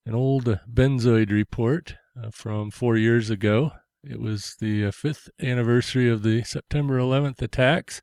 an 0.07 0.15
old 0.15 0.59
benzoid 0.71 1.31
report 1.31 1.97
uh, 2.23 2.31
from 2.31 2.71
four 2.71 2.97
years 2.97 3.31
ago. 3.31 3.73
It 4.03 4.21
was 4.21 4.57
the 4.61 4.87
uh, 4.87 4.91
fifth 4.91 5.31
anniversary 5.41 6.11
of 6.11 6.23
the 6.23 6.43
September 6.43 6.99
11th 6.99 7.41
attacks. 7.41 8.03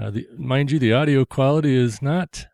Uh, 0.00 0.10
the, 0.10 0.26
mind 0.38 0.70
you, 0.70 0.78
the 0.78 0.94
audio 0.94 1.26
quality 1.26 1.76
is 1.76 2.00
not 2.00 2.46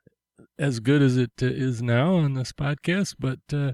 as 0.59 0.81
good 0.81 1.01
as 1.01 1.17
it 1.17 1.31
uh, 1.41 1.47
is 1.47 1.81
now 1.81 2.15
on 2.17 2.35
this 2.35 2.53
podcast, 2.53 3.15
but 3.21 3.39
uh, 3.53 3.73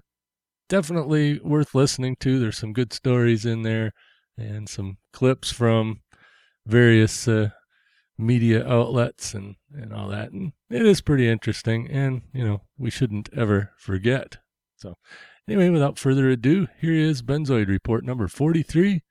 definitely 0.69 1.41
worth 1.43 1.75
listening 1.75 2.17
to. 2.21 2.39
There's 2.39 2.59
some 2.59 2.75
good 2.75 2.93
stories 2.93 3.47
in 3.47 3.63
there 3.63 3.93
and 4.37 4.69
some 4.69 4.99
clips 5.13 5.51
from 5.51 6.03
various 6.67 7.27
uh, 7.27 7.51
media 8.19 8.67
outlets 8.67 9.33
and, 9.33 9.57
and 9.73 9.95
all 9.95 10.09
that. 10.09 10.33
And 10.33 10.53
it 10.71 10.85
is 10.85 11.01
pretty 11.01 11.29
interesting. 11.29 11.89
And, 11.91 12.23
you 12.35 12.45
know, 12.45 12.63
we 12.77 12.91
shouldn't 12.91 13.31
ever 13.35 13.73
forget. 13.79 14.39
So, 14.83 14.97
anyway, 15.47 15.69
without 15.69 15.97
further 15.97 16.29
ado, 16.29 16.67
here 16.81 16.93
is 16.93 17.23
Benzoid 17.23 17.69
Report 17.69 18.05
number 18.05 18.27
43. 18.27 19.03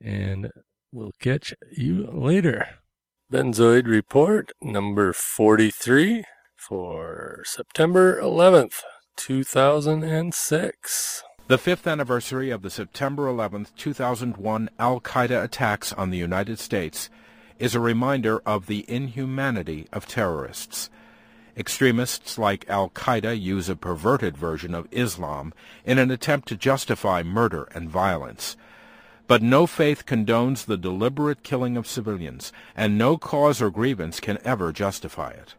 And 0.00 0.52
we'll 0.92 1.10
catch 1.20 1.52
you 1.76 2.08
later. 2.12 2.68
Benzoid 3.32 3.88
Report 3.88 4.52
number 4.62 5.12
43 5.12 6.22
for 6.54 7.42
September 7.44 8.22
11th, 8.22 8.82
2006. 9.16 11.24
The 11.48 11.58
fifth 11.58 11.86
anniversary 11.88 12.50
of 12.50 12.62
the 12.62 12.70
September 12.70 13.26
11, 13.26 13.66
2001 13.76 14.70
Al 14.78 15.00
Qaeda 15.00 15.42
attacks 15.42 15.92
on 15.92 16.10
the 16.10 16.18
United 16.18 16.60
States 16.60 17.10
is 17.58 17.74
a 17.74 17.80
reminder 17.80 18.38
of 18.46 18.66
the 18.66 18.88
inhumanity 18.88 19.88
of 19.92 20.06
terrorists. 20.06 20.90
Extremists 21.56 22.36
like 22.36 22.68
Al 22.68 22.90
Qaeda 22.90 23.40
use 23.40 23.70
a 23.70 23.76
perverted 23.76 24.36
version 24.36 24.74
of 24.74 24.88
Islam 24.90 25.54
in 25.86 25.98
an 25.98 26.10
attempt 26.10 26.48
to 26.48 26.56
justify 26.56 27.22
murder 27.22 27.66
and 27.74 27.88
violence. 27.88 28.56
But 29.26 29.42
no 29.42 29.66
faith 29.66 30.04
condones 30.04 30.66
the 30.66 30.76
deliberate 30.76 31.42
killing 31.42 31.78
of 31.78 31.86
civilians, 31.86 32.52
and 32.76 32.98
no 32.98 33.16
cause 33.16 33.62
or 33.62 33.70
grievance 33.70 34.20
can 34.20 34.38
ever 34.44 34.70
justify 34.70 35.30
it. 35.30 35.54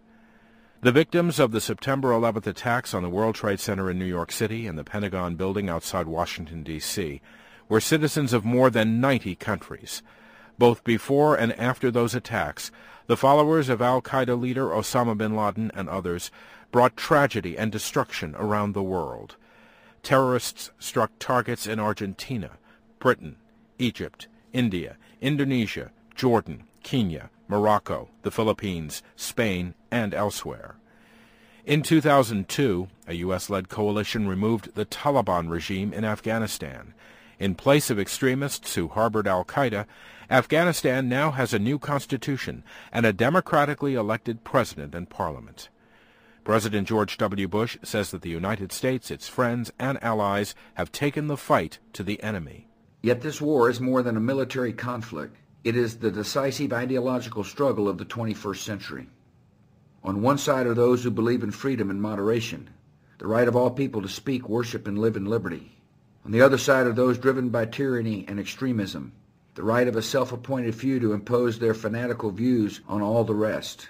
The 0.81 0.92
victims 0.92 1.40
of 1.40 1.52
the 1.52 1.59
September 1.59 2.09
11th 2.09 2.45
attacks 2.45 2.94
on 2.94 3.02
the 3.02 3.09
World 3.09 3.34
Trade 3.34 3.59
Center 3.59 3.90
in 3.90 3.98
New 3.98 4.06
York 4.06 4.31
City 4.31 4.68
and 4.68 4.78
the 4.78 4.84
Pentagon 4.84 5.36
building 5.36 5.68
outside 5.68 6.06
Washington, 6.06 6.62
D.C., 6.62 7.20
were 7.68 7.81
citizens 7.81 8.31
of 8.31 8.45
more 8.45 8.70
than 8.70 9.02
90 9.02 9.34
countries. 9.36 10.03
Both 10.58 10.83
before 10.83 11.36
and 11.36 11.53
after 11.59 11.91
those 11.91 12.16
attacks, 12.16 12.72
the 13.05 13.17
followers 13.17 13.69
of 13.69 13.81
al-Qaeda 13.81 14.39
leader 14.39 14.67
Osama 14.67 15.17
bin 15.17 15.36
Laden 15.36 15.72
and 15.73 15.88
others 15.88 16.31
brought 16.72 16.97
tragedy 16.97 17.58
and 17.58 17.72
destruction 17.72 18.36
around 18.38 18.73
the 18.73 18.83
world. 18.83 19.35
Terrorists 20.03 20.72
struck 20.80 21.11
targets 21.19 21.67
in 21.67 21.80
Argentina, 21.80 22.52
Britain, 23.00 23.35
Egypt, 23.78 24.28
India, 24.52 24.97
Indonesia, 25.22 25.91
Jordan, 26.16 26.63
Kenya, 26.83 27.30
Morocco, 27.47 28.09
the 28.24 28.31
Philippines, 28.31 29.03
Spain, 29.16 29.74
and 29.91 30.13
elsewhere. 30.13 30.75
In 31.66 31.81
2002, 31.81 32.88
a 33.07 33.13
U.S.-led 33.13 33.68
coalition 33.69 34.28
removed 34.28 34.74
the 34.74 34.85
Taliban 34.85 35.50
regime 35.50 35.94
in 35.94 36.06
Afghanistan. 36.06 36.94
In 37.39 37.56
place 37.56 37.89
of 37.89 38.00
extremists 38.00 38.75
who 38.75 38.88
harbored 38.88 39.28
al-Qaeda, 39.28 39.85
Afghanistan 40.29 41.07
now 41.07 41.31
has 41.31 41.53
a 41.53 41.59
new 41.59 41.79
constitution 41.79 42.63
and 42.91 43.05
a 43.05 43.13
democratically 43.13 43.95
elected 43.95 44.43
president 44.43 44.93
and 44.93 45.09
parliament. 45.09 45.69
President 46.43 46.88
George 46.88 47.17
W. 47.17 47.47
Bush 47.47 47.77
says 47.81 48.11
that 48.11 48.21
the 48.21 48.29
United 48.29 48.73
States, 48.73 49.09
its 49.09 49.29
friends, 49.29 49.71
and 49.79 50.01
allies 50.03 50.53
have 50.73 50.91
taken 50.91 51.27
the 51.27 51.38
fight 51.38 51.79
to 51.93 52.03
the 52.03 52.21
enemy. 52.21 52.67
Yet 53.01 53.21
this 53.21 53.39
war 53.39 53.69
is 53.69 53.79
more 53.79 54.03
than 54.03 54.17
a 54.17 54.21
military 54.21 54.73
conflict. 54.73 55.38
It 55.63 55.77
is 55.77 55.97
the 55.97 56.11
decisive 56.11 56.73
ideological 56.73 57.45
struggle 57.45 57.88
of 57.88 57.97
the 57.97 58.05
21st 58.05 58.63
century. 58.63 59.07
On 60.03 60.21
one 60.21 60.38
side 60.38 60.67
are 60.67 60.73
those 60.73 61.03
who 61.03 61.11
believe 61.11 61.44
in 61.44 61.51
freedom 61.51 61.89
and 61.89 62.01
moderation, 62.01 62.69
the 63.17 63.27
right 63.27 63.47
of 63.47 63.55
all 63.55 63.71
people 63.71 64.01
to 64.01 64.09
speak, 64.09 64.49
worship, 64.49 64.88
and 64.88 64.99
live 64.99 65.15
in 65.15 65.25
liberty. 65.25 65.77
On 66.25 66.31
the 66.31 66.41
other 66.41 66.57
side 66.57 66.85
are 66.85 66.94
those 66.94 67.17
driven 67.17 67.49
by 67.49 67.65
tyranny 67.65 68.25
and 68.27 68.39
extremism, 68.39 69.13
the 69.57 69.63
right 69.63 69.88
of 69.88 69.95
a 69.95 70.03
self-appointed 70.03 70.75
few 70.75 71.00
to 71.00 71.13
impose 71.13 71.57
their 71.57 71.73
fanatical 71.73 72.29
views 72.29 72.81
on 72.88 73.01
all 73.01 73.23
the 73.23 73.34
rest. 73.34 73.90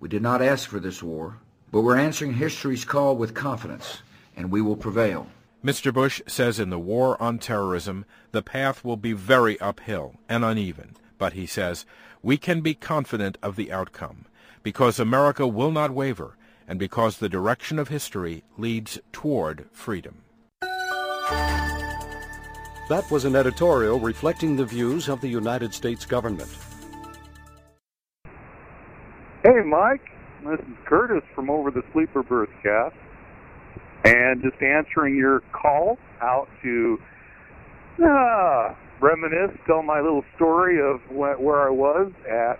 We 0.00 0.08
did 0.08 0.22
not 0.22 0.42
ask 0.42 0.68
for 0.68 0.80
this 0.80 1.04
war, 1.04 1.38
but 1.70 1.82
we're 1.82 1.96
answering 1.96 2.34
history's 2.34 2.84
call 2.84 3.16
with 3.16 3.32
confidence, 3.32 4.02
and 4.36 4.50
we 4.50 4.60
will 4.60 4.76
prevail. 4.76 5.28
Mr. 5.64 5.94
Bush 5.94 6.20
says 6.26 6.58
in 6.58 6.70
the 6.70 6.80
war 6.80 7.20
on 7.22 7.38
terrorism, 7.38 8.06
the 8.32 8.42
path 8.42 8.84
will 8.84 8.96
be 8.96 9.12
very 9.12 9.58
uphill 9.60 10.16
and 10.28 10.44
uneven, 10.44 10.96
but 11.16 11.34
he 11.34 11.46
says, 11.46 11.86
we 12.20 12.36
can 12.36 12.60
be 12.60 12.74
confident 12.74 13.38
of 13.40 13.54
the 13.54 13.70
outcome, 13.70 14.26
because 14.64 14.98
America 14.98 15.46
will 15.46 15.70
not 15.70 15.92
waver, 15.92 16.36
and 16.66 16.76
because 16.76 17.18
the 17.18 17.28
direction 17.28 17.78
of 17.78 17.86
history 17.86 18.42
leads 18.56 18.98
toward 19.12 19.66
freedom. 19.70 20.22
That 22.88 23.10
was 23.10 23.26
an 23.26 23.36
editorial 23.36 24.00
reflecting 24.00 24.56
the 24.56 24.64
views 24.64 25.08
of 25.08 25.20
the 25.20 25.28
United 25.28 25.74
States 25.74 26.06
government. 26.06 26.48
Hey, 29.44 29.60
Mike. 29.64 30.00
This 30.42 30.60
is 30.60 30.74
Curtis 30.86 31.22
from 31.34 31.50
Over 31.50 31.70
the 31.70 31.82
Sleeper 31.92 32.22
Berth 32.22 32.48
cast 32.62 32.94
and 34.04 34.40
just 34.42 34.62
answering 34.62 35.16
your 35.16 35.42
call 35.52 35.98
out 36.22 36.48
to 36.62 36.98
uh, 38.02 38.74
reminisce, 39.00 39.56
tell 39.66 39.82
my 39.82 40.00
little 40.00 40.24
story 40.36 40.80
of 40.80 41.00
wh- 41.08 41.40
where 41.40 41.66
I 41.66 41.70
was 41.70 42.10
at 42.30 42.58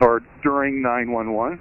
or 0.00 0.20
during 0.42 0.82
911. 0.82 1.58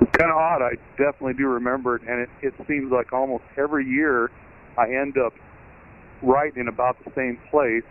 It's 0.00 0.10
kind 0.12 0.30
of 0.30 0.36
odd. 0.36 0.62
I 0.62 0.74
definitely 0.96 1.34
do 1.34 1.48
remember 1.48 1.96
it, 1.96 2.02
and 2.02 2.20
it, 2.20 2.28
it 2.42 2.54
seems 2.68 2.92
like 2.92 3.12
almost 3.12 3.44
every 3.56 3.86
year 3.86 4.30
I 4.76 4.90
end 4.90 5.16
up 5.18 5.32
right 6.22 6.56
in 6.56 6.68
about 6.68 6.96
the 7.04 7.12
same 7.14 7.38
place 7.50 7.84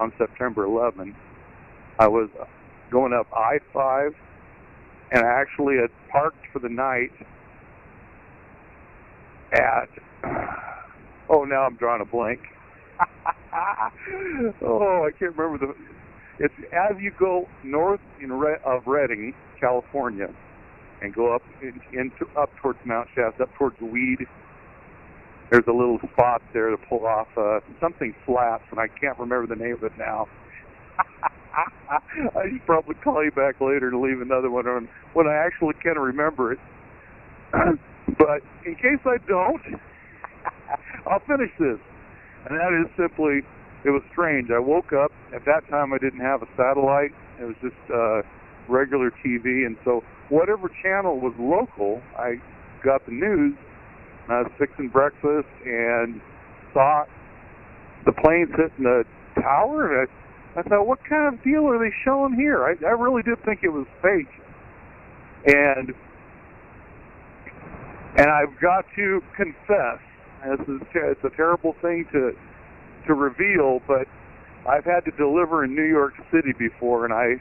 on 0.00 0.12
September 0.18 0.64
11. 0.64 1.14
I 1.98 2.08
was 2.08 2.28
going 2.90 3.12
up 3.12 3.26
I-5, 3.32 4.14
and 5.12 5.24
I 5.24 5.40
actually 5.40 5.76
had 5.76 5.90
parked 6.10 6.44
for 6.52 6.58
the 6.58 6.68
night 6.68 7.12
at 9.52 9.88
oh 11.28 11.44
now 11.44 11.62
I'm 11.62 11.76
drawing 11.76 12.02
a 12.02 12.04
blank. 12.04 12.40
oh, 14.62 15.04
I 15.06 15.10
can't 15.18 15.36
remember 15.36 15.66
the. 15.66 15.74
It's 16.38 16.54
as 16.72 16.96
you 17.00 17.12
go 17.18 17.48
north 17.62 18.00
in 18.20 18.32
Re- 18.32 18.58
of 18.64 18.86
Redding, 18.86 19.34
California, 19.58 20.28
and 21.00 21.14
go 21.14 21.34
up 21.34 21.42
in, 21.62 21.80
into 21.92 22.26
up 22.36 22.50
towards 22.60 22.78
Mount 22.84 23.08
Shasta, 23.14 23.44
up 23.44 23.54
towards 23.56 23.80
Weed. 23.80 24.26
There's 25.50 25.66
a 25.68 25.72
little 25.72 25.98
spot 26.12 26.42
there 26.52 26.70
to 26.70 26.76
pull 26.76 27.06
off 27.06 27.28
uh, 27.36 27.60
something 27.80 28.14
flats, 28.24 28.64
and 28.70 28.80
I 28.80 28.88
can't 28.88 29.18
remember 29.18 29.46
the 29.46 29.62
name 29.62 29.74
of 29.74 29.84
it 29.84 29.92
now. 29.98 30.28
I 31.88 32.48
should 32.50 32.66
probably 32.66 32.96
call 32.96 33.24
you 33.24 33.30
back 33.30 33.60
later 33.60 33.90
to 33.90 33.98
leave 33.98 34.20
another 34.20 34.50
one 34.50 34.66
on 34.66 34.88
when 35.14 35.26
I 35.26 35.34
actually 35.34 35.74
can 35.82 35.98
remember 35.98 36.52
it. 36.52 36.58
But 38.18 38.42
in 38.64 38.76
case 38.76 39.02
I 39.04 39.18
don't, 39.26 39.60
I'll 41.06 41.22
finish 41.26 41.50
this. 41.58 41.78
And 42.46 42.58
that 42.58 42.72
is 42.72 42.88
simply, 42.96 43.42
it 43.84 43.90
was 43.90 44.02
strange. 44.12 44.50
I 44.50 44.58
woke 44.58 44.92
up. 44.92 45.12
At 45.34 45.44
that 45.44 45.68
time, 45.68 45.92
I 45.92 45.98
didn't 45.98 46.20
have 46.20 46.42
a 46.42 46.46
satellite. 46.56 47.12
It 47.40 47.44
was 47.44 47.56
just 47.60 47.74
uh, 47.92 48.22
regular 48.68 49.10
TV. 49.10 49.66
And 49.66 49.76
so 49.84 50.04
whatever 50.28 50.70
channel 50.82 51.18
was 51.18 51.34
local, 51.38 52.00
I 52.16 52.36
got 52.82 53.04
the 53.06 53.12
news. 53.12 53.56
Uh, 54.28 54.32
I 54.32 54.42
was 54.42 54.52
fixing 54.58 54.88
breakfast 54.88 55.48
and 55.64 56.20
saw 56.72 57.04
the 58.04 58.12
planes 58.12 58.50
hitting 58.56 58.84
the 58.84 59.04
tower. 59.34 60.02
And 60.02 60.08
I, 60.08 60.60
I 60.60 60.62
thought, 60.62 60.86
what 60.86 60.98
kind 61.08 61.32
of 61.32 61.42
deal 61.42 61.66
are 61.68 61.78
they 61.78 61.94
showing 62.04 62.34
here? 62.34 62.64
I, 62.64 62.74
I 62.86 62.90
really 62.90 63.22
did 63.22 63.42
think 63.44 63.60
it 63.62 63.68
was 63.68 63.86
fake. 64.02 64.28
And 65.46 65.94
and 68.16 68.30
I've 68.30 68.58
got 68.60 68.86
to 68.96 69.22
confess 69.36 70.00
This 70.42 70.66
is 70.68 70.80
it's 70.94 71.24
a 71.24 71.36
terrible 71.36 71.76
thing 71.82 72.06
to 72.12 72.32
to 73.06 73.14
reveal, 73.14 73.80
but 73.86 74.08
I've 74.66 74.84
had 74.84 75.04
to 75.04 75.12
deliver 75.12 75.64
in 75.64 75.76
New 75.76 75.84
York 75.84 76.14
City 76.32 76.52
before, 76.58 77.04
and 77.04 77.14
I 77.14 77.40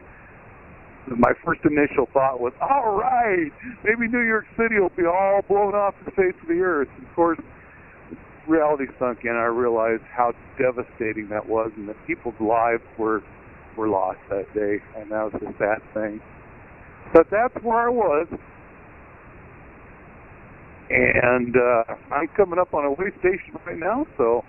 my 1.07 1.33
first 1.43 1.61
initial 1.65 2.07
thought 2.13 2.39
was, 2.39 2.53
all 2.61 2.97
right, 2.97 3.51
maybe 3.83 4.07
New 4.07 4.25
York 4.25 4.45
City 4.57 4.79
will 4.79 4.93
be 4.95 5.05
all 5.05 5.41
blown 5.47 5.75
off 5.75 5.93
the 6.05 6.11
face 6.11 6.33
of 6.41 6.47
the 6.47 6.61
earth. 6.61 6.89
Of 6.97 7.15
course, 7.15 7.39
reality 8.47 8.85
sunk 8.99 9.19
in. 9.23 9.31
I 9.31 9.45
realized 9.45 10.03
how 10.11 10.33
devastating 10.57 11.29
that 11.29 11.47
was, 11.47 11.71
and 11.77 11.87
that 11.89 11.95
people's 12.07 12.39
lives 12.39 12.83
were 12.97 13.23
were 13.77 13.89
lost 13.89 14.19
that 14.29 14.51
day, 14.53 14.79
and 14.95 15.11
that 15.11 15.33
was 15.33 15.41
a 15.41 15.53
sad 15.59 15.81
thing. 15.93 16.21
But 17.13 17.27
that's 17.29 17.53
where 17.63 17.77
I 17.77 17.89
was, 17.89 18.27
and 20.89 21.55
uh, 21.55 21.93
I'm 22.13 22.27
coming 22.37 22.57
up 22.57 22.73
on 22.73 22.85
a 22.85 22.91
way 22.91 23.11
station 23.19 23.59
right 23.65 23.77
now, 23.77 24.07
so 24.17 24.43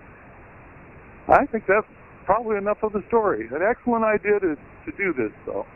I 1.29 1.45
think 1.47 1.65
that's 1.67 1.87
probably 2.25 2.57
enough 2.57 2.79
of 2.83 2.93
the 2.93 3.03
story. 3.09 3.49
An 3.49 3.63
excellent 3.63 4.05
idea 4.05 4.39
to 4.41 4.55
to 4.55 4.93
do 4.97 5.13
this, 5.13 5.33
though. 5.45 5.67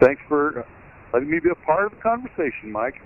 Thanks 0.00 0.22
for 0.28 0.66
letting 1.12 1.30
me 1.30 1.40
be 1.40 1.50
a 1.50 1.66
part 1.66 1.86
of 1.86 1.92
the 1.92 1.98
conversation, 1.98 2.72
Mike. 2.72 2.96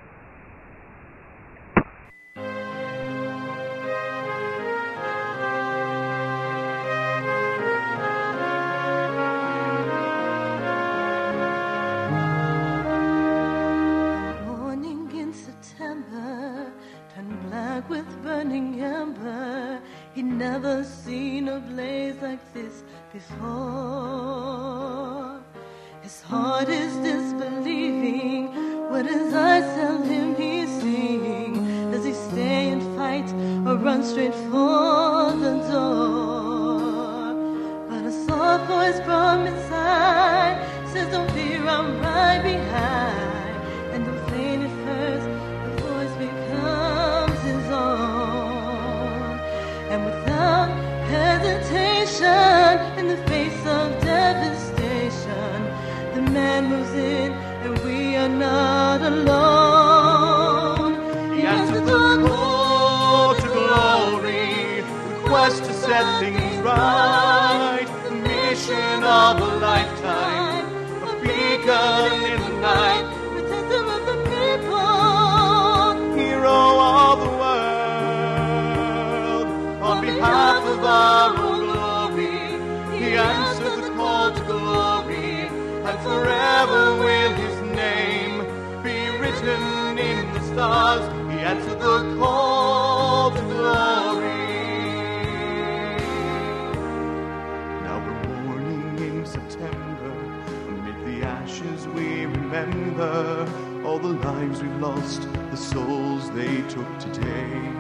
We 101.95 102.27
remember 102.27 103.49
all 103.85 103.99
the 103.99 104.09
lives 104.09 104.63
we've 104.63 104.81
lost, 104.81 105.23
the 105.51 105.57
souls 105.57 106.31
they 106.33 106.63
took 106.63 106.99
today. 106.99 107.73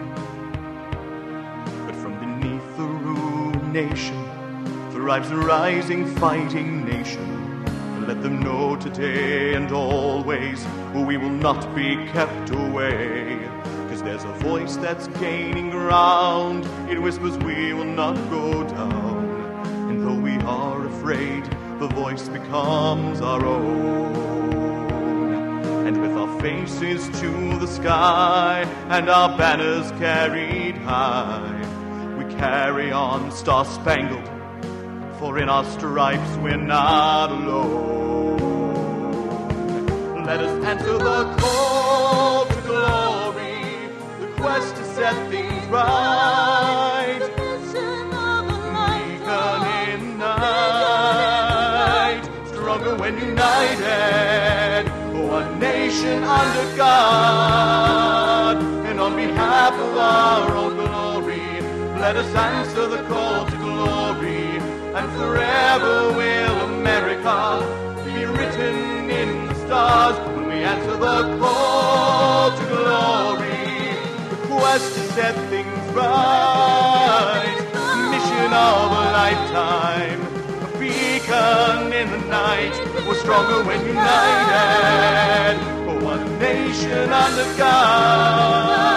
But 1.86 1.96
from 1.96 2.18
beneath 2.20 2.76
the 2.76 2.84
ruination 2.84 4.24
thrives 4.92 5.30
a 5.30 5.36
rising 5.36 6.06
fighting 6.16 6.84
nation. 6.84 7.64
Let 8.06 8.22
them 8.22 8.40
know 8.40 8.76
today 8.76 9.54
and 9.54 9.72
always 9.72 10.64
we 10.94 11.16
will 11.16 11.30
not 11.30 11.74
be 11.74 11.96
kept 12.12 12.50
away. 12.50 13.38
Cause 13.88 14.02
there's 14.02 14.24
a 14.24 14.32
voice 14.34 14.76
that's 14.76 15.08
gaining 15.18 15.70
ground. 15.70 16.64
It 16.88 17.00
whispers 17.00 17.36
we 17.38 17.72
will 17.72 17.84
not 17.84 18.14
go 18.30 18.62
down. 18.68 19.24
And 19.88 20.06
though 20.06 20.20
we 20.20 20.36
are 20.44 20.86
afraid, 20.86 21.44
the 21.88 21.94
voice 21.94 22.28
becomes 22.30 23.20
our 23.20 23.44
own. 23.44 24.14
And 25.86 26.00
with 26.00 26.12
our 26.12 26.40
faces 26.40 27.10
to 27.20 27.58
the 27.58 27.66
sky 27.66 28.64
and 28.88 29.10
our 29.10 29.36
banners 29.36 29.90
carried 29.98 30.78
high, 30.78 31.60
we 32.16 32.24
carry 32.36 32.90
on 32.90 33.30
star 33.30 33.66
spangled 33.66 34.26
for 35.18 35.38
in 35.38 35.50
our 35.50 35.64
stripes 35.72 36.36
we're 36.38 36.56
not 36.56 37.30
alone. 37.30 38.38
Let 40.24 40.40
us 40.40 40.64
answer 40.64 40.96
the 40.96 41.34
call 41.38 42.46
to 42.46 42.60
glory, 42.62 43.90
the 44.20 44.28
quest 44.40 44.74
to 44.76 44.84
set 44.94 45.30
things 45.30 45.66
right. 45.66 46.53
United, 53.44 54.88
one 55.28 55.58
nation 55.58 56.24
under 56.24 56.76
God, 56.76 58.56
and 58.86 58.98
on 58.98 59.14
behalf 59.16 59.74
of 59.74 59.96
our 59.98 60.56
own 60.56 60.76
glory, 60.76 61.60
let 62.00 62.16
us 62.16 62.34
answer 62.34 62.86
the 62.86 63.02
call 63.04 63.44
to 63.46 63.56
glory. 63.56 64.46
And 64.96 65.10
forever 65.18 66.12
will 66.16 66.60
America 66.72 67.38
be 68.04 68.24
written 68.24 69.10
in 69.10 69.46
the 69.48 69.54
stars 69.66 70.16
when 70.34 70.46
we 70.48 70.54
answer 70.72 70.96
the 70.96 71.36
call 71.38 72.56
to 72.56 72.64
glory. 72.66 73.98
The 74.30 74.36
quest 74.48 74.94
to 74.94 75.00
set 75.12 75.34
things 75.50 75.84
right, 75.92 77.56
mission 78.10 78.52
of 78.52 78.90
a 79.02 79.04
lifetime, 79.20 80.33
beacon 81.34 81.92
in 81.92 82.10
the 82.10 82.18
night. 82.28 82.72
We're 83.06 83.14
stronger 83.14 83.62
when 83.64 83.84
united, 83.86 85.58
for 85.84 85.98
one 86.04 86.38
nation 86.38 87.12
under 87.12 87.56
God, 87.56 88.92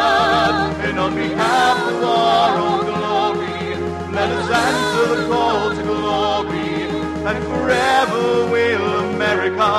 and 0.86 1.00
on 1.00 1.16
behalf 1.16 1.78
of 1.92 2.04
our 2.04 2.58
own 2.58 2.86
glory. 2.86 3.76
Let 4.14 4.30
us 4.32 4.50
answer 4.50 5.16
the 5.16 5.28
call 5.28 5.70
to 5.76 5.84
glory, 5.84 6.90
and 7.28 7.44
forever 7.46 8.48
will 8.52 8.88
America 9.12 9.72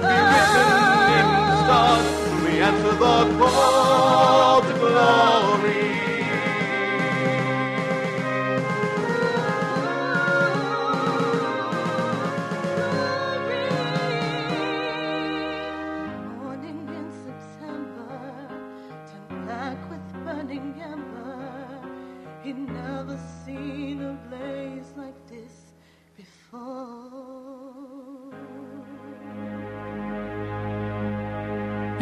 be 0.00 0.18
written 0.30 0.70
in 1.18 1.26
the 1.48 1.56
stars 1.64 2.06
we 2.44 2.52
answer 2.60 2.94
the 2.94 3.18
call 3.38 4.62
to 4.62 4.72
glory. 4.78 6.11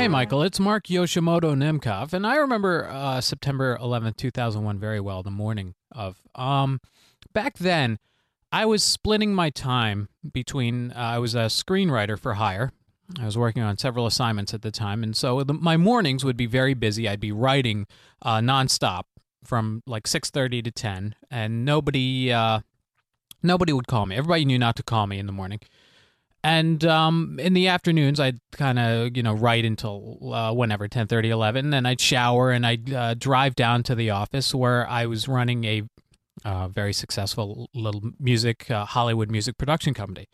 Hey, 0.01 0.09
Michael, 0.09 0.43
it's 0.43 0.59
Mark 0.59 0.87
Yoshimoto 0.87 1.55
Nemcoff, 1.55 2.15
and 2.15 2.27
I 2.27 2.37
remember 2.37 2.89
uh, 2.89 3.21
September 3.21 3.77
11th, 3.83 4.17
2001 4.17 4.79
very 4.79 4.99
well, 4.99 5.23
the 5.23 5.31
morning 5.31 5.75
of. 5.93 6.23
Um, 6.35 6.81
back 7.35 7.59
then, 7.59 7.99
I 8.51 8.65
was 8.65 8.83
splitting 8.83 9.35
my 9.35 9.51
time 9.51 10.09
between, 10.33 10.93
uh, 10.93 10.95
I 10.95 11.19
was 11.19 11.35
a 11.35 11.51
screenwriter 11.51 12.19
for 12.19 12.33
hire, 12.33 12.73
I 13.21 13.27
was 13.27 13.37
working 13.37 13.63
on 13.63 13.77
several 13.77 14.07
assignments 14.07 14.55
at 14.55 14.63
the 14.63 14.71
time, 14.71 15.03
and 15.03 15.15
so 15.15 15.45
the, 15.45 15.53
my 15.53 15.77
mornings 15.77 16.25
would 16.25 16.39
be 16.39 16.47
very 16.47 16.73
busy. 16.73 17.07
I'd 17.07 17.21
be 17.21 17.31
writing 17.31 17.87
uh, 18.23 18.39
nonstop 18.39 19.03
from 19.45 19.83
like 19.87 20.07
six 20.07 20.31
thirty 20.31 20.63
to 20.63 20.71
ten, 20.71 21.15
and 21.31 21.67
nobody 21.67 22.33
uh, 22.33 22.61
nobody 23.43 23.75
would 23.75 23.87
call 23.87 24.07
me. 24.07 24.17
Everybody 24.17 24.47
knew 24.47 24.59
not 24.59 24.77
to 24.77 24.83
call 24.83 25.07
me 25.07 25.19
in 25.19 25.27
the 25.27 25.33
morning. 25.33 25.61
And 26.43 26.85
um, 26.87 27.39
in 27.39 27.53
the 27.53 27.69
afternoons, 27.69 28.19
I'd 28.19 28.41
kind 28.53 28.79
of, 28.79 29.17
you 29.17 29.23
know, 29.23 29.35
write 29.35 29.65
until 29.65 30.33
uh, 30.33 30.53
whenever, 30.53 30.89
10, 30.89 31.07
30, 31.07 31.29
11. 31.31 31.71
Then 31.71 31.85
I'd 31.85 32.01
shower 32.01 32.51
and 32.51 32.67
I'd 32.67 32.93
uh, 32.93 33.15
drive 33.15 33.55
down 33.55 33.83
to 33.85 33.95
the 33.95 34.11
office 34.11 34.55
where 34.55 34.89
I 34.89 35.07
was 35.07 35.29
running 35.29 35.65
a 35.65 35.83
uh, 36.45 36.69
very 36.69 36.95
successful 36.95 37.69
little 37.75 38.13
music, 38.19 38.71
uh, 38.71 38.87
Hollywood 38.87 39.31
music 39.31 39.59
production 39.59 39.93
company. 39.93 40.29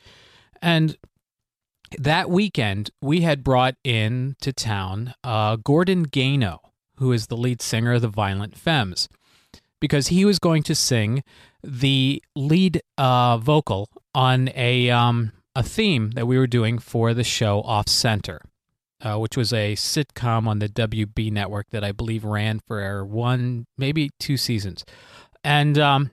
And 0.63 0.97
that 1.99 2.31
weekend, 2.31 2.91
we 3.01 3.23
had 3.23 3.43
brought 3.43 3.75
in 3.83 4.37
to 4.41 4.53
town 4.53 5.15
uh, 5.25 5.57
Gordon 5.57 6.05
Gano, 6.05 6.61
who 6.97 7.13
is 7.13 7.27
the 7.27 7.37
lead 7.37 7.61
singer 7.61 7.95
of 7.95 8.03
the 8.03 8.09
Violent 8.09 8.57
Femmes, 8.57 9.09
because 9.81 10.09
he 10.09 10.25
was 10.25 10.39
going 10.39 10.63
to 10.65 10.75
sing 10.75 11.23
the 11.63 12.23
lead 12.35 12.81
uh, 12.97 13.39
vocal 13.39 13.89
on 14.15 14.51
a 14.55 14.91
um, 14.91 15.33
a 15.57 15.63
theme 15.63 16.11
that 16.11 16.27
we 16.27 16.37
were 16.37 16.47
doing 16.47 16.79
for 16.79 17.15
the 17.15 17.25
show 17.25 17.63
Off 17.63 17.89
Center, 17.89 18.43
uh, 19.01 19.17
which 19.17 19.39
was 19.39 19.55
a 19.55 19.75
sitcom 19.75 20.47
on 20.47 20.59
the 20.59 20.69
WB 20.69 21.33
network 21.33 21.71
that 21.71 21.83
I 21.83 21.93
believe 21.93 22.25
ran 22.25 22.61
for 22.69 23.07
one, 23.07 23.67
maybe 23.79 24.11
two 24.21 24.37
seasons. 24.37 24.85
And 25.43 25.79
um, 25.79 26.11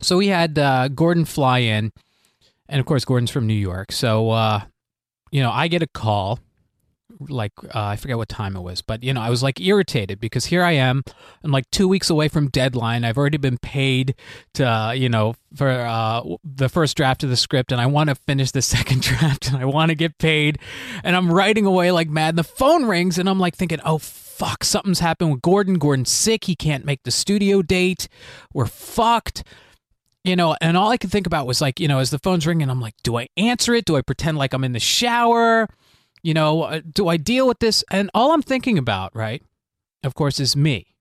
so 0.00 0.16
we 0.16 0.28
had 0.28 0.58
uh, 0.58 0.88
Gordon 0.88 1.26
fly 1.26 1.58
in, 1.58 1.92
and 2.70 2.80
of 2.80 2.86
course, 2.86 3.04
Gordon's 3.04 3.30
from 3.30 3.46
New 3.46 3.52
York. 3.52 3.92
So, 3.92 4.30
uh, 4.30 4.62
you 5.30 5.42
know, 5.42 5.52
I 5.52 5.68
get 5.68 5.82
a 5.82 5.86
call 5.86 6.40
like 7.28 7.52
uh, 7.64 7.68
I 7.74 7.96
forget 7.96 8.16
what 8.16 8.28
time 8.28 8.56
it 8.56 8.60
was, 8.60 8.82
but 8.82 9.02
you 9.02 9.14
know, 9.14 9.20
I 9.20 9.30
was 9.30 9.42
like 9.42 9.60
irritated 9.60 10.20
because 10.20 10.46
here 10.46 10.62
I 10.62 10.72
am, 10.72 11.04
I'm 11.42 11.50
like 11.50 11.70
two 11.70 11.88
weeks 11.88 12.10
away 12.10 12.28
from 12.28 12.48
deadline. 12.48 13.04
I've 13.04 13.16
already 13.16 13.38
been 13.38 13.58
paid 13.58 14.14
to, 14.54 14.68
uh, 14.68 14.90
you 14.92 15.08
know, 15.08 15.34
for 15.54 15.70
uh, 15.70 16.22
the 16.44 16.68
first 16.68 16.96
draft 16.96 17.22
of 17.22 17.30
the 17.30 17.36
script, 17.36 17.72
and 17.72 17.80
I 17.80 17.86
want 17.86 18.08
to 18.08 18.14
finish 18.14 18.50
the 18.50 18.62
second 18.76 19.02
draft, 19.02 19.48
and 19.48 19.56
I 19.56 19.64
want 19.64 19.90
to 19.90 19.94
get 19.94 20.18
paid, 20.18 20.58
and 21.04 21.16
I'm 21.16 21.32
writing 21.32 21.66
away 21.66 21.90
like 21.92 22.08
mad. 22.08 22.30
And 22.30 22.38
the 22.38 22.44
phone 22.44 22.86
rings, 22.86 23.18
and 23.18 23.28
I'm 23.28 23.40
like 23.40 23.56
thinking, 23.56 23.80
oh 23.84 23.98
fuck, 23.98 24.64
something's 24.64 25.00
happened 25.00 25.32
with 25.32 25.42
Gordon. 25.42 25.78
Gordon's 25.78 26.10
sick. 26.10 26.44
He 26.44 26.56
can't 26.56 26.84
make 26.84 27.04
the 27.04 27.10
studio 27.10 27.62
date. 27.62 28.08
We're 28.52 28.66
fucked 28.66 29.44
you 30.24 30.34
know, 30.34 30.56
and 30.60 30.76
all 30.76 30.90
I 30.90 30.96
could 30.96 31.12
think 31.12 31.28
about 31.28 31.46
was 31.46 31.60
like, 31.60 31.78
you 31.78 31.86
know, 31.86 32.00
as 32.00 32.10
the 32.10 32.18
phone's 32.18 32.48
ringing, 32.48 32.68
I'm 32.68 32.80
like, 32.80 32.96
do 33.04 33.16
I 33.16 33.28
answer 33.36 33.74
it? 33.74 33.84
Do 33.84 33.96
I 33.96 34.02
pretend 34.02 34.36
like 34.36 34.54
I'm 34.54 34.64
in 34.64 34.72
the 34.72 34.80
shower? 34.80 35.68
You 36.26 36.34
know, 36.34 36.62
uh, 36.62 36.80
do 36.92 37.06
I 37.06 37.18
deal 37.18 37.46
with 37.46 37.60
this? 37.60 37.84
And 37.88 38.10
all 38.12 38.32
I'm 38.32 38.42
thinking 38.42 38.78
about, 38.78 39.14
right, 39.14 39.44
of 40.02 40.16
course, 40.16 40.40
is 40.40 40.56
me, 40.56 40.96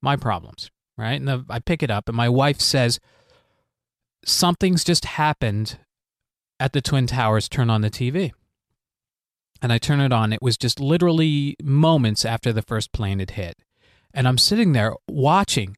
my 0.00 0.14
problems, 0.14 0.70
right? 0.96 1.18
And 1.18 1.26
the, 1.26 1.44
I 1.50 1.58
pick 1.58 1.82
it 1.82 1.90
up, 1.90 2.08
and 2.08 2.16
my 2.16 2.28
wife 2.28 2.60
says, 2.60 3.00
Something's 4.24 4.84
just 4.84 5.04
happened 5.04 5.80
at 6.60 6.74
the 6.74 6.80
Twin 6.80 7.08
Towers. 7.08 7.48
Turn 7.48 7.70
on 7.70 7.80
the 7.80 7.90
TV. 7.90 8.30
And 9.60 9.72
I 9.72 9.78
turn 9.78 9.98
it 9.98 10.12
on. 10.12 10.32
It 10.32 10.42
was 10.42 10.56
just 10.56 10.78
literally 10.78 11.56
moments 11.60 12.24
after 12.24 12.52
the 12.52 12.62
first 12.62 12.92
plane 12.92 13.18
had 13.18 13.32
hit. 13.32 13.56
And 14.14 14.28
I'm 14.28 14.38
sitting 14.38 14.74
there 14.74 14.94
watching 15.08 15.76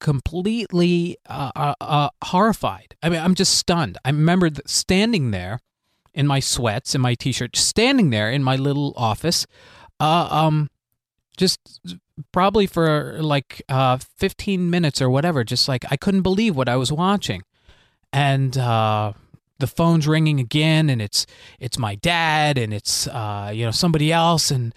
completely 0.00 1.16
uh, 1.26 1.50
uh, 1.56 1.74
uh, 1.80 2.08
horrified. 2.24 2.94
I 3.02 3.08
mean, 3.08 3.22
I'm 3.22 3.34
just 3.34 3.54
stunned. 3.56 3.96
I 4.04 4.10
remember 4.10 4.50
standing 4.66 5.30
there 5.30 5.60
in 6.14 6.26
my 6.26 6.40
sweats 6.40 6.94
and 6.94 7.02
my 7.02 7.14
t-shirt, 7.14 7.56
standing 7.56 8.10
there 8.10 8.30
in 8.30 8.42
my 8.42 8.56
little 8.56 8.94
office, 8.96 9.46
uh, 10.00 10.28
um, 10.30 10.70
just 11.36 11.58
probably 12.32 12.66
for 12.66 13.20
like 13.20 13.62
uh, 13.68 13.98
15 14.18 14.70
minutes 14.70 15.02
or 15.02 15.10
whatever. 15.10 15.44
Just 15.44 15.68
like 15.68 15.84
I 15.90 15.96
couldn't 15.96 16.22
believe 16.22 16.56
what 16.56 16.68
I 16.68 16.76
was 16.76 16.92
watching, 16.92 17.42
and 18.12 18.56
uh, 18.56 19.12
the 19.58 19.66
phone's 19.66 20.06
ringing 20.06 20.40
again, 20.40 20.88
and 20.88 21.02
it's 21.02 21.26
it's 21.58 21.78
my 21.78 21.96
dad, 21.96 22.56
and 22.58 22.72
it's 22.72 23.06
uh, 23.08 23.50
you 23.52 23.64
know 23.64 23.72
somebody 23.72 24.12
else, 24.12 24.50
and 24.50 24.74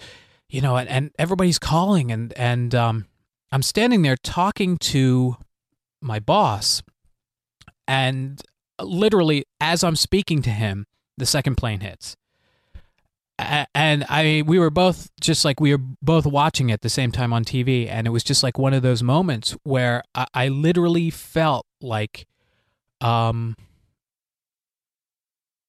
you 0.49 0.61
know, 0.61 0.77
and, 0.77 0.89
and 0.89 1.11
everybody's 1.19 1.59
calling, 1.59 2.11
and 2.11 2.33
and 2.33 2.73
um, 2.73 3.05
I'm 3.51 3.63
standing 3.63 4.01
there 4.01 4.17
talking 4.17 4.77
to 4.77 5.37
my 6.01 6.19
boss, 6.19 6.81
and 7.87 8.41
literally 8.81 9.43
as 9.59 9.83
I'm 9.83 9.95
speaking 9.95 10.41
to 10.43 10.51
him 10.51 10.85
the 11.17 11.25
second 11.25 11.55
plane 11.55 11.81
hits. 11.81 12.15
And 13.39 14.03
I, 14.09 14.43
we 14.47 14.57
were 14.57 14.71
both 14.71 15.11
just 15.21 15.45
like 15.45 15.59
we 15.59 15.71
were 15.71 15.83
both 16.01 16.25
watching 16.25 16.71
at 16.71 16.81
the 16.81 16.89
same 16.89 17.11
time 17.11 17.33
on 17.33 17.43
TV, 17.45 17.87
and 17.87 18.07
it 18.07 18.09
was 18.09 18.23
just 18.23 18.41
like 18.41 18.57
one 18.57 18.73
of 18.73 18.81
those 18.81 19.03
moments 19.03 19.55
where 19.63 20.03
I, 20.15 20.25
I 20.33 20.47
literally 20.47 21.11
felt 21.11 21.67
like, 21.79 22.25
um, 22.99 23.55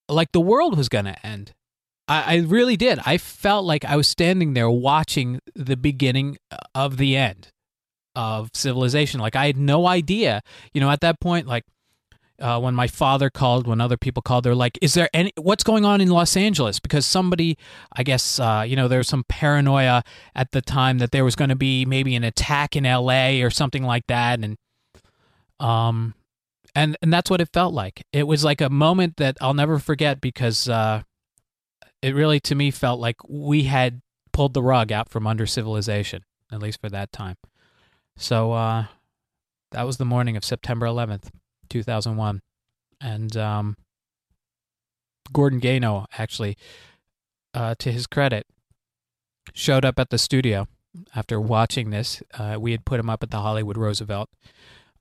like 0.09 0.33
the 0.33 0.40
world 0.40 0.78
was 0.78 0.88
gonna 0.88 1.17
end. 1.23 1.52
I, 2.09 2.37
I 2.37 2.37
really 2.38 2.76
did. 2.78 3.00
I 3.05 3.19
felt 3.19 3.67
like 3.67 3.85
I 3.85 3.97
was 3.97 4.09
standing 4.09 4.55
there 4.55 4.71
watching 4.71 5.40
the 5.55 5.76
beginning 5.76 6.38
of 6.75 6.97
the 6.97 7.17
end 7.17 7.52
of 8.17 8.50
civilization. 8.55 9.21
Like 9.21 9.37
I 9.37 9.47
had 9.47 9.59
no 9.59 9.87
idea, 9.87 10.40
you 10.73 10.81
know, 10.81 10.90
at 10.90 11.02
that 11.02 11.21
point, 11.21 11.47
like 11.47 11.64
uh, 12.40 12.61
when 12.61 12.75
my 12.75 12.87
father 12.87 13.30
called, 13.30 13.66
when 13.66 13.80
other 13.80 13.97
people 13.97 14.23
called, 14.23 14.45
they're 14.45 14.54
like, 14.54 14.78
"Is 14.80 14.95
there 14.95 15.09
any? 15.12 15.33
What's 15.37 15.64
going 15.64 15.85
on 15.85 16.00
in 16.00 16.09
Los 16.09 16.37
Angeles?" 16.37 16.78
Because 16.78 17.04
somebody, 17.04 17.59
I 17.92 18.02
guess, 18.02 18.38
uh, 18.38 18.64
you 18.66 18.76
know, 18.76 18.88
there 18.88 18.99
was 18.99 19.09
some 19.09 19.25
paranoia 19.28 20.04
at 20.35 20.52
the 20.52 20.62
time 20.62 20.99
that 20.99 21.11
there 21.11 21.25
was 21.25 21.35
going 21.37 21.50
to 21.50 21.57
be 21.57 21.85
maybe 21.85 22.14
an 22.14 22.25
attack 22.25 22.76
in 22.76 22.87
L.A. 22.87 23.42
or 23.42 23.50
something 23.50 23.83
like 23.83 24.07
that, 24.07 24.40
and 24.40 24.57
um, 25.61 26.14
and 26.75 26.97
and 27.02 27.12
that's 27.12 27.30
what 27.30 27.40
it 27.40 27.49
felt 27.52 27.75
like. 27.75 28.04
It 28.12 28.26
was 28.26 28.45
like 28.45 28.61
a 28.61 28.71
moment 28.71 29.16
that 29.16 29.37
I'll 29.40 29.54
never 29.54 29.78
forget 29.78 30.21
because 30.21 30.68
uh, 30.68 31.02
it 32.02 32.14
really, 32.14 32.40
to 32.40 32.54
me, 32.54 32.71
felt 32.71 33.00
like 33.00 33.16
we 33.28 33.64
had 33.64 34.00
pulled 34.33 34.54
the 34.54 34.62
rug 34.62 34.92
out 34.92 35.09
from 35.09 35.26
under 35.26 35.47
civilization, 35.47 36.25
at 36.52 36.61
least 36.61 36.80
for 36.80 36.88
that 36.88 37.12
time. 37.12 37.37
So 38.16 38.52
uh, 38.52 38.87
that 39.73 39.83
was 39.83 39.97
the 39.97 40.04
morning 40.04 40.37
of 40.37 40.45
September 40.45 40.87
11th. 40.87 41.30
2001. 41.69 42.41
And 43.01 43.37
um, 43.37 43.77
Gordon 45.33 45.61
Gano, 45.61 46.07
actually, 46.17 46.57
uh, 47.55 47.75
to 47.79 47.93
his 47.93 48.07
credit, 48.07 48.47
showed 49.53 49.85
up 49.85 49.99
at 49.99 50.11
the 50.11 50.19
studio 50.19 50.67
after 51.15 51.41
watching 51.41 51.91
this. 51.91 52.23
Uh, 52.35 52.57
we 52.59 52.73
had 52.73 52.85
put 52.85 53.01
him 53.01 53.11
up 53.11 53.23
at 53.23 53.31
the 53.31 53.41
Hollywood 53.41 53.77
Roosevelt, 53.77 54.29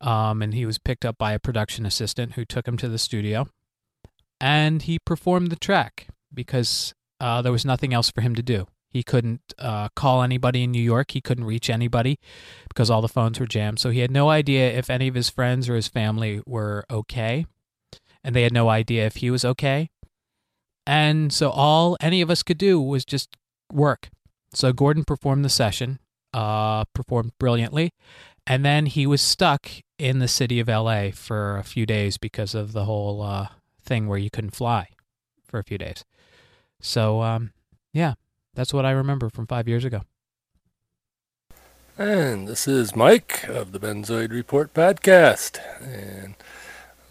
um, 0.01 0.41
and 0.41 0.53
he 0.53 0.65
was 0.65 0.77
picked 0.77 1.05
up 1.05 1.17
by 1.17 1.33
a 1.33 1.39
production 1.39 1.85
assistant 1.85 2.33
who 2.33 2.45
took 2.45 2.67
him 2.67 2.77
to 2.77 2.89
the 2.89 2.97
studio. 2.97 3.47
And 4.39 4.83
he 4.83 4.99
performed 4.99 5.49
the 5.49 5.55
track 5.55 6.07
because 6.31 6.93
uh, 7.19 7.41
there 7.41 7.51
was 7.51 7.65
nothing 7.65 7.93
else 7.93 8.11
for 8.11 8.21
him 8.21 8.35
to 8.35 8.43
do. 8.43 8.67
He 8.89 9.03
couldn't 9.03 9.53
uh, 9.59 9.89
call 9.89 10.23
anybody 10.23 10.63
in 10.63 10.71
New 10.71 10.81
York. 10.81 11.11
He 11.11 11.21
couldn't 11.21 11.43
reach 11.43 11.69
anybody 11.69 12.19
because 12.69 12.89
all 12.89 13.01
the 13.01 13.07
phones 13.07 13.39
were 13.39 13.45
jammed. 13.45 13.79
So 13.79 13.89
he 13.89 13.99
had 13.99 14.11
no 14.11 14.29
idea 14.29 14.71
if 14.71 14.89
any 14.89 15.07
of 15.07 15.15
his 15.15 15.29
friends 15.29 15.67
or 15.67 15.75
his 15.75 15.87
family 15.87 16.41
were 16.45 16.85
okay. 16.89 17.45
And 18.23 18.35
they 18.35 18.43
had 18.43 18.53
no 18.53 18.69
idea 18.69 19.05
if 19.05 19.17
he 19.17 19.29
was 19.29 19.45
okay. 19.45 19.89
And 20.85 21.33
so 21.33 21.49
all 21.49 21.97
any 21.99 22.21
of 22.21 22.29
us 22.29 22.43
could 22.43 22.57
do 22.57 22.79
was 22.79 23.03
just 23.03 23.35
work. 23.71 24.09
So 24.53 24.71
Gordon 24.71 25.03
performed 25.03 25.43
the 25.43 25.49
session, 25.49 25.99
uh, 26.33 26.85
performed 26.93 27.33
brilliantly. 27.39 27.91
And 28.45 28.63
then 28.63 28.85
he 28.85 29.05
was 29.05 29.21
stuck 29.21 29.69
in 29.99 30.19
the 30.19 30.27
city 30.27 30.59
of 30.61 30.69
LA 30.69 31.09
for 31.11 31.57
a 31.57 31.63
few 31.63 31.85
days 31.85 32.17
because 32.17 32.55
of 32.55 32.71
the 32.71 32.85
whole 32.85 33.21
uh, 33.21 33.47
thing 33.83 34.07
where 34.07 34.17
you 34.17 34.29
couldn't 34.29 34.55
fly 34.55 34.89
for 35.45 35.59
a 35.59 35.63
few 35.63 35.77
days. 35.77 36.05
So, 36.79 37.21
um, 37.21 37.51
yeah, 37.93 38.13
that's 38.57 38.73
what 38.73 38.85
I 38.85 38.91
remember 38.91 39.29
from 39.29 39.45
five 39.45 39.67
years 39.67 39.85
ago. 39.85 40.01
And 41.95 42.47
this 42.47 42.67
is 42.67 42.95
Mike 42.95 43.47
of 43.47 43.71
the 43.71 43.79
Benzoid 43.79 44.31
Report 44.31 44.73
podcast. 44.73 45.59
And 45.79 46.33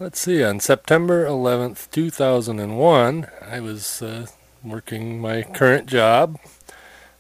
let's 0.01 0.19
see, 0.19 0.43
on 0.43 0.59
September 0.59 1.25
11th, 1.25 1.89
2001, 1.93 3.29
I 3.49 3.61
was 3.61 4.03
uh, 4.03 4.27
working 4.65 5.21
my 5.21 5.43
current 5.43 5.87
job 5.87 6.39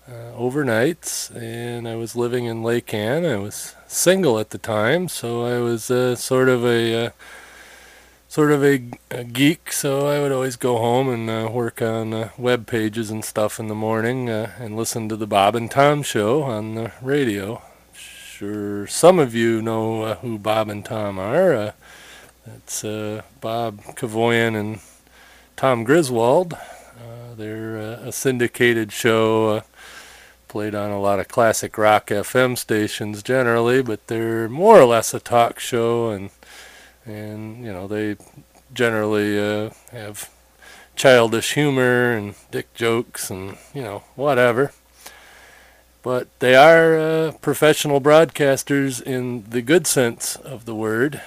uh, 0.09 0.33
overnights, 0.37 1.35
and 1.35 1.87
I 1.89 1.95
was 1.95 2.17
living 2.17 2.47
in 2.47 2.65
Lake 2.65 2.93
Ann. 2.93 3.25
I 3.25 3.37
was 3.37 3.77
single 3.87 4.41
at 4.41 4.51
the 4.51 4.59
time, 4.59 5.09
so 5.09 5.45
I 5.45 5.61
was 5.61 5.89
uh, 5.89 6.17
sort 6.17 6.49
of 6.49 6.65
a 6.65 7.07
uh, 7.07 7.11
sort 8.37 8.53
of 8.53 8.63
a, 8.63 8.83
a, 9.11 9.25
geek, 9.25 9.73
so 9.73 10.09
I 10.09 10.21
would 10.21 10.31
always 10.31 10.57
go 10.57 10.77
home 10.77 11.09
and 11.09 11.31
uh, 11.31 11.49
work 11.51 11.81
on 11.81 12.13
uh, 12.13 12.29
web 12.37 12.67
pages 12.67 13.11
and 13.11 13.25
stuff 13.25 13.59
in 13.59 13.69
the 13.69 13.75
morning 13.75 14.29
uh, 14.29 14.53
and 14.59 14.77
listen 14.77 15.09
to 15.09 15.17
the 15.17 15.27
Bob 15.27 15.57
and 15.57 15.71
Tom 15.71 16.03
show 16.03 16.43
on 16.43 16.75
the 16.75 16.93
radio. 17.01 17.63
Sure, 17.95 18.87
some 18.89 19.19
of 19.19 19.35
you 19.35 19.63
know 19.63 20.03
uh, 20.03 20.15
who 20.17 20.39
Bob 20.39 20.69
and 20.69 20.85
Tom 20.85 21.19
are. 21.19 21.55
Uh, 21.55 21.73
it's 22.57 22.85
uh, 22.85 23.23
Bob 23.41 23.81
Kevoian 23.95 24.55
and 24.55 24.81
Tom 25.57 25.83
Griswold. 25.83 26.59
they're 27.39 27.79
a 27.79 28.13
syndicated 28.13 28.93
show, 28.93 29.63
played 30.47 30.75
on 30.75 30.91
a 30.91 31.01
lot 31.01 31.21
of 31.21 31.29
classic 31.29 31.79
rock 31.79 32.09
FM 32.09 32.59
stations 32.59 33.23
generally, 33.23 33.81
but 33.83 34.09
they're 34.09 34.47
more 34.47 34.79
or 34.79 34.85
less 34.85 35.15
a 35.15 35.21
talk 35.21 35.59
show, 35.59 36.11
and 36.11 36.29
and 37.07 37.65
you 37.65 37.73
know 37.73 37.87
they 37.87 38.17
generally 38.75 39.39
uh, 39.39 39.71
have 39.93 40.31
childish 40.97 41.55
humor 41.55 42.13
and 42.13 42.35
dick 42.51 42.73
jokes 42.75 43.31
and 43.31 43.57
you 43.73 43.83
know 43.83 44.03
whatever. 44.15 44.73
But 46.03 46.29
they 46.39 46.55
are 46.55 46.99
uh, 46.99 47.33
professional 47.41 48.01
broadcasters 48.01 49.03
in 49.03 49.45
the 49.51 49.63
good 49.63 49.87
sense 49.87 50.37
of 50.37 50.65
the 50.65 50.75
word. 50.75 51.21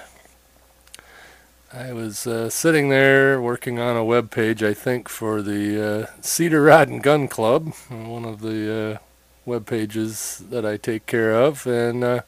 I 1.71 1.93
was 1.93 2.25
uh, 2.25 2.49
sitting 2.49 2.89
there 2.89 3.39
working 3.39 3.77
on 3.77 3.95
a 3.95 4.03
web 4.03 4.31
page, 4.31 4.63
I 4.63 4.73
think, 4.73 5.07
for 5.07 5.43
the 5.43 6.07
uh, 6.07 6.21
Cedar 6.21 6.63
Rod 6.63 6.87
and 6.87 7.03
Gun 7.03 7.27
Club, 7.27 7.73
one 7.89 8.25
of 8.25 8.41
the 8.41 8.95
uh, 8.95 8.97
web 9.45 9.67
pages 9.67 10.41
that 10.49 10.65
I 10.65 10.77
take 10.77 11.05
care 11.05 11.31
of, 11.31 11.67
and, 11.67 12.03
uh, 12.03 12.21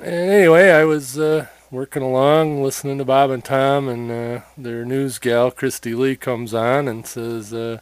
and 0.00 0.30
anyway, 0.30 0.70
I 0.70 0.84
was 0.84 1.18
uh, 1.18 1.48
working 1.70 2.02
along, 2.02 2.62
listening 2.62 2.98
to 2.98 3.04
Bob 3.04 3.30
and 3.30 3.44
Tom, 3.44 3.88
and 3.88 4.10
uh, 4.10 4.40
their 4.56 4.84
news 4.84 5.18
gal, 5.18 5.50
Kristi 5.50 5.96
Lee, 5.96 6.16
comes 6.16 6.54
on 6.54 6.88
and 6.88 7.06
says, 7.06 7.52
uh, 7.52 7.78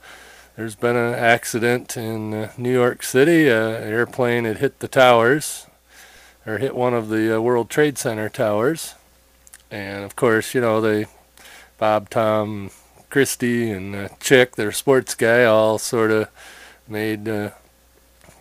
there's 0.57 0.75
been 0.75 0.97
an 0.97 1.14
accident 1.14 1.97
in 1.97 2.35
uh, 2.35 2.52
New 2.57 2.73
York 2.73 3.02
City. 3.02 3.49
an 3.49 3.83
airplane 3.83 4.45
had 4.45 4.59
hit 4.59 4.81
the 4.81 4.88
towers, 4.88 5.66
or 6.47 6.59
hit 6.59 6.75
one 6.75 6.95
of 6.95 7.09
the 7.09 7.40
World 7.40 7.71
Trade 7.71 7.99
Center 7.99 8.28
towers 8.28 8.95
and 9.71 10.05
of 10.05 10.16
course, 10.16 10.55
you 10.55 10.61
know, 10.61 10.81
they, 10.81 11.07
Bob, 11.78 12.11
Tom, 12.11 12.71
Kristi, 13.11 13.75
and 13.75 13.95
uh, 13.95 14.09
Chick, 14.21 14.57
their 14.57 14.73
sports 14.73 15.14
guy, 15.14 15.45
all 15.45 15.78
sort 15.78 16.11
of 16.11 16.28
made 16.88 17.28
uh, 17.28 17.50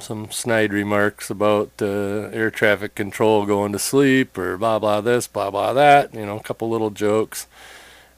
some 0.05 0.29
snide 0.29 0.71
remarks 0.71 1.31
about 1.31 1.71
uh, 1.81 2.29
air 2.31 2.51
traffic 2.51 2.93
control 2.93 3.47
going 3.47 3.71
to 3.71 3.79
sleep 3.79 4.37
or 4.37 4.55
blah, 4.55 4.77
blah, 4.77 5.01
this, 5.01 5.25
blah, 5.25 5.49
blah, 5.49 5.73
that. 5.73 6.13
You 6.13 6.27
know, 6.27 6.37
a 6.37 6.43
couple 6.43 6.69
little 6.69 6.91
jokes. 6.91 7.47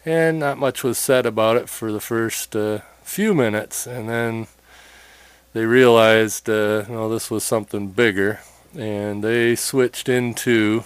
And 0.05 0.39
not 0.39 0.57
much 0.57 0.83
was 0.83 0.97
said 0.97 1.25
about 1.25 1.55
it 1.55 1.69
for 1.69 1.93
the 1.93 2.01
first 2.01 2.55
uh, 2.57 2.79
few 3.03 3.33
minutes. 3.33 3.87
And 3.87 4.09
then 4.09 4.47
they 5.53 5.65
realized, 5.65 6.49
uh, 6.49 7.07
this 7.07 7.31
was 7.31 7.45
something 7.45 7.91
bigger. 7.91 8.41
And 8.77 9.23
they 9.23 9.55
switched 9.55 10.09
into 10.09 10.83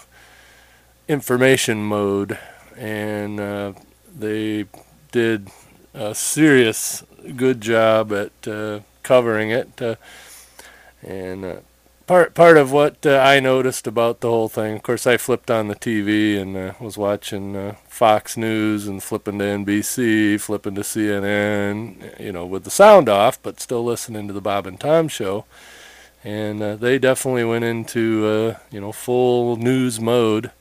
information 1.07 1.83
mode, 1.83 2.37
and 2.77 3.39
uh, 3.39 3.73
they 4.17 4.65
did 5.11 5.49
a 5.95 6.13
serious 6.13 7.03
good 7.35 7.59
job 7.59 8.13
at 8.13 8.47
uh, 8.47 8.81
covering 9.01 9.49
it. 9.49 9.81
Uh, 11.03 11.07
and 11.07 11.45
uh, 11.45 11.55
part 12.07 12.33
part 12.33 12.57
of 12.57 12.71
what 12.71 13.05
uh, 13.05 13.17
I 13.17 13.39
noticed 13.39 13.87
about 13.87 14.21
the 14.21 14.29
whole 14.29 14.49
thing, 14.49 14.75
of 14.75 14.83
course, 14.83 15.07
I 15.07 15.17
flipped 15.17 15.51
on 15.51 15.67
the 15.67 15.75
TV 15.75 16.39
and 16.39 16.55
uh, 16.55 16.73
was 16.79 16.97
watching 16.97 17.75
Fox 17.87 18.37
News 18.37 18.87
and 18.87 19.01
flipping 19.01 19.39
to 19.39 19.45
NBC, 19.45 20.39
flipping 20.39 20.75
to 20.75 20.81
CNN, 20.81 22.19
you 22.19 22.31
know, 22.31 22.45
with 22.45 22.63
the 22.63 22.71
sound 22.71 23.09
off, 23.09 23.41
but 23.41 23.59
still 23.59 23.83
listening 23.83 24.27
to 24.27 24.33
the 24.33 24.41
Bob 24.41 24.67
and 24.67 24.79
Tom 24.79 25.07
show. 25.07 25.45
And 26.23 26.61
they 26.79 26.99
definitely 26.99 27.45
went 27.45 27.65
into 27.65 28.55
you 28.71 28.79
know 28.79 28.91
full 28.91 29.55
news 29.55 29.99
mode 29.99 30.51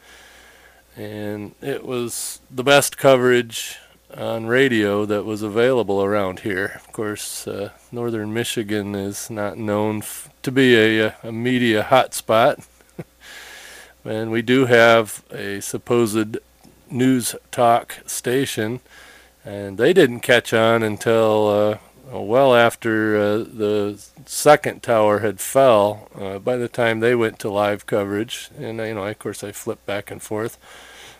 and 0.97 1.54
it 1.62 1.85
was 1.85 2.40
the 2.50 2.64
best 2.64 2.99
coverage 2.99 3.78
on 4.17 4.47
radio 4.47 5.05
that 5.07 5.25
was 5.25 5.43
available 5.43 6.02
around 6.02 6.40
here. 6.40 6.73
Of 6.76 6.93
course, 6.93 7.47
uh, 7.47 7.71
northern 7.93 8.33
Michigan 8.33 8.95
is 8.95 9.31
not 9.31 9.59
known 9.59 9.99
f- 9.99 10.31
to 10.43 10.52
be 10.52 10.76
a, 11.00 11.14
a 11.23 11.33
media 11.33 11.85
hotspot, 11.90 12.67
and 14.05 14.31
we 14.31 14.42
do 14.42 14.66
have 14.66 15.23
a 15.31 15.61
supposed 15.61 16.38
news 16.90 17.35
talk 17.51 17.99
station, 18.07 18.81
and 19.44 19.79
they 19.79 19.92
didn't 19.92 20.20
catch 20.20 20.53
on 20.53 20.83
until 20.83 21.49
uh, 22.12 22.18
well 22.18 22.55
after 22.55 23.16
uh, 23.16 23.38
the 23.38 24.01
second 24.27 24.83
tower 24.83 25.20
had 25.20 25.40
fell. 25.40 26.09
Uh, 26.14 26.38
by 26.38 26.57
the 26.57 26.68
time 26.68 27.01
they 27.01 27.14
went 27.14 27.38
to 27.40 27.51
live 27.51 27.87
coverage, 27.87 28.51
and 28.59 28.79
you 28.79 28.94
know, 28.94 29.05
of 29.07 29.18
course, 29.18 29.44
I 29.44 29.53
flipped 29.53 29.87
back 29.87 30.11
and 30.11 30.23
forth 30.23 30.59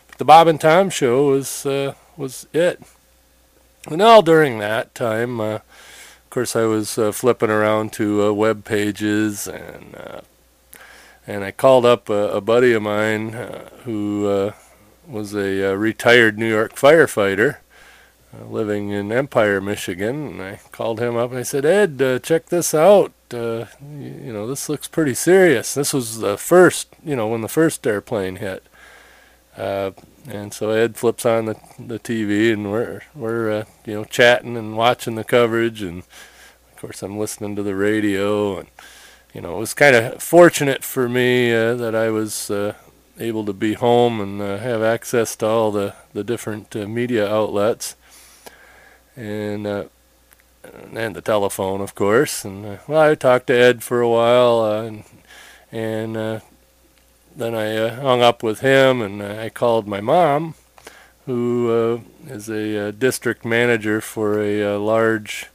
But 0.07 0.17
the 0.17 0.25
Bob 0.25 0.47
and 0.47 0.59
Tom 0.59 0.89
show 0.89 1.27
was 1.27 1.65
uh, 1.65 1.93
was 2.21 2.45
it. 2.53 2.79
And 3.89 4.01
all 4.01 4.21
during 4.21 4.59
that 4.59 4.93
time, 4.93 5.41
uh, 5.41 5.55
of 5.55 6.29
course, 6.29 6.55
I 6.55 6.65
was 6.65 6.97
uh, 6.97 7.11
flipping 7.11 7.49
around 7.49 7.91
to 7.93 8.23
uh, 8.23 8.31
web 8.31 8.63
pages 8.63 9.47
and 9.47 9.95
uh, 9.95 10.21
and 11.27 11.43
I 11.43 11.51
called 11.51 11.85
up 11.85 12.09
a, 12.09 12.29
a 12.29 12.41
buddy 12.41 12.73
of 12.73 12.81
mine 12.81 13.35
uh, 13.35 13.69
who 13.83 14.51
was 15.07 15.35
a 15.35 15.75
retired 15.75 16.37
New 16.37 16.49
York 16.49 16.75
firefighter 16.75 17.57
living 18.49 18.89
in 18.89 19.11
Empire, 19.11 19.61
Michigan, 19.61 20.27
and 20.27 20.41
I 20.41 20.59
called 20.71 20.99
him 20.99 21.15
up 21.15 21.29
and 21.29 21.39
I 21.39 21.43
said, 21.43 21.63
Ed, 21.63 22.23
check 22.23 22.47
this 22.47 22.73
out. 22.73 23.13
You 23.31 23.67
know, 24.33 24.47
this 24.47 24.67
looks 24.67 24.87
pretty 24.87 25.13
serious. 25.13 25.75
This 25.75 25.93
was 25.93 26.19
the 26.19 26.37
first, 26.37 26.87
you 27.03 27.15
know, 27.15 27.27
when 27.27 27.41
the 27.41 27.47
first 27.47 27.85
airplane 27.85 28.37
hit. 28.37 28.63
And 30.27 30.53
so 30.53 30.69
Ed 30.69 30.97
flips 30.97 31.25
on 31.25 31.45
the 31.45 31.55
the 31.79 31.99
TV, 31.99 32.53
and 32.53 32.71
we're 32.71 33.01
we're 33.15 33.51
uh, 33.51 33.65
you 33.85 33.95
know 33.95 34.03
chatting 34.03 34.55
and 34.55 34.77
watching 34.77 35.15
the 35.15 35.23
coverage, 35.23 35.81
and 35.81 35.99
of 35.99 36.75
course 36.77 37.01
I'm 37.01 37.17
listening 37.17 37.55
to 37.55 37.63
the 37.63 37.75
radio, 37.75 38.59
and 38.59 38.67
you 39.33 39.41
know 39.41 39.55
it 39.55 39.59
was 39.59 39.73
kind 39.73 39.95
of 39.95 40.21
fortunate 40.21 40.83
for 40.83 41.09
me 41.09 41.51
uh, 41.53 41.73
that 41.75 41.95
I 41.95 42.09
was 42.09 42.51
uh, 42.51 42.75
able 43.19 43.45
to 43.45 43.53
be 43.53 43.73
home 43.73 44.21
and 44.21 44.41
uh, 44.41 44.57
have 44.57 44.83
access 44.83 45.35
to 45.37 45.47
all 45.47 45.71
the 45.71 45.95
the 46.13 46.23
different 46.23 46.75
uh, 46.75 46.87
media 46.87 47.27
outlets, 47.27 47.95
and 49.15 49.65
uh, 49.65 49.85
and 50.93 51.15
the 51.15 51.21
telephone, 51.21 51.81
of 51.81 51.95
course. 51.95 52.45
And 52.45 52.79
well, 52.87 53.01
I 53.01 53.15
talked 53.15 53.47
to 53.47 53.53
Ed 53.53 53.81
for 53.81 54.01
a 54.01 54.09
while, 54.09 54.65
and 54.65 55.03
and 55.71 56.41
then 57.35 57.55
I 57.55 57.75
uh, 57.75 58.01
hung 58.01 58.21
up 58.21 58.43
with 58.43 58.59
him 58.59 59.01
and 59.01 59.21
uh, 59.21 59.37
I 59.39 59.49
called 59.49 59.87
my 59.87 60.01
mom, 60.01 60.55
who 61.25 62.03
uh, 62.27 62.31
is 62.31 62.49
a 62.49 62.87
uh, 62.87 62.91
district 62.91 63.45
manager 63.45 64.01
for 64.01 64.41
a, 64.41 64.75
uh, 64.75 64.79
large 64.79 65.47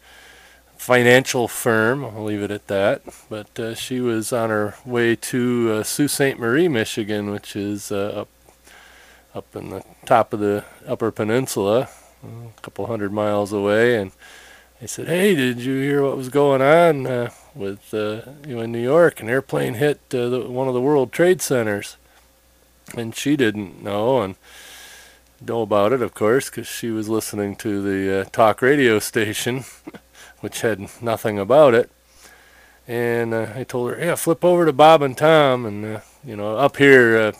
financial 0.76 1.48
firm. 1.48 2.04
I'll 2.04 2.24
leave 2.24 2.42
it 2.42 2.50
at 2.50 2.66
that. 2.68 3.02
But 3.28 3.76
she 3.76 4.00
was 4.00 4.32
on 4.32 4.50
her 4.50 4.74
way 4.84 5.16
to 5.16 5.82
Sault 5.82 6.10
Ste. 6.10 6.38
Marie, 6.38 6.68
Michigan, 6.68 7.30
which 7.30 7.56
is 7.56 7.90
up 7.90 8.28
up 9.34 9.54
in 9.54 9.68
the 9.68 9.84
top 10.06 10.32
of 10.32 10.40
the 10.40 10.64
Upper 10.86 11.10
Peninsula, 11.10 11.90
a 12.24 12.60
couple 12.62 12.86
hundred 12.86 13.12
miles 13.12 13.52
away, 13.52 13.96
and 13.96 14.12
I 14.80 14.86
said, 14.86 15.08
"Hey, 15.08 15.34
did 15.34 15.58
you 15.58 15.74
hear 15.78 16.02
what 16.02 16.16
was 16.16 16.30
going 16.30 16.62
on 16.62 17.06
uh, 17.06 17.30
with 17.56 17.92
uh, 17.94 18.22
you 18.46 18.56
know 18.56 18.60
in 18.62 18.72
New 18.72 18.82
York? 18.82 19.20
An 19.20 19.28
airplane 19.28 19.74
hit 19.74 20.00
uh, 20.12 20.28
the, 20.28 20.40
one 20.48 20.68
of 20.68 20.74
the 20.74 20.80
World 20.80 21.12
Trade 21.12 21.40
Centers." 21.40 21.96
And 22.96 23.14
she 23.14 23.36
didn't 23.36 23.82
know 23.82 24.22
and 24.22 24.36
know 25.40 25.62
about 25.62 25.92
it, 25.92 26.00
of 26.00 26.14
course, 26.14 26.48
because 26.48 26.68
she 26.68 26.90
was 26.90 27.08
listening 27.08 27.56
to 27.56 27.82
the 27.82 28.20
uh, 28.20 28.24
talk 28.30 28.62
radio 28.62 29.00
station, 29.00 29.64
which 30.40 30.60
had 30.60 30.88
nothing 31.02 31.38
about 31.38 31.74
it. 31.74 31.90
And 32.86 33.34
uh, 33.34 33.48
I 33.54 33.64
told 33.64 33.90
her, 33.90 33.98
"Yeah, 33.98 34.14
flip 34.14 34.44
over 34.44 34.66
to 34.66 34.72
Bob 34.72 35.02
and 35.02 35.16
Tom." 35.16 35.66
And 35.66 35.84
uh, 35.84 36.00
you 36.24 36.36
know, 36.36 36.56
up 36.56 36.76
here 36.76 37.32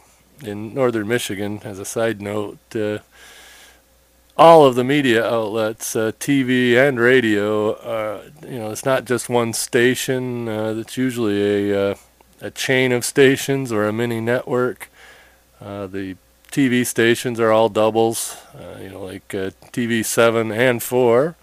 in 0.42 0.74
northern 0.74 1.08
Michigan, 1.08 1.60
as 1.64 1.78
a 1.78 1.84
side 1.84 2.20
note 2.20 2.58
all 4.38 4.66
of 4.66 4.74
the 4.74 4.84
media 4.84 5.24
outlets, 5.24 5.96
uh, 5.96 6.12
TV 6.20 6.76
and 6.76 7.00
radio, 7.00 7.72
uh, 7.72 8.22
you 8.42 8.58
know, 8.58 8.70
it's 8.70 8.84
not 8.84 9.06
just 9.06 9.28
one 9.28 9.52
station. 9.52 10.48
Uh, 10.48 10.74
it's 10.76 10.96
usually 10.96 11.70
a 11.72 11.92
uh, 11.92 11.94
a 12.42 12.50
chain 12.50 12.92
of 12.92 13.02
stations 13.02 13.72
or 13.72 13.86
a 13.86 13.92
mini 13.92 14.20
network. 14.20 14.90
Uh, 15.58 15.86
the 15.86 16.16
TV 16.52 16.84
stations 16.84 17.40
are 17.40 17.50
all 17.50 17.70
doubles, 17.70 18.36
uh, 18.54 18.78
you 18.78 18.90
know, 18.90 19.02
like 19.02 19.26
TV 19.28 20.04
seven 20.04 20.52
and 20.52 20.82
four 20.82 21.34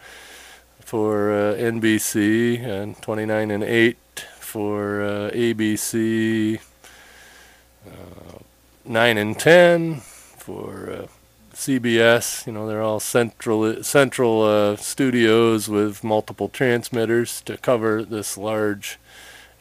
for 0.80 1.56
NBC 1.58 2.64
and 2.64 3.02
29 3.02 3.50
and 3.50 3.64
8 3.64 3.98
for 4.40 5.32
ABC, 5.34 6.60
9 8.86 9.18
and 9.18 9.40
10 9.40 9.96
for 9.96 11.08
CBS. 11.54 12.46
You 12.46 12.54
know, 12.54 12.68
they're 12.68 12.82
all 12.82 13.00
central 13.00 13.84
central 13.84 14.44
uh, 14.44 14.76
studios 14.76 15.70
with 15.70 16.04
multiple 16.04 16.50
transmitters 16.50 17.42
to 17.42 17.58
cover 17.58 18.04
this 18.04 18.38
large 18.38 19.00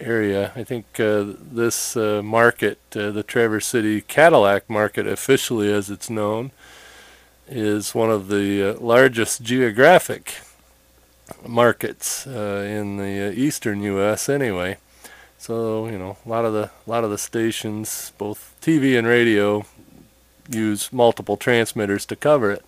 area. 0.00 0.52
I 0.56 0.64
think 0.64 0.98
uh, 0.98 1.24
this 1.38 1.96
uh, 1.96 2.22
market, 2.22 2.78
uh, 2.96 3.10
the 3.10 3.22
Traverse 3.22 3.66
City 3.66 4.00
Cadillac 4.00 4.68
market, 4.68 5.06
officially 5.06 5.72
as 5.72 5.90
it's 5.90 6.10
known, 6.10 6.50
is 7.48 7.94
one 7.94 8.10
of 8.10 8.28
the 8.28 8.70
uh, 8.70 8.80
largest 8.80 9.42
geographic 9.42 10.40
markets 11.46 12.26
uh, 12.26 12.66
in 12.68 12.96
the 12.96 13.32
eastern 13.32 13.82
U.S. 13.82 14.28
anyway. 14.28 14.78
So 15.38 15.86
you 15.86 15.98
know, 15.98 16.16
a 16.24 16.28
lot 16.28 16.44
of 16.44 16.52
the 16.52 16.70
a 16.86 16.90
lot 16.90 17.04
of 17.04 17.10
the 17.10 17.18
stations, 17.18 18.12
both 18.18 18.54
TV 18.60 18.96
and 18.96 19.06
radio, 19.06 19.64
use 20.54 20.92
multiple 20.92 21.36
transmitters 21.36 22.06
to 22.06 22.16
cover 22.16 22.50
it. 22.50 22.64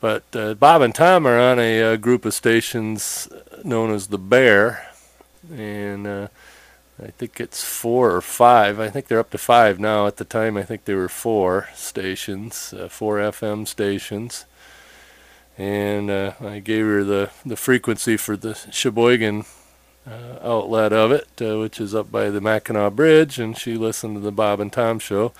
But 0.00 0.24
uh, 0.34 0.54
Bob 0.54 0.82
and 0.82 0.94
Tom 0.94 1.26
are 1.26 1.38
on 1.38 1.58
a, 1.58 1.82
uh, 1.82 1.96
group 1.96 2.24
of 2.24 2.34
stations 2.34 3.28
known 3.62 3.94
as 3.94 4.08
the 4.08 4.18
Bear, 4.18 4.88
and 5.50 6.06
uh, 6.06 6.28
I 7.02 7.10
think 7.10 7.40
it's 7.40 7.64
four 7.64 8.14
or 8.14 8.20
five. 8.20 8.80
I 8.80 8.90
think 8.90 9.06
they're 9.06 9.20
up 9.20 9.30
to 9.30 9.38
five 9.38 9.78
now. 9.78 10.06
At 10.06 10.16
the 10.16 10.24
time, 10.24 10.56
I 10.56 10.62
think 10.62 10.84
there 10.84 10.96
were 10.96 11.08
four 11.08 11.68
stations, 11.74 12.74
uh, 12.76 12.88
four 12.88 13.18
FM 13.18 13.66
stations. 13.66 14.44
And 15.58 16.10
uh, 16.10 16.32
I 16.40 16.60
gave 16.60 16.84
her 16.86 17.04
the, 17.04 17.30
the 17.44 17.56
frequency 17.56 18.16
for 18.16 18.36
the 18.36 18.54
Cheboygan 18.70 19.44
uh, 20.06 20.38
outlet 20.42 20.92
of 20.92 21.12
it, 21.12 21.28
uh, 21.40 21.58
which 21.58 21.80
is 21.80 21.94
up 21.94 22.10
by 22.10 22.30
the 22.30 22.40
Mackinac 22.40 22.94
Bridge, 22.94 23.38
and 23.38 23.56
she 23.56 23.76
listened 23.76 24.16
to 24.16 24.20
the 24.20 24.32
Bob 24.32 24.60
and 24.60 24.72
Tom 24.72 24.98
show. 24.98 25.32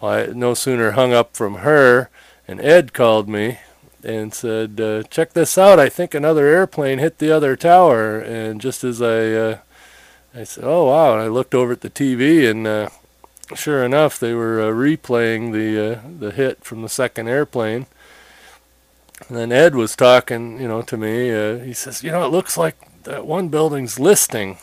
Well, 0.00 0.12
I 0.12 0.26
no 0.26 0.54
sooner 0.54 0.92
hung 0.92 1.12
up 1.12 1.36
from 1.36 1.56
her, 1.56 2.08
and 2.48 2.60
Ed 2.60 2.92
called 2.92 3.28
me 3.28 3.58
and 4.02 4.32
said, 4.32 4.80
uh, 4.80 5.02
"Check 5.04 5.32
this 5.32 5.58
out! 5.58 5.78
I 5.78 5.88
think 5.88 6.14
another 6.14 6.46
airplane 6.46 6.98
hit 6.98 7.18
the 7.18 7.30
other 7.30 7.56
tower." 7.56 8.18
And 8.18 8.60
just 8.60 8.82
as 8.84 9.02
I 9.02 9.32
uh, 9.32 9.58
I 10.34 10.44
said, 10.44 10.64
"Oh 10.64 10.86
wow!" 10.86 11.12
And 11.14 11.22
I 11.22 11.28
looked 11.28 11.54
over 11.54 11.72
at 11.72 11.82
the 11.82 11.90
TV, 11.90 12.50
and 12.50 12.66
uh, 12.66 12.88
sure 13.54 13.84
enough, 13.84 14.18
they 14.18 14.32
were 14.32 14.60
uh, 14.60 14.70
replaying 14.70 15.52
the 15.52 15.96
uh, 15.96 16.00
the 16.18 16.30
hit 16.30 16.64
from 16.64 16.82
the 16.82 16.88
second 16.88 17.28
airplane. 17.28 17.86
And 19.28 19.36
then 19.36 19.52
Ed 19.52 19.74
was 19.74 19.94
talking, 19.94 20.58
you 20.60 20.66
know, 20.66 20.80
to 20.82 20.96
me. 20.96 21.30
Uh, 21.30 21.58
he 21.58 21.74
says, 21.74 22.02
"You 22.02 22.10
know, 22.10 22.24
it 22.24 22.30
looks 22.30 22.56
like 22.56 22.76
that 23.04 23.26
one 23.26 23.48
building's 23.48 24.00
listing. 24.00 24.56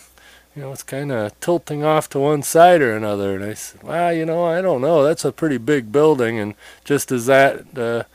You 0.57 0.63
know, 0.63 0.71
it's 0.71 0.81
kind 0.81 1.11
of 1.11 1.39
tilting 1.39 1.83
off 1.83 2.09
to 2.09 2.19
one 2.19 2.41
side 2.41 2.81
or 2.81 2.97
another." 2.97 3.35
And 3.35 3.43
I 3.43 3.53
said, 3.53 3.83
"Well, 3.83 4.11
you 4.11 4.25
know, 4.25 4.43
I 4.43 4.59
don't 4.59 4.81
know. 4.81 5.03
That's 5.03 5.23
a 5.23 5.31
pretty 5.31 5.59
big 5.59 5.91
building." 5.91 6.39
And 6.39 6.55
just 6.83 7.11
as 7.11 7.27
that 7.27 7.77
uh, 7.77 8.05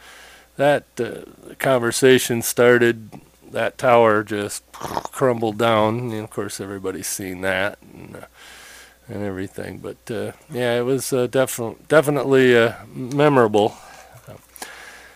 that 0.57 0.83
uh, 0.99 1.55
conversation 1.61 2.43
started, 2.43 3.21
that 3.49 3.79
tower 3.79 4.25
just 4.25 4.65
crumbled 4.73 5.57
down. 5.57 6.11
And 6.11 6.25
of 6.25 6.31
course, 6.31 6.61
everybody's 6.61 7.07
seen 7.07 7.43
that 7.43 7.79
and, 7.81 8.17
uh, 8.17 8.27
and 9.07 9.23
everything. 9.23 9.79
But 9.79 10.11
uh, 10.11 10.33
yeah, 10.51 10.77
it 10.77 10.85
was 10.85 11.13
uh, 11.13 11.29
definitely 11.29 11.77
definitely 11.87 12.57
uh, 12.57 12.73
memorable. 12.93 13.77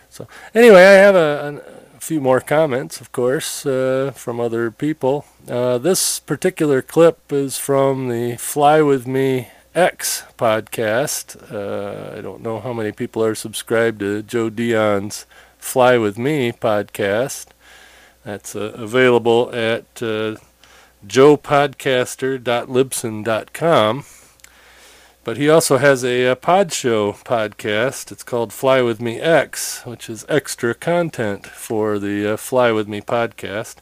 So 0.09 0.29
anyway, 0.55 0.81
I 0.81 0.93
have 0.93 1.15
a, 1.15 1.61
a, 1.61 1.76
few 2.07 2.21
more 2.21 2.39
comments, 2.39 3.01
of 3.01 3.11
course, 3.11 3.65
uh, 3.65 4.13
from 4.15 4.39
other 4.39 4.71
people. 4.71 5.25
Uh, 5.49 5.77
this 5.77 6.21
particular 6.21 6.81
clip 6.81 7.33
is 7.33 7.57
from 7.57 8.07
the 8.07 8.37
Fly 8.37 8.81
with 8.81 9.05
Me 9.05 9.49
X 9.75 10.23
podcast. 10.37 11.35
I 11.51 12.21
don't 12.21 12.41
know 12.41 12.61
how 12.61 12.71
many 12.71 12.93
people 12.93 13.21
are 13.25 13.35
subscribed 13.35 13.99
to 13.99 14.23
Joe 14.23 14.49
d'Eon's 14.49 15.25
Fly 15.59 15.97
with 15.97 16.17
Me 16.17 16.53
podcast. 16.53 17.47
That's 18.23 18.55
uh, 18.55 18.71
available 18.75 19.53
at 19.53 19.83
uh, 20.01 20.37
joepodcaster.libsyn.com. 21.05 24.05
But 25.27 25.35
he 25.35 25.49
also 25.49 25.75
has 25.75 26.05
a, 26.05 26.23
a 26.27 26.37
pod 26.37 26.71
show 26.71 27.11
podcast. 27.11 28.13
It's 28.13 28.23
called 28.23 28.53
Fly 28.53 28.81
With 28.81 29.01
Me 29.01 29.19
X, 29.19 29.85
which 29.85 30.09
is 30.09 30.25
extra 30.29 30.73
content 30.73 31.45
for 31.45 31.99
the 31.99 32.35
uh, 32.35 32.37
Fly 32.37 32.71
With 32.71 32.87
Me 32.87 33.01
podcast. 33.01 33.75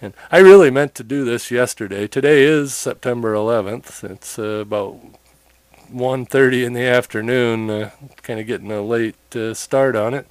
And 0.00 0.14
I 0.30 0.38
really 0.38 0.70
meant 0.70 0.94
to 0.94 1.04
do 1.04 1.26
this 1.26 1.50
yesterday. 1.50 2.06
Today 2.06 2.44
is 2.44 2.74
September 2.74 3.34
11th. 3.34 4.02
It's 4.02 4.38
uh, 4.38 4.62
about 4.62 4.98
1.30 5.92 6.64
in 6.64 6.72
the 6.72 6.86
afternoon, 6.86 7.68
uh, 7.68 7.90
kind 8.22 8.40
of 8.40 8.46
getting 8.46 8.72
a 8.72 8.80
late 8.80 9.36
uh, 9.36 9.52
start 9.52 9.94
on 9.94 10.14
it. 10.14 10.30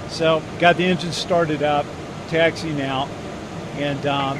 So 0.10 0.42
got 0.60 0.78
the 0.78 0.86
engine 0.86 1.12
started 1.12 1.64
up, 1.64 1.86
taxiing 2.28 2.82
out, 2.82 3.10
and 3.78 4.06
um, 4.06 4.40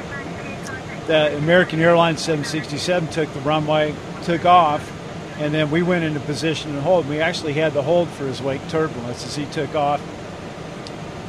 the 1.06 1.36
American 1.36 1.80
Airlines 1.80 2.20
767 2.20 3.10
took 3.10 3.32
the 3.32 3.40
runway, 3.40 3.94
took 4.22 4.44
off, 4.44 4.92
and 5.38 5.52
then 5.52 5.70
we 5.70 5.82
went 5.82 6.04
into 6.04 6.20
position 6.20 6.70
and 6.72 6.80
hold. 6.80 7.08
We 7.08 7.20
actually 7.20 7.52
had 7.52 7.74
to 7.74 7.82
hold 7.82 8.08
for 8.08 8.24
his 8.24 8.40
wake 8.40 8.66
turbulence 8.68 9.24
as 9.24 9.36
he 9.36 9.44
took 9.46 9.74
off. 9.74 10.00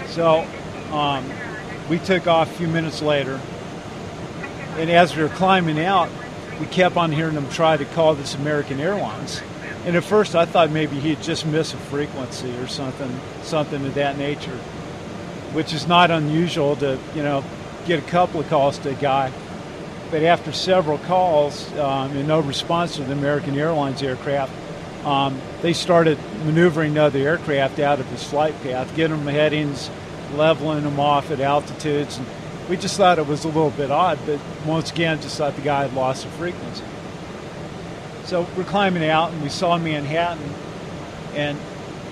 So 0.07 0.47
um, 0.91 1.29
we 1.89 1.99
took 1.99 2.27
off 2.27 2.51
a 2.51 2.55
few 2.55 2.67
minutes 2.67 3.01
later, 3.01 3.39
and 4.77 4.89
as 4.89 5.15
we 5.15 5.23
were 5.23 5.29
climbing 5.29 5.79
out, 5.79 6.09
we 6.59 6.65
kept 6.65 6.97
on 6.97 7.11
hearing 7.11 7.35
them 7.35 7.49
try 7.49 7.77
to 7.77 7.85
call 7.85 8.15
this 8.15 8.33
American 8.35 8.79
Airlines. 8.79 9.41
And 9.87 9.95
at 9.95 10.03
first, 10.03 10.35
I 10.35 10.43
thought 10.43 10.69
maybe 10.69 10.99
he'd 10.99 11.21
just 11.21 11.45
miss 11.45 11.73
a 11.73 11.77
frequency 11.77 12.51
or 12.57 12.67
something, 12.67 13.09
something 13.43 13.85
of 13.85 13.93
that 13.93 14.17
nature, 14.17 14.57
which 15.53 15.71
is 15.71 15.87
not 15.87 16.11
unusual 16.11 16.75
to, 16.75 16.99
you 17.15 17.23
know, 17.23 17.41
get 17.85 17.97
a 17.97 18.05
couple 18.05 18.41
of 18.41 18.49
calls 18.49 18.77
to 18.79 18.89
a 18.89 18.93
guy. 18.95 19.31
But 20.11 20.23
after 20.23 20.51
several 20.51 20.97
calls 20.97 21.71
um, 21.75 22.11
and 22.17 22.27
no 22.27 22.41
response 22.41 22.97
to 22.97 23.05
the 23.05 23.13
American 23.13 23.57
Airlines 23.57 24.03
aircraft, 24.03 24.51
um, 25.05 25.39
they 25.61 25.71
started 25.71 26.19
maneuvering 26.43 26.97
other 26.97 27.19
aircraft 27.19 27.79
out 27.79 28.01
of 28.01 28.07
his 28.07 28.21
flight 28.21 28.61
path, 28.63 28.93
getting 28.93 29.23
them 29.23 29.33
headings, 29.33 29.89
leveling 30.35 30.83
them 30.83 30.99
off 30.99 31.31
at 31.31 31.39
altitudes. 31.39 32.17
And 32.17 32.27
we 32.67 32.75
just 32.75 32.97
thought 32.97 33.19
it 33.19 33.27
was 33.27 33.45
a 33.45 33.47
little 33.47 33.71
bit 33.71 33.89
odd, 33.89 34.19
but 34.25 34.41
once 34.65 34.91
again, 34.91 35.21
just 35.21 35.37
thought 35.37 35.55
the 35.55 35.61
guy 35.61 35.83
had 35.83 35.93
lost 35.93 36.25
a 36.25 36.29
frequency. 36.31 36.83
So 38.27 38.45
we're 38.57 38.65
climbing 38.65 39.05
out, 39.05 39.31
and 39.31 39.41
we 39.41 39.47
saw 39.47 39.77
Manhattan. 39.77 40.53
And 41.33 41.57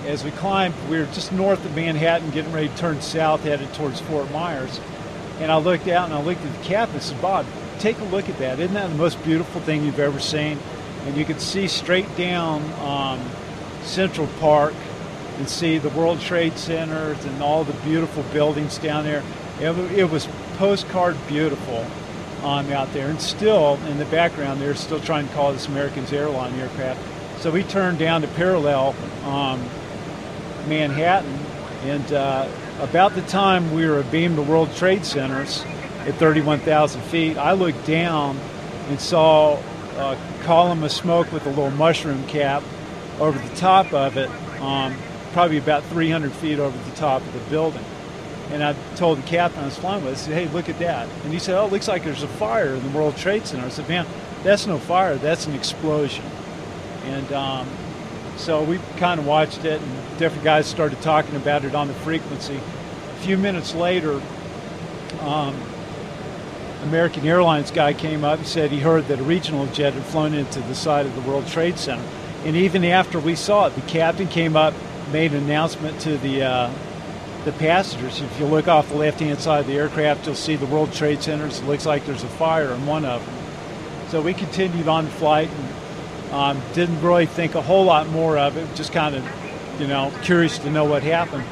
as 0.06 0.24
we 0.24 0.30
climbed, 0.30 0.74
we 0.88 0.98
were 0.98 1.04
just 1.12 1.30
north 1.30 1.62
of 1.62 1.76
Manhattan, 1.76 2.30
getting 2.30 2.52
ready 2.52 2.68
to 2.68 2.76
turn 2.78 3.02
south, 3.02 3.42
headed 3.42 3.74
towards 3.74 4.00
Fort 4.00 4.30
Myers. 4.32 4.80
And 5.40 5.52
I 5.52 5.58
looked 5.58 5.86
out 5.88 6.06
and 6.06 6.14
I 6.14 6.22
looked 6.22 6.42
at 6.42 6.56
the 6.56 6.64
cap 6.64 6.88
and 6.94 7.02
said, 7.02 7.20
Bob, 7.20 7.44
take 7.80 7.98
a 7.98 8.04
look 8.04 8.30
at 8.30 8.38
that. 8.38 8.58
Isn't 8.58 8.72
that 8.72 8.88
the 8.88 8.96
most 8.96 9.22
beautiful 9.24 9.60
thing 9.60 9.84
you've 9.84 9.98
ever 9.98 10.18
seen? 10.18 10.58
And 11.04 11.18
you 11.18 11.26
could 11.26 11.42
see 11.42 11.68
straight 11.68 12.16
down 12.16 12.62
um, 12.80 13.20
Central 13.82 14.26
Park 14.40 14.72
and 15.36 15.46
see 15.46 15.76
the 15.76 15.90
World 15.90 16.22
Trade 16.22 16.56
Centers 16.56 17.22
and 17.26 17.42
all 17.42 17.62
the 17.62 17.74
beautiful 17.84 18.22
buildings 18.32 18.78
down 18.78 19.04
there. 19.04 19.22
It, 19.60 19.76
it 19.92 20.10
was 20.10 20.26
postcard 20.56 21.18
beautiful 21.28 21.86
um, 22.42 22.70
out 22.72 22.92
there, 22.92 23.08
and 23.08 23.20
still 23.20 23.74
in 23.86 23.98
the 23.98 24.04
background, 24.06 24.60
they're 24.60 24.74
still 24.74 25.00
trying 25.00 25.28
to 25.28 25.34
call 25.34 25.52
this 25.52 25.66
American's 25.66 26.12
airline 26.12 26.54
aircraft. 26.58 27.00
So 27.40 27.50
we 27.50 27.62
turned 27.62 27.98
down 27.98 28.22
to 28.22 28.28
parallel 28.28 28.94
um, 29.24 29.60
Manhattan, 30.68 31.34
and 31.84 32.12
uh, 32.12 32.48
about 32.80 33.14
the 33.14 33.22
time 33.22 33.72
we 33.74 33.86
were 33.86 34.00
abeam 34.00 34.36
the 34.36 34.42
World 34.42 34.74
Trade 34.74 35.04
Centers 35.04 35.64
at 36.06 36.14
31,000 36.14 37.00
feet, 37.02 37.36
I 37.36 37.52
looked 37.52 37.84
down 37.86 38.38
and 38.88 39.00
saw 39.00 39.58
a 39.96 40.16
column 40.42 40.82
of 40.82 40.92
smoke 40.92 41.32
with 41.32 41.46
a 41.46 41.48
little 41.48 41.70
mushroom 41.70 42.26
cap 42.26 42.62
over 43.18 43.38
the 43.38 43.56
top 43.56 43.92
of 43.92 44.16
it, 44.16 44.30
um, 44.60 44.96
probably 45.32 45.58
about 45.58 45.84
300 45.84 46.32
feet 46.32 46.58
over 46.58 46.76
the 46.90 46.96
top 46.96 47.22
of 47.22 47.32
the 47.32 47.50
building. 47.50 47.84
And 48.50 48.62
I 48.62 48.74
told 48.94 49.18
the 49.18 49.26
captain 49.26 49.62
I 49.62 49.66
was 49.66 49.76
flying 49.76 50.04
with, 50.04 50.14
I 50.14 50.16
said, 50.16 50.34
hey, 50.34 50.52
look 50.52 50.68
at 50.68 50.78
that. 50.78 51.08
And 51.24 51.32
he 51.32 51.38
said, 51.38 51.58
oh, 51.58 51.66
it 51.66 51.72
looks 51.72 51.88
like 51.88 52.04
there's 52.04 52.22
a 52.22 52.28
fire 52.28 52.74
in 52.74 52.82
the 52.82 52.96
World 52.96 53.16
Trade 53.16 53.46
Center. 53.46 53.66
I 53.66 53.70
said, 53.70 53.88
man, 53.88 54.06
that's 54.42 54.66
no 54.66 54.78
fire, 54.78 55.16
that's 55.16 55.46
an 55.46 55.54
explosion. 55.54 56.24
And 57.04 57.32
um, 57.32 57.68
so 58.36 58.62
we 58.62 58.78
kind 58.98 59.18
of 59.18 59.26
watched 59.26 59.64
it, 59.64 59.80
and 59.80 60.18
different 60.18 60.44
guys 60.44 60.66
started 60.66 61.00
talking 61.02 61.34
about 61.34 61.64
it 61.64 61.74
on 61.74 61.88
the 61.88 61.94
frequency. 61.94 62.56
A 62.56 63.18
few 63.20 63.36
minutes 63.36 63.74
later, 63.74 64.20
um, 65.20 65.60
American 66.84 67.26
Airlines 67.26 67.70
guy 67.70 67.92
came 67.94 68.22
up 68.22 68.38
and 68.38 68.46
said 68.46 68.70
he 68.70 68.78
heard 68.78 69.08
that 69.08 69.18
a 69.18 69.24
regional 69.24 69.66
jet 69.66 69.94
had 69.94 70.04
flown 70.04 70.34
into 70.34 70.60
the 70.60 70.74
side 70.74 71.06
of 71.06 71.14
the 71.16 71.22
World 71.22 71.46
Trade 71.48 71.78
Center. 71.78 72.06
And 72.44 72.54
even 72.54 72.84
after 72.84 73.18
we 73.18 73.34
saw 73.34 73.66
it, 73.66 73.74
the 73.74 73.80
captain 73.82 74.28
came 74.28 74.54
up, 74.54 74.72
made 75.10 75.32
an 75.32 75.42
announcement 75.42 76.00
to 76.02 76.16
the 76.18 76.42
uh, 76.42 76.70
the 77.46 77.52
passengers. 77.52 78.20
If 78.20 78.40
you 78.40 78.46
look 78.46 78.66
off 78.66 78.88
the 78.88 78.96
left-hand 78.96 79.38
side 79.38 79.60
of 79.60 79.66
the 79.68 79.74
aircraft, 79.74 80.26
you'll 80.26 80.34
see 80.34 80.56
the 80.56 80.66
World 80.66 80.92
Trade 80.92 81.22
Centers. 81.22 81.60
It 81.60 81.66
looks 81.66 81.86
like 81.86 82.04
there's 82.04 82.24
a 82.24 82.28
fire 82.28 82.72
in 82.72 82.84
one 82.86 83.04
of 83.04 83.24
them. 83.24 83.34
So 84.08 84.20
we 84.20 84.34
continued 84.34 84.88
on 84.88 85.06
flight 85.06 85.48
and 85.48 86.34
um, 86.34 86.62
didn't 86.74 87.00
really 87.00 87.26
think 87.26 87.54
a 87.54 87.62
whole 87.62 87.84
lot 87.84 88.08
more 88.08 88.36
of 88.36 88.56
it. 88.56 88.74
Just 88.74 88.92
kind 88.92 89.14
of, 89.14 89.80
you 89.80 89.86
know, 89.86 90.12
curious 90.22 90.58
to 90.58 90.70
know 90.70 90.86
what 90.86 91.04
happened. 91.04 91.44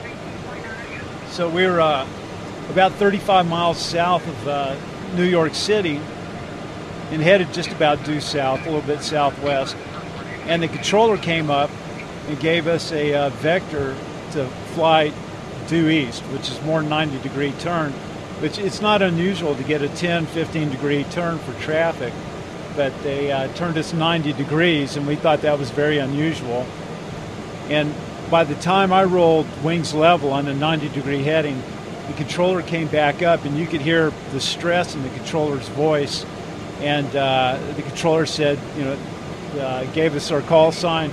So 1.30 1.48
we 1.48 1.64
were 1.64 1.80
uh, 1.80 2.08
about 2.70 2.90
35 2.94 3.48
miles 3.48 3.78
south 3.78 4.26
of 4.26 4.48
uh, 4.48 4.76
New 5.14 5.22
York 5.22 5.54
City 5.54 6.00
and 7.12 7.22
headed 7.22 7.54
just 7.54 7.70
about 7.70 8.04
due 8.04 8.20
south, 8.20 8.62
a 8.62 8.64
little 8.64 8.82
bit 8.82 9.00
southwest. 9.00 9.76
And 10.46 10.60
the 10.60 10.68
controller 10.68 11.18
came 11.18 11.50
up 11.50 11.70
and 12.26 12.40
gave 12.40 12.66
us 12.66 12.90
a 12.90 13.14
uh, 13.14 13.30
vector 13.30 13.96
to 14.32 14.48
fly 14.74 15.12
due 15.68 15.88
east, 15.88 16.22
which 16.24 16.50
is 16.50 16.60
more 16.62 16.82
90 16.82 17.18
degree 17.18 17.52
turn. 17.58 17.92
Which 18.40 18.58
it's 18.58 18.80
not 18.80 19.00
unusual 19.00 19.54
to 19.54 19.62
get 19.62 19.82
a 19.82 19.88
10, 19.88 20.26
15 20.26 20.70
degree 20.70 21.04
turn 21.04 21.38
for 21.38 21.52
traffic, 21.60 22.12
but 22.76 22.92
they 23.02 23.30
uh, 23.30 23.48
turned 23.54 23.78
us 23.78 23.92
90 23.92 24.32
degrees, 24.32 24.96
and 24.96 25.06
we 25.06 25.16
thought 25.16 25.42
that 25.42 25.58
was 25.58 25.70
very 25.70 25.98
unusual. 25.98 26.66
And 27.68 27.94
by 28.30 28.44
the 28.44 28.56
time 28.56 28.92
I 28.92 29.04
rolled 29.04 29.46
wings 29.62 29.94
level 29.94 30.32
on 30.32 30.48
a 30.48 30.54
90 30.54 30.88
degree 30.90 31.22
heading, 31.22 31.62
the 32.08 32.12
controller 32.14 32.60
came 32.62 32.88
back 32.88 33.22
up, 33.22 33.44
and 33.44 33.56
you 33.56 33.66
could 33.66 33.80
hear 33.80 34.12
the 34.32 34.40
stress 34.40 34.94
in 34.94 35.02
the 35.02 35.08
controller's 35.10 35.68
voice. 35.68 36.26
And 36.80 37.06
uh, 37.16 37.58
the 37.76 37.82
controller 37.82 38.26
said, 38.26 38.58
you 38.76 38.84
know, 38.84 38.98
uh, 39.60 39.84
gave 39.92 40.14
us 40.14 40.30
our 40.30 40.42
call 40.42 40.72
sign, 40.72 41.10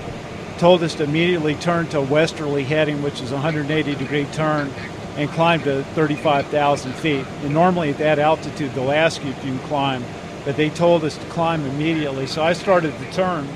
told 0.62 0.84
us 0.84 0.94
to 0.94 1.04
immediately 1.04 1.56
turn 1.56 1.88
to 1.88 1.98
a 1.98 2.04
westerly 2.04 2.64
heading, 2.64 3.02
which 3.02 3.20
is 3.20 3.32
a 3.32 3.34
180 3.34 3.96
degree 3.96 4.26
turn, 4.26 4.72
and 5.18 5.28
climb 5.32 5.60
to 5.64 5.84
35,000 5.96 6.94
feet. 6.94 7.26
And 7.42 7.52
normally 7.52 7.90
at 7.90 7.98
that 7.98 8.20
altitude, 8.20 8.72
they'll 8.76 8.92
ask 8.92 9.24
you 9.24 9.32
if 9.32 9.44
you 9.44 9.58
can 9.58 9.68
climb, 9.68 10.06
but 10.46 10.58
they 10.58 10.70
told 10.70 11.04
us 11.04 11.18
to 11.18 11.26
climb 11.30 11.66
immediately. 11.66 12.28
So 12.28 12.44
I 12.44 12.54
started 12.54 12.94
the 13.00 13.12
turn, 13.12 13.48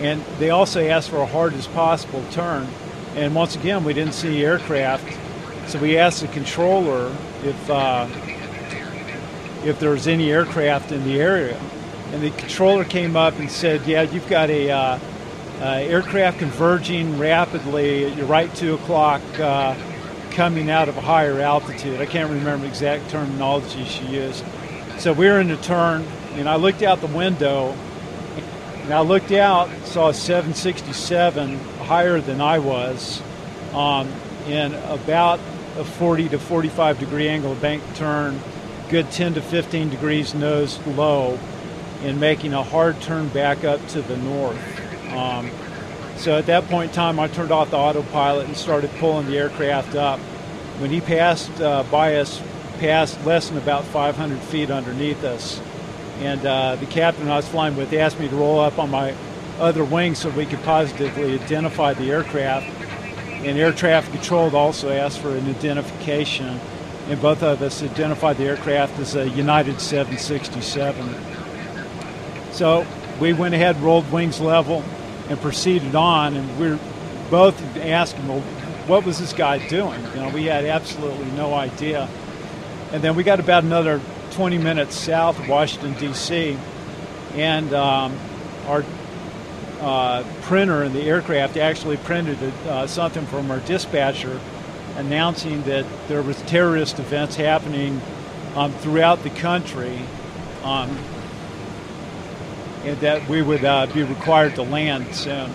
and 0.00 0.24
they 0.40 0.50
also 0.50 0.84
asked 0.84 1.08
for 1.08 1.18
a 1.18 1.26
hardest 1.26 1.72
possible 1.72 2.24
turn. 2.32 2.66
And 3.14 3.32
once 3.32 3.54
again, 3.54 3.84
we 3.84 3.94
didn't 3.94 4.14
see 4.14 4.44
aircraft, 4.44 5.16
so 5.70 5.78
we 5.78 5.96
asked 5.96 6.22
the 6.22 6.28
controller 6.28 7.14
if 7.44 7.70
uh, 7.70 8.08
if 9.64 9.78
there 9.78 9.90
was 9.90 10.08
any 10.08 10.32
aircraft 10.32 10.90
in 10.90 11.04
the 11.04 11.20
area. 11.20 11.60
And 12.12 12.20
the 12.22 12.30
controller 12.30 12.84
came 12.84 13.14
up 13.14 13.38
and 13.38 13.48
said, 13.48 13.86
"Yeah, 13.86 14.02
you've 14.02 14.28
got 14.28 14.50
a 14.50 14.68
uh, 14.68 14.78
uh, 14.78 14.98
aircraft 15.66 16.38
converging 16.38 17.18
rapidly 17.18 18.06
at 18.06 18.16
your 18.16 18.26
right 18.26 18.54
two 18.54 18.74
o'clock, 18.74 19.22
uh, 19.38 19.74
coming 20.30 20.70
out 20.70 20.88
of 20.88 20.96
a 20.96 21.00
higher 21.00 21.40
altitude." 21.40 22.00
I 22.00 22.06
can't 22.06 22.30
remember 22.30 22.66
exact 22.66 23.10
terminology 23.10 23.84
she 23.84 24.04
used. 24.06 24.44
So 24.98 25.12
we 25.12 25.26
were 25.26 25.40
in 25.40 25.50
a 25.50 25.56
turn, 25.56 26.06
and 26.34 26.48
I 26.48 26.56
looked 26.56 26.82
out 26.82 27.00
the 27.00 27.06
window, 27.06 27.74
and 28.84 28.92
I 28.92 29.00
looked 29.00 29.32
out, 29.32 29.68
saw 29.84 30.08
a 30.08 30.14
767 30.14 31.58
higher 31.84 32.20
than 32.20 32.40
I 32.40 32.58
was, 32.58 33.22
um, 33.74 34.08
in 34.48 34.74
about 34.74 35.40
a 35.78 35.84
40 35.84 36.28
to 36.30 36.38
45 36.38 36.98
degree 36.98 37.28
angle 37.28 37.54
bank 37.54 37.82
turn, 37.94 38.40
good 38.88 39.10
10 39.10 39.34
to 39.34 39.40
15 39.40 39.88
degrees 39.90 40.34
nose 40.34 40.78
low, 40.86 41.38
and 42.02 42.18
making 42.18 42.52
a 42.52 42.62
hard 42.62 43.00
turn 43.00 43.28
back 43.28 43.64
up 43.64 43.86
to 43.88 44.02
the 44.02 44.16
north. 44.16 44.79
Um, 45.12 45.50
so 46.16 46.36
at 46.36 46.46
that 46.46 46.64
point 46.64 46.90
in 46.90 46.94
time, 46.94 47.18
I 47.18 47.28
turned 47.28 47.50
off 47.50 47.70
the 47.70 47.78
autopilot 47.78 48.46
and 48.46 48.56
started 48.56 48.90
pulling 48.98 49.26
the 49.26 49.38
aircraft 49.38 49.94
up. 49.94 50.18
When 50.78 50.90
he 50.90 51.00
passed 51.00 51.60
uh, 51.60 51.82
by 51.84 52.16
us, 52.16 52.42
passed 52.78 53.24
less 53.24 53.48
than 53.48 53.58
about 53.58 53.84
500 53.84 54.38
feet 54.40 54.70
underneath 54.70 55.24
us, 55.24 55.60
and 56.20 56.44
uh, 56.44 56.76
the 56.76 56.86
captain 56.86 57.28
I 57.28 57.36
was 57.36 57.48
flying 57.48 57.76
with 57.76 57.92
asked 57.94 58.20
me 58.20 58.28
to 58.28 58.36
roll 58.36 58.60
up 58.60 58.78
on 58.78 58.90
my 58.90 59.14
other 59.58 59.84
wing 59.84 60.14
so 60.14 60.28
we 60.30 60.46
could 60.46 60.62
positively 60.62 61.38
identify 61.38 61.94
the 61.94 62.10
aircraft. 62.10 62.66
And 63.44 63.58
air 63.58 63.72
traffic 63.72 64.12
control 64.12 64.54
also 64.54 64.90
asked 64.90 65.20
for 65.20 65.34
an 65.34 65.48
identification, 65.48 66.60
and 67.08 67.22
both 67.22 67.42
of 67.42 67.62
us 67.62 67.82
identified 67.82 68.36
the 68.36 68.44
aircraft 68.44 68.98
as 68.98 69.14
a 69.14 69.26
United 69.30 69.80
767. 69.80 71.14
So 72.52 72.86
we 73.18 73.32
went 73.32 73.54
ahead, 73.54 73.80
rolled 73.80 74.10
wings 74.12 74.40
level, 74.40 74.84
and 75.30 75.40
proceeded 75.40 75.94
on. 75.94 76.36
And 76.36 76.58
we 76.58 76.66
are 76.68 76.78
both 77.30 77.58
asking, 77.76 78.28
well, 78.28 78.40
what 78.86 79.06
was 79.06 79.18
this 79.18 79.32
guy 79.32 79.66
doing? 79.68 80.02
You 80.02 80.16
know, 80.16 80.28
we 80.30 80.44
had 80.44 80.64
absolutely 80.66 81.30
no 81.30 81.54
idea. 81.54 82.08
And 82.92 83.02
then 83.02 83.14
we 83.14 83.22
got 83.22 83.40
about 83.40 83.62
another 83.62 84.00
20 84.32 84.58
minutes 84.58 84.96
south 84.96 85.38
of 85.38 85.48
Washington, 85.48 85.94
D.C., 85.94 86.58
and 87.34 87.72
um, 87.72 88.18
our 88.66 88.84
uh, 89.80 90.24
printer 90.42 90.82
in 90.82 90.92
the 90.92 91.02
aircraft 91.02 91.56
actually 91.56 91.96
printed 91.98 92.42
uh, 92.66 92.86
something 92.88 93.24
from 93.26 93.50
our 93.50 93.60
dispatcher 93.60 94.40
announcing 94.96 95.62
that 95.62 95.86
there 96.08 96.22
was 96.22 96.40
terrorist 96.42 96.98
events 96.98 97.36
happening 97.36 98.00
um, 98.56 98.72
throughout 98.72 99.22
the 99.22 99.30
country 99.30 100.00
um, 100.64 100.98
that 102.84 103.28
we 103.28 103.42
would 103.42 103.64
uh, 103.64 103.86
be 103.86 104.02
required 104.02 104.54
to 104.56 104.62
land 104.62 105.14
soon. 105.14 105.50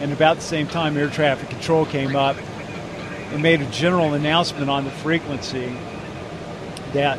And 0.00 0.12
about 0.12 0.36
the 0.36 0.42
same 0.42 0.66
time, 0.66 0.96
air 0.96 1.10
traffic 1.10 1.50
control 1.50 1.84
came 1.84 2.16
up 2.16 2.36
and 3.32 3.42
made 3.42 3.60
a 3.60 3.70
general 3.70 4.14
announcement 4.14 4.70
on 4.70 4.84
the 4.84 4.90
frequency 4.90 5.76
that 6.92 7.18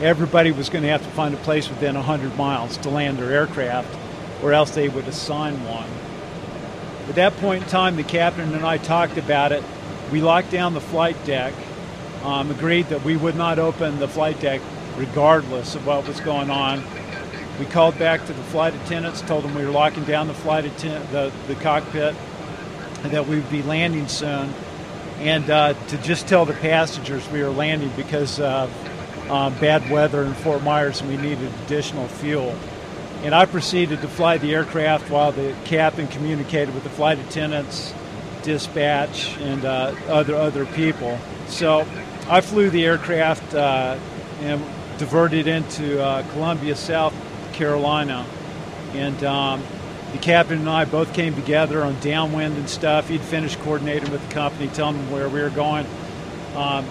everybody 0.00 0.50
was 0.50 0.68
going 0.68 0.82
to 0.82 0.88
have 0.88 1.02
to 1.02 1.10
find 1.10 1.34
a 1.34 1.38
place 1.38 1.68
within 1.68 1.94
100 1.94 2.36
miles 2.36 2.76
to 2.78 2.88
land 2.88 3.18
their 3.18 3.30
aircraft, 3.30 3.96
or 4.42 4.52
else 4.52 4.72
they 4.72 4.88
would 4.88 5.06
assign 5.06 5.62
one. 5.64 5.88
At 7.08 7.16
that 7.16 7.36
point 7.36 7.64
in 7.64 7.68
time, 7.68 7.96
the 7.96 8.02
captain 8.02 8.54
and 8.54 8.64
I 8.64 8.78
talked 8.78 9.18
about 9.18 9.52
it. 9.52 9.62
We 10.10 10.20
locked 10.20 10.50
down 10.50 10.74
the 10.74 10.80
flight 10.80 11.22
deck, 11.24 11.52
um, 12.24 12.50
agreed 12.50 12.88
that 12.88 13.04
we 13.04 13.16
would 13.16 13.36
not 13.36 13.58
open 13.58 13.98
the 13.98 14.08
flight 14.08 14.40
deck 14.40 14.60
regardless 14.96 15.74
of 15.74 15.86
what 15.86 16.06
was 16.06 16.20
going 16.20 16.50
on. 16.50 16.82
We 17.62 17.68
called 17.68 17.96
back 17.96 18.26
to 18.26 18.32
the 18.32 18.42
flight 18.42 18.74
attendants, 18.74 19.20
told 19.20 19.44
them 19.44 19.54
we 19.54 19.64
were 19.64 19.70
locking 19.70 20.02
down 20.02 20.26
the 20.26 20.34
flight 20.34 20.64
the, 20.64 21.32
the 21.46 21.54
cockpit, 21.54 22.16
that 23.04 23.28
we 23.28 23.36
would 23.36 23.50
be 23.52 23.62
landing 23.62 24.08
soon, 24.08 24.52
and 25.20 25.48
uh, 25.48 25.74
to 25.86 25.96
just 25.98 26.26
tell 26.26 26.44
the 26.44 26.54
passengers 26.54 27.24
we 27.30 27.40
were 27.40 27.50
landing 27.50 27.92
because 27.94 28.40
of 28.40 28.68
uh, 29.30 29.50
bad 29.60 29.88
weather 29.92 30.24
in 30.24 30.34
Fort 30.34 30.64
Myers 30.64 31.02
and 31.02 31.08
we 31.08 31.16
needed 31.16 31.52
additional 31.64 32.08
fuel. 32.08 32.58
And 33.22 33.32
I 33.32 33.46
proceeded 33.46 34.00
to 34.00 34.08
fly 34.08 34.38
the 34.38 34.52
aircraft 34.52 35.08
while 35.08 35.30
the 35.30 35.54
captain 35.64 36.08
communicated 36.08 36.74
with 36.74 36.82
the 36.82 36.90
flight 36.90 37.20
attendants, 37.20 37.94
dispatch, 38.42 39.36
and 39.38 39.64
uh, 39.64 39.94
other 40.08 40.34
other 40.34 40.66
people. 40.66 41.16
So 41.46 41.86
I 42.28 42.40
flew 42.40 42.70
the 42.70 42.84
aircraft 42.84 43.54
uh, 43.54 44.00
and 44.40 44.60
diverted 44.98 45.46
into 45.46 46.02
uh, 46.02 46.28
Columbia, 46.32 46.74
South 46.74 47.14
Carolina, 47.52 48.26
and 48.92 49.22
um, 49.24 49.62
the 50.12 50.18
captain 50.18 50.58
and 50.58 50.68
I 50.68 50.84
both 50.84 51.14
came 51.14 51.34
together 51.34 51.82
on 51.82 51.98
downwind 52.00 52.56
and 52.56 52.68
stuff. 52.68 53.08
He'd 53.08 53.22
finished 53.22 53.58
coordinating 53.60 54.10
with 54.10 54.26
the 54.26 54.34
company, 54.34 54.68
telling 54.68 54.96
them 54.96 55.10
where 55.10 55.28
we 55.28 55.40
were 55.40 55.50
going. 55.50 55.86
Um, 56.54 56.86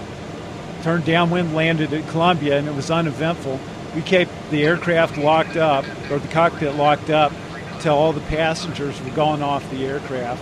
turned 0.81 1.05
downwind, 1.05 1.53
landed 1.53 1.93
at 1.93 2.07
Columbia, 2.09 2.57
and 2.57 2.67
it 2.67 2.73
was 2.73 2.89
uneventful. 2.89 3.59
We 3.95 4.01
kept 4.01 4.31
the 4.49 4.63
aircraft 4.63 5.17
locked 5.17 5.57
up, 5.57 5.85
or 6.09 6.19
the 6.19 6.27
cockpit 6.29 6.75
locked 6.75 7.09
up, 7.09 7.31
until 7.73 7.95
all 7.95 8.13
the 8.13 8.21
passengers 8.21 8.99
were 9.01 9.11
going 9.11 9.41
off 9.41 9.69
the 9.69 9.85
aircraft. 9.85 10.41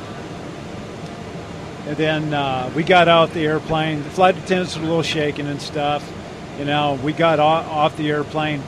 And 1.87 1.97
then 1.97 2.33
uh, 2.33 2.71
we 2.75 2.83
got 2.83 3.07
out 3.07 3.31
the 3.33 3.45
airplane. 3.45 4.03
The 4.03 4.09
flight 4.11 4.37
attendants 4.37 4.77
were 4.77 4.83
a 4.83 4.85
little 4.85 5.01
shaken 5.01 5.47
and 5.47 5.61
stuff. 5.61 6.07
You 6.59 6.65
know, 6.65 6.99
we 7.03 7.13
got 7.13 7.39
off 7.39 7.97
the 7.97 8.09
airplane, 8.09 8.61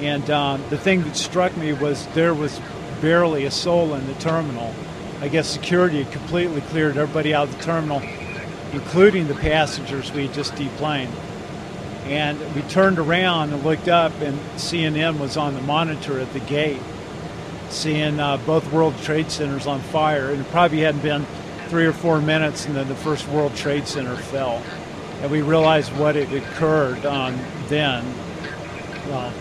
and 0.00 0.28
um, 0.30 0.62
the 0.70 0.78
thing 0.78 1.02
that 1.02 1.16
struck 1.16 1.56
me 1.56 1.72
was 1.72 2.06
there 2.08 2.34
was 2.34 2.60
barely 3.00 3.44
a 3.44 3.50
soul 3.50 3.94
in 3.94 4.06
the 4.06 4.14
terminal. 4.14 4.74
I 5.20 5.28
guess 5.28 5.48
security 5.48 6.02
had 6.02 6.12
completely 6.12 6.60
cleared 6.62 6.96
everybody 6.96 7.34
out 7.34 7.48
of 7.48 7.56
the 7.56 7.64
terminal. 7.64 8.02
including 8.72 9.28
the 9.28 9.34
passengers 9.34 10.12
we 10.12 10.28
just 10.28 10.54
deplaned. 10.56 11.12
And 12.04 12.38
we 12.54 12.62
turned 12.62 12.98
around 12.98 13.52
and 13.52 13.64
looked 13.64 13.88
up, 13.88 14.12
and 14.20 14.38
CNN 14.56 15.18
was 15.18 15.36
on 15.36 15.54
the 15.54 15.60
monitor 15.60 16.20
at 16.20 16.32
the 16.32 16.40
gate, 16.40 16.80
seeing 17.68 18.18
uh, 18.18 18.38
both 18.38 18.70
World 18.72 18.96
Trade 19.02 19.30
Centers 19.30 19.66
on 19.66 19.80
fire. 19.80 20.30
And 20.30 20.40
it 20.40 20.50
probably 20.50 20.80
hadn't 20.80 21.02
been 21.02 21.26
three 21.68 21.84
or 21.84 21.92
four 21.92 22.20
minutes, 22.20 22.66
and 22.66 22.74
then 22.74 22.88
the 22.88 22.94
first 22.94 23.28
World 23.28 23.54
Trade 23.56 23.86
Center 23.86 24.16
fell. 24.16 24.62
And 25.20 25.30
we 25.30 25.42
realized 25.42 25.94
what 25.96 26.14
had 26.14 26.32
occurred 26.32 27.04
on 27.04 27.38
then. 27.66 28.04
Well, 29.08 29.32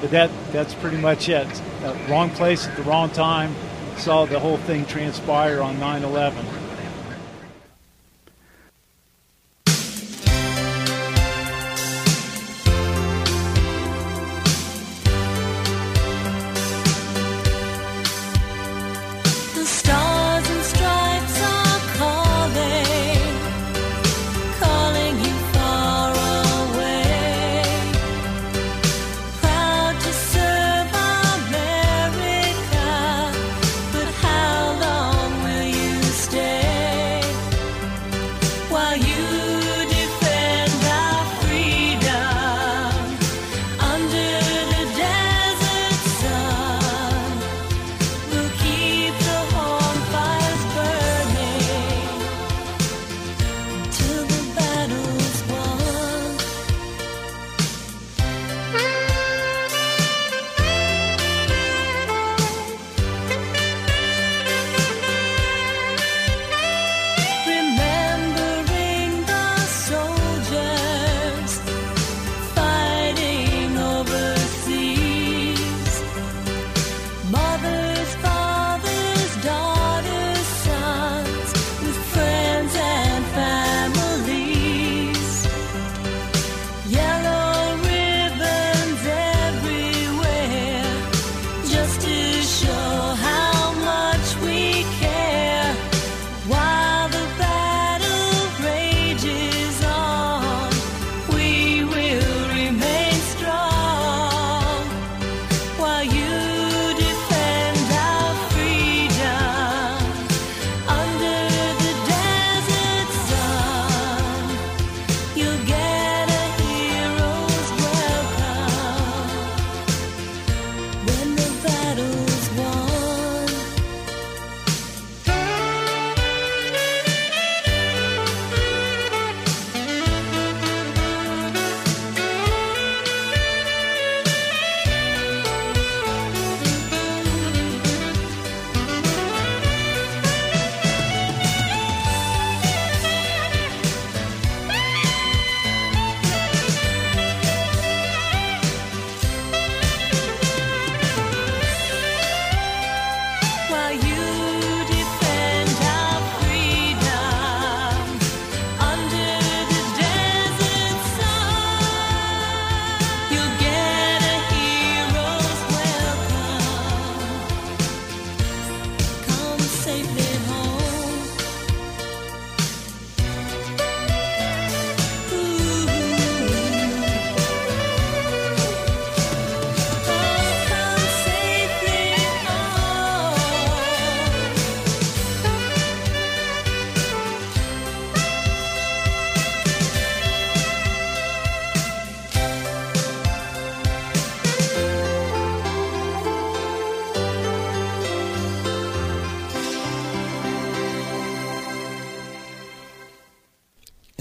but 0.00 0.10
that 0.10 0.30
that's 0.52 0.74
pretty 0.74 0.96
much 0.96 1.28
it. 1.28 1.46
Uh, 1.82 1.96
wrong 2.08 2.30
place 2.30 2.66
at 2.66 2.76
the 2.76 2.82
wrong 2.82 3.10
time. 3.10 3.54
Saw 3.96 4.26
the 4.26 4.38
whole 4.38 4.58
thing 4.58 4.86
transpire 4.86 5.60
on 5.60 5.78
9 5.80 6.04
11. 6.04 6.57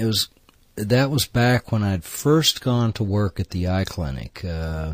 Was 0.08 0.30
that 0.76 1.10
was 1.10 1.26
back 1.26 1.72
when 1.72 1.84
I'd 1.84 2.04
first 2.04 2.62
gone 2.62 2.94
to 2.94 3.04
work 3.04 3.40
at 3.40 3.50
the 3.50 3.68
eye 3.68 3.86
clinic. 3.86 4.46
Uh, 4.46 4.94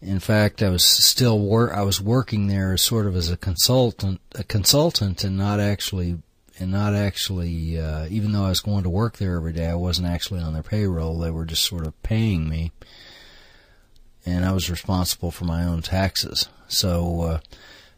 in 0.00 0.20
fact, 0.20 0.62
I 0.62 0.68
was 0.68 0.84
still 0.84 1.38
wor- 1.38 1.74
I 1.74 1.82
was 1.82 2.00
working 2.00 2.46
there 2.46 2.76
sort 2.76 3.06
of 3.06 3.16
as 3.16 3.30
a 3.30 3.36
consultant, 3.36 4.20
a 4.34 4.44
consultant, 4.44 5.24
and 5.24 5.36
not 5.36 5.58
actually, 5.58 6.18
and 6.58 6.70
not 6.70 6.94
actually. 6.94 7.78
Uh, 7.78 8.06
even 8.08 8.32
though 8.32 8.44
I 8.44 8.50
was 8.50 8.60
going 8.60 8.84
to 8.84 8.90
work 8.90 9.16
there 9.16 9.36
every 9.36 9.52
day, 9.52 9.66
I 9.66 9.74
wasn't 9.74 10.08
actually 10.08 10.40
on 10.40 10.52
their 10.52 10.62
payroll. 10.62 11.18
They 11.18 11.30
were 11.30 11.44
just 11.44 11.64
sort 11.64 11.86
of 11.86 12.00
paying 12.02 12.48
me, 12.48 12.72
and 14.24 14.44
I 14.44 14.52
was 14.52 14.70
responsible 14.70 15.30
for 15.30 15.44
my 15.44 15.64
own 15.64 15.82
taxes. 15.82 16.48
So, 16.68 17.22
uh, 17.22 17.38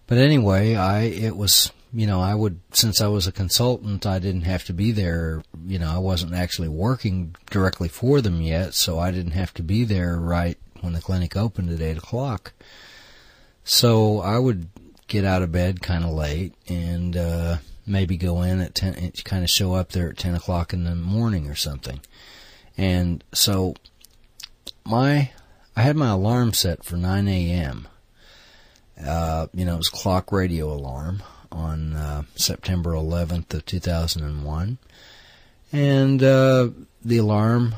but 0.07 0.19
anyway, 0.19 0.77
I 0.77 1.03
it 1.03 1.37
was 1.37 1.73
you 1.93 2.07
know 2.07 2.21
I 2.21 2.35
would 2.35 2.61
since 2.73 3.01
I 3.01 3.09
was 3.09 3.27
a 3.27 3.33
consultant, 3.33 4.07
I 4.07 4.19
didn't 4.19 4.43
have 4.43 4.65
to 4.65 4.73
be 4.73 4.93
there. 4.93 5.43
You 5.67 5.79
know, 5.79 5.91
I 5.91 5.99
wasn't 5.99 6.35
actually 6.35 6.69
working 6.69 7.35
directly 7.51 7.89
for 7.89 8.21
them 8.21 8.41
yet, 8.41 8.75
so 8.75 8.99
I 8.99 9.11
didn't 9.11 9.33
have 9.33 9.55
to 9.55 9.63
be 9.63 9.85
there 9.85 10.17
right 10.17 10.59
when 10.81 10.93
the 10.93 11.01
clinic 11.01 11.37
opened 11.37 11.71
at 11.71 11.81
eight 11.81 11.99
o'clock. 11.99 12.53
So 13.65 14.21
I 14.21 14.39
would 14.39 14.69
get 15.09 15.25
out 15.25 15.43
of 15.43 15.53
bed 15.53 15.83
kind 15.83 16.05
of 16.05 16.11
late 16.11 16.55
and 16.69 17.17
uh, 17.17 17.57
maybe 17.87 18.17
go 18.17 18.43
in 18.43 18.61
at 18.61 18.75
ten, 18.75 19.13
kind 19.25 19.43
of 19.43 19.51
show 19.51 19.75
up 19.75 19.93
there 19.93 20.11
at 20.11 20.19
ten 20.19 20.35
o'clock 20.35 20.73
in 20.73 20.85
the 20.85 20.95
morning 20.95 21.49
or 21.49 21.55
something. 21.55 22.01
And 22.77 23.25
so 23.33 23.75
my 24.85 25.31
I 25.77 25.83
had 25.83 25.97
my 25.97 26.09
alarm 26.09 26.53
set 26.53 26.85
for 26.85 26.97
nine 26.97 27.29
a.m. 27.29 27.89
Uh, 29.03 29.47
you 29.55 29.65
know, 29.65 29.75
it 29.75 29.79
was 29.79 29.89
clock 29.89 30.33
radio 30.33 30.73
alarm 30.73 31.23
on 31.51 31.95
uh, 31.95 32.23
September 32.35 32.93
11th 32.93 33.55
of 33.55 33.67
2001, 33.67 34.79
and 35.73 36.23
uh, 36.23 36.69
the 37.05 37.19
alarm, 37.19 37.75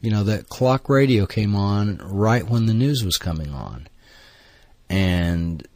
you 0.00 0.10
know, 0.10 0.24
that 0.24 0.48
clock 0.48 0.88
radio 0.88 1.26
came 1.26 1.54
on 1.54 1.98
right 1.98 2.48
when 2.48 2.66
the 2.66 2.74
news 2.74 3.04
was 3.04 3.18
coming 3.18 3.52
on, 3.52 3.88
and 4.88 5.66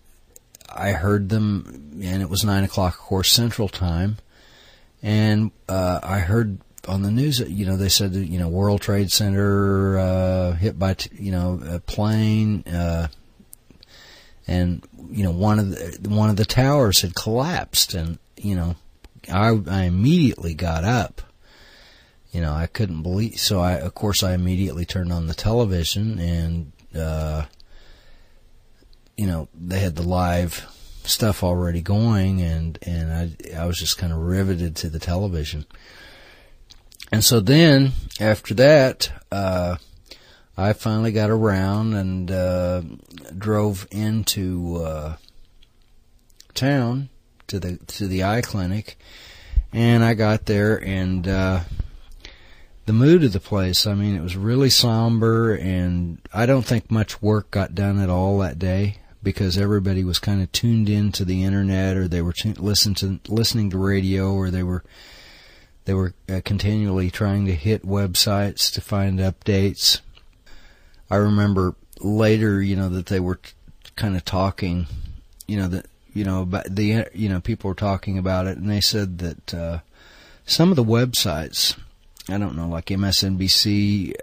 I 0.68 0.92
heard 0.92 1.28
them, 1.28 2.00
and 2.02 2.22
it 2.22 2.30
was 2.30 2.44
nine 2.44 2.64
o'clock, 2.64 2.94
of 2.94 3.00
course, 3.00 3.32
Central 3.32 3.68
Time, 3.68 4.18
and 5.02 5.50
uh, 5.68 6.00
I 6.02 6.20
heard 6.20 6.58
on 6.88 7.02
the 7.02 7.10
news, 7.10 7.40
you 7.40 7.66
know, 7.66 7.76
they 7.76 7.88
said 7.88 8.14
you 8.14 8.38
know 8.38 8.48
World 8.48 8.80
Trade 8.80 9.12
Center 9.12 9.98
uh, 9.98 10.52
hit 10.52 10.78
by 10.78 10.94
t- 10.94 11.10
you 11.18 11.30
know 11.30 11.60
a 11.64 11.80
plane, 11.80 12.64
uh, 12.66 13.08
and 14.46 14.82
you 15.10 15.24
know 15.24 15.30
one 15.30 15.58
of 15.58 15.70
the 15.70 16.08
one 16.08 16.30
of 16.30 16.36
the 16.36 16.44
towers 16.44 17.00
had 17.02 17.14
collapsed, 17.14 17.94
and 17.94 18.18
you 18.36 18.54
know, 18.54 18.76
I 19.32 19.58
I 19.68 19.82
immediately 19.84 20.54
got 20.54 20.84
up. 20.84 21.22
You 22.30 22.42
know, 22.42 22.52
I 22.52 22.66
couldn't 22.66 23.02
believe. 23.02 23.38
So 23.38 23.60
I, 23.60 23.74
of 23.74 23.94
course, 23.94 24.22
I 24.22 24.34
immediately 24.34 24.84
turned 24.84 25.12
on 25.12 25.26
the 25.26 25.34
television, 25.34 26.18
and 26.18 26.72
uh, 26.94 27.44
you 29.16 29.26
know, 29.26 29.48
they 29.54 29.80
had 29.80 29.96
the 29.96 30.02
live 30.02 30.66
stuff 31.04 31.42
already 31.42 31.80
going, 31.80 32.42
and 32.42 32.78
and 32.82 33.12
I 33.12 33.60
I 33.62 33.66
was 33.66 33.78
just 33.78 33.98
kind 33.98 34.12
of 34.12 34.18
riveted 34.18 34.76
to 34.76 34.88
the 34.88 34.98
television. 34.98 35.66
And 37.10 37.24
so 37.24 37.40
then 37.40 37.92
after 38.20 38.54
that, 38.54 39.10
uh, 39.32 39.76
I 40.58 40.72
finally 40.72 41.12
got 41.12 41.30
around 41.30 41.94
and 41.94 42.30
uh, 42.32 42.82
drove 43.38 43.86
into 43.92 44.82
uh, 44.84 45.16
town 46.52 47.10
to 47.46 47.60
the 47.60 47.76
to 47.76 48.08
the 48.08 48.24
eye 48.24 48.42
clinic, 48.42 48.98
and 49.72 50.02
I 50.02 50.14
got 50.14 50.46
there 50.46 50.76
and 50.76 51.28
uh, 51.28 51.60
the 52.86 52.92
mood 52.92 53.22
of 53.22 53.32
the 53.32 53.38
place. 53.38 53.86
I 53.86 53.94
mean, 53.94 54.16
it 54.16 54.20
was 54.20 54.36
really 54.36 54.68
somber, 54.68 55.54
and 55.54 56.18
I 56.34 56.44
don't 56.44 56.66
think 56.66 56.90
much 56.90 57.22
work 57.22 57.52
got 57.52 57.76
done 57.76 58.00
at 58.00 58.10
all 58.10 58.38
that 58.38 58.58
day 58.58 58.96
because 59.22 59.56
everybody 59.58 60.02
was 60.02 60.18
kind 60.18 60.42
of 60.42 60.50
tuned 60.50 60.88
in 60.88 61.12
to 61.12 61.24
the 61.24 61.44
internet, 61.44 61.96
or 61.96 62.08
they 62.08 62.20
were 62.20 62.32
t- 62.32 62.54
listen 62.54 62.94
to 62.96 63.20
listening 63.28 63.70
to 63.70 63.78
radio, 63.78 64.32
or 64.32 64.50
they 64.50 64.64
were 64.64 64.82
they 65.84 65.94
were 65.94 66.14
uh, 66.28 66.40
continually 66.44 67.12
trying 67.12 67.46
to 67.46 67.54
hit 67.54 67.86
websites 67.86 68.72
to 68.72 68.80
find 68.80 69.20
updates. 69.20 70.00
I 71.10 71.16
remember 71.16 71.74
later, 72.00 72.62
you 72.62 72.76
know, 72.76 72.88
that 72.90 73.06
they 73.06 73.20
were 73.20 73.36
t- 73.36 73.52
kind 73.96 74.16
of 74.16 74.24
talking, 74.24 74.86
you 75.46 75.56
know, 75.56 75.68
that 75.68 75.86
you 76.14 76.24
know 76.24 76.42
about 76.42 76.74
the 76.74 77.06
you 77.14 77.28
know 77.28 77.40
people 77.40 77.68
were 77.68 77.74
talking 77.74 78.18
about 78.18 78.46
it, 78.46 78.58
and 78.58 78.70
they 78.70 78.80
said 78.80 79.18
that 79.18 79.54
uh, 79.54 79.78
some 80.44 80.70
of 80.70 80.76
the 80.76 80.84
websites, 80.84 81.78
I 82.28 82.38
don't 82.38 82.56
know, 82.56 82.68
like 82.68 82.86
MSNBC, 82.86 84.14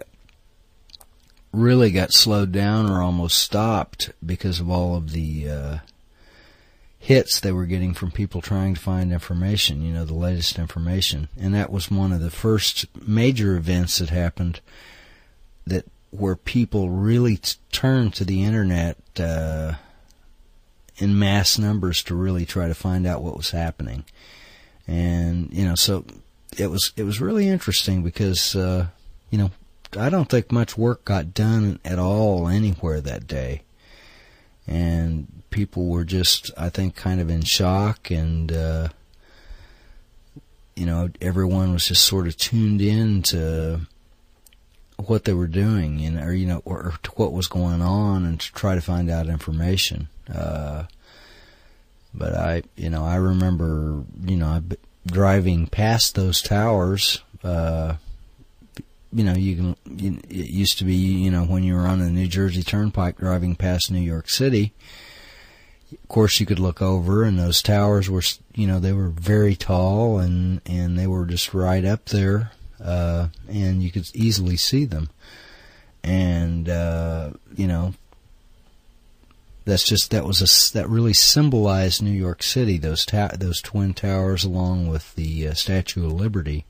really 1.52 1.90
got 1.90 2.12
slowed 2.12 2.52
down 2.52 2.90
or 2.90 3.02
almost 3.02 3.38
stopped 3.38 4.10
because 4.24 4.60
of 4.60 4.70
all 4.70 4.96
of 4.96 5.12
the 5.12 5.48
uh, 5.48 5.78
hits 6.98 7.40
they 7.40 7.52
were 7.52 7.66
getting 7.66 7.94
from 7.94 8.10
people 8.10 8.40
trying 8.40 8.74
to 8.74 8.80
find 8.80 9.12
information, 9.12 9.82
you 9.82 9.92
know, 9.92 10.04
the 10.04 10.14
latest 10.14 10.58
information. 10.58 11.28
And 11.38 11.54
that 11.54 11.70
was 11.70 11.90
one 11.90 12.12
of 12.12 12.20
the 12.20 12.30
first 12.30 12.86
major 13.06 13.56
events 13.56 13.98
that 13.98 14.10
happened 14.10 14.60
that 15.66 15.86
where 16.18 16.36
people 16.36 16.90
really 16.90 17.36
t- 17.36 17.56
turned 17.72 18.14
to 18.14 18.24
the 18.24 18.44
internet 18.44 18.96
uh, 19.18 19.74
in 20.98 21.18
mass 21.18 21.58
numbers 21.58 22.02
to 22.04 22.14
really 22.14 22.46
try 22.46 22.68
to 22.68 22.74
find 22.74 23.06
out 23.06 23.22
what 23.22 23.36
was 23.36 23.50
happening. 23.50 24.04
And 24.86 25.52
you 25.52 25.64
know, 25.64 25.74
so 25.74 26.04
it 26.56 26.68
was 26.68 26.92
it 26.96 27.04
was 27.04 27.20
really 27.20 27.48
interesting 27.48 28.02
because 28.02 28.54
uh, 28.54 28.88
you 29.30 29.38
know 29.38 29.50
I 29.96 30.08
don't 30.08 30.28
think 30.28 30.52
much 30.52 30.78
work 30.78 31.04
got 31.04 31.34
done 31.34 31.80
at 31.84 31.98
all 31.98 32.48
anywhere 32.48 33.00
that 33.00 33.26
day, 33.26 33.62
and 34.66 35.42
people 35.50 35.86
were 35.86 36.04
just 36.04 36.50
I 36.56 36.68
think 36.68 36.96
kind 36.96 37.20
of 37.20 37.30
in 37.30 37.42
shock 37.42 38.10
and. 38.10 38.52
Uh, 38.52 38.88
you 40.76 40.84
know, 40.84 41.08
everyone 41.22 41.72
was 41.72 41.86
just 41.86 42.04
sort 42.04 42.26
of 42.26 42.36
tuned 42.36 42.82
in 42.82 43.22
to 43.22 43.80
what 44.96 45.24
they 45.24 45.34
were 45.34 45.46
doing, 45.46 45.98
you 45.98 46.10
know, 46.10 46.22
or 46.22 46.32
you 46.32 46.46
know, 46.46 46.62
or, 46.64 46.78
or 46.78 46.94
to 47.02 47.10
what 47.12 47.32
was 47.32 47.48
going 47.48 47.82
on, 47.82 48.24
and 48.24 48.40
to 48.40 48.52
try 48.52 48.74
to 48.74 48.80
find 48.80 49.10
out 49.10 49.28
information. 49.28 50.08
Uh, 50.32 50.84
but 52.14 52.34
I, 52.34 52.62
you 52.76 52.88
know, 52.88 53.04
I 53.04 53.16
remember, 53.16 54.04
you 54.24 54.36
know, 54.36 54.62
driving 55.06 55.66
past 55.66 56.14
those 56.14 56.40
towers. 56.40 57.22
Uh, 57.44 57.96
you 59.12 59.22
know, 59.22 59.34
you 59.34 59.56
can. 59.56 59.76
You, 59.84 60.20
it 60.28 60.50
used 60.50 60.78
to 60.78 60.84
be, 60.84 60.94
you 60.94 61.30
know, 61.30 61.44
when 61.44 61.62
you 61.62 61.74
were 61.74 61.86
on 61.86 62.00
the 62.00 62.10
New 62.10 62.26
Jersey 62.26 62.62
Turnpike 62.62 63.18
driving 63.18 63.54
past 63.54 63.90
New 63.90 64.00
York 64.00 64.28
City. 64.28 64.72
Of 65.92 66.08
course, 66.08 66.40
you 66.40 66.46
could 66.46 66.58
look 66.58 66.82
over, 66.82 67.22
and 67.22 67.38
those 67.38 67.62
towers 67.62 68.10
were, 68.10 68.22
you 68.54 68.66
know, 68.66 68.80
they 68.80 68.92
were 68.92 69.08
very 69.08 69.54
tall, 69.54 70.18
and 70.18 70.60
and 70.66 70.98
they 70.98 71.06
were 71.06 71.26
just 71.26 71.54
right 71.54 71.84
up 71.84 72.06
there 72.06 72.52
uh, 72.82 73.28
and 73.48 73.82
you 73.82 73.90
could 73.90 74.08
easily 74.14 74.56
see 74.56 74.84
them. 74.84 75.10
And 76.02 76.68
uh, 76.68 77.30
you 77.56 77.66
know, 77.66 77.94
that's 79.64 79.84
just 79.84 80.10
that 80.12 80.24
was 80.24 80.40
a 80.40 80.74
that 80.74 80.88
really 80.88 81.12
symbolized 81.12 82.02
New 82.02 82.10
York 82.10 82.42
City. 82.42 82.78
Those 82.78 83.04
ta- 83.04 83.32
those 83.36 83.60
twin 83.60 83.94
towers, 83.94 84.44
along 84.44 84.88
with 84.88 85.14
the 85.16 85.48
uh, 85.48 85.54
Statue 85.54 86.06
of 86.06 86.12
Liberty. 86.12 86.64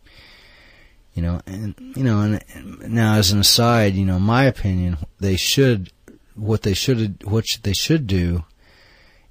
You 1.15 1.23
know, 1.23 1.41
and 1.47 1.75
you 1.97 2.03
know, 2.03 2.21
and 2.21 2.93
now 2.93 3.15
as 3.15 3.33
an 3.33 3.41
aside, 3.41 3.95
you 3.95 4.05
know, 4.05 4.19
my 4.19 4.45
opinion, 4.45 4.99
they 5.19 5.37
should 5.37 5.93
what 6.35 6.63
they 6.63 6.75
should 6.75 7.25
what 7.25 7.45
they 7.63 7.73
should 7.73 8.07
do 8.07 8.45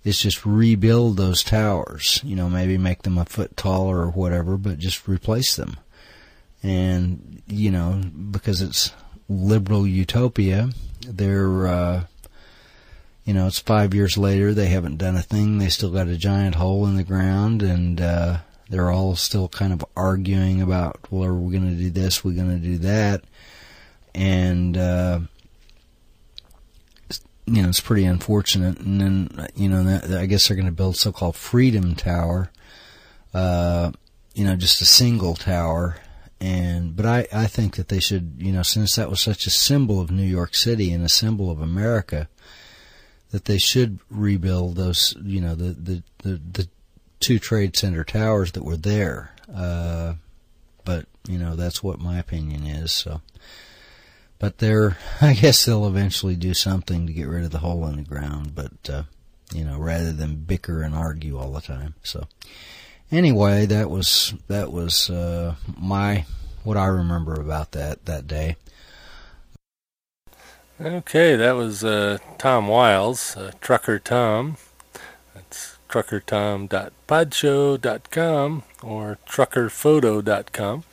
is 0.04 0.22
just 0.22 0.46
rebuild 0.46 1.18
those 1.18 1.44
towers. 1.44 2.22
You 2.24 2.36
know, 2.36 2.50
maybe 2.50 2.78
make 2.78 3.02
them 3.04 3.18
a 3.18 3.26
foot 3.26 3.58
taller 3.58 3.98
or 4.02 4.10
whatever, 4.10 4.58
but 4.58 4.78
just 4.78 5.08
replace 5.08 5.56
them 5.56 5.78
and 6.64 7.42
you 7.48 7.72
know 7.72 8.02
because 8.32 8.62
it's 8.62 8.92
liberal 9.30 9.88
utopia, 9.88 10.70
they're 11.08 11.68
uh, 11.68 12.04
you 13.24 13.34
know 13.34 13.48
it's 13.48 13.60
five 13.60 13.94
years 13.94 14.18
later 14.18 14.54
they 14.54 14.68
haven't 14.68 14.98
done 14.98 15.16
a 15.16 15.22
thing. 15.22 15.58
They 15.58 15.70
still 15.70 15.92
got 15.92 16.08
a 16.08 16.18
giant 16.18 16.56
hole 16.56 16.86
in 16.86 16.96
the 16.96 17.04
ground, 17.04 17.62
and 17.62 18.00
uh, 18.02 18.38
they're 18.70 18.92
all 18.92 19.16
still 19.16 19.48
kind 19.48 19.74
of 19.74 19.86
arguing 19.96 20.62
about 20.62 21.00
well, 21.10 21.26
are 21.26 21.34
we 21.34 21.58
going 21.58 21.70
to 21.70 21.82
do 21.82 21.90
this? 21.90 22.24
We're 22.24 22.36
going 22.36 22.62
to 22.62 22.68
do 22.68 22.78
that, 22.80 23.24
and 24.14 24.78
uh, 24.78 25.20
you 27.46 27.62
know 27.62 27.70
it's 27.70 27.82
pretty 27.82 28.06
unfortunate. 28.06 28.80
And 28.80 29.02
then 29.02 29.48
you 29.56 29.70
know 29.70 30.00
I 30.18 30.26
guess 30.26 30.48
they're 30.48 30.58
going 30.58 30.66
to 30.66 30.72
build 30.72 30.98
so-called 30.98 31.36
Freedom 31.36 31.96
Tower. 31.96 32.52
Uh, 33.34 33.92
you 34.36 34.46
know, 34.46 34.56
just 34.56 34.82
a 34.82 34.86
single 34.86 35.34
tower, 35.34 35.98
and 36.40 36.96
but 36.96 37.06
I 37.06 37.28
I 37.34 37.48
think 37.48 37.76
that 37.76 37.88
they 37.88 38.00
should 38.00 38.36
you 38.38 38.52
know 38.52 38.64
since 38.64 38.96
that 38.96 39.10
was 39.10 39.22
such 39.22 39.46
a 39.46 39.52
symbol 39.52 40.00
of 40.02 40.12
New 40.12 40.24
York 40.24 40.56
City 40.56 40.92
and 40.92 41.04
a 41.04 41.10
symbol 41.10 41.50
of 41.50 41.62
America 41.62 42.28
that 43.32 43.46
they 43.46 43.58
should 43.58 44.00
rebuild 44.10 44.76
those 44.76 45.16
you 45.24 45.42
know 45.42 45.56
the 45.56 45.72
the 45.72 46.04
the, 46.20 46.42
the 46.52 46.68
two 47.20 47.40
trade 47.40 47.76
center 47.76 48.04
towers 48.04 48.52
that 48.52 48.64
were 48.64 48.78
there. 48.78 49.32
Uh, 49.54 50.16
but 50.84 51.06
you 51.28 51.38
know 51.38 51.56
that's 51.56 51.82
what 51.82 52.00
my 52.00 52.20
opinion 52.20 52.66
is 52.66 52.92
so. 52.92 53.22
But 54.38 54.60
they're 54.60 54.98
I 55.22 55.34
guess 55.34 55.66
they'll 55.66 55.88
eventually 55.88 56.36
do 56.36 56.54
something 56.54 57.08
to 57.08 57.14
get 57.14 57.28
rid 57.28 57.46
of 57.46 57.52
the 57.52 57.60
hole 57.60 57.88
in 57.88 57.98
the 57.98 58.04
ground 58.04 58.54
but 58.56 58.90
uh, 58.90 59.04
you 59.54 59.64
know 59.64 59.78
rather 59.78 60.12
than 60.12 60.36
bicker 60.36 60.82
and 60.82 60.96
argue 60.96 61.38
all 61.38 61.52
the 61.52 61.62
time 61.62 61.96
so 62.04 62.28
anyway, 63.12 63.66
that 63.66 63.90
was 63.90 64.34
that 64.48 64.72
was 64.72 65.10
uh, 65.10 65.56
my 65.78 66.26
what 66.64 66.78
I 66.78 66.86
remember 66.88 67.34
about 67.34 67.72
that 67.72 68.06
that 68.06 68.28
day. 68.28 68.56
Okay, 70.82 71.38
that 71.38 71.54
was 71.54 71.86
uh, 71.86 72.18
Tom 72.38 72.68
Wiles, 72.68 73.38
uh, 73.38 73.54
Trucker 73.62 73.98
Tom. 73.98 74.58
That's 75.34 75.78
truckertom.podshow.com 75.90 78.64
or 78.84 79.18
truckerphoto.com. 79.26 80.84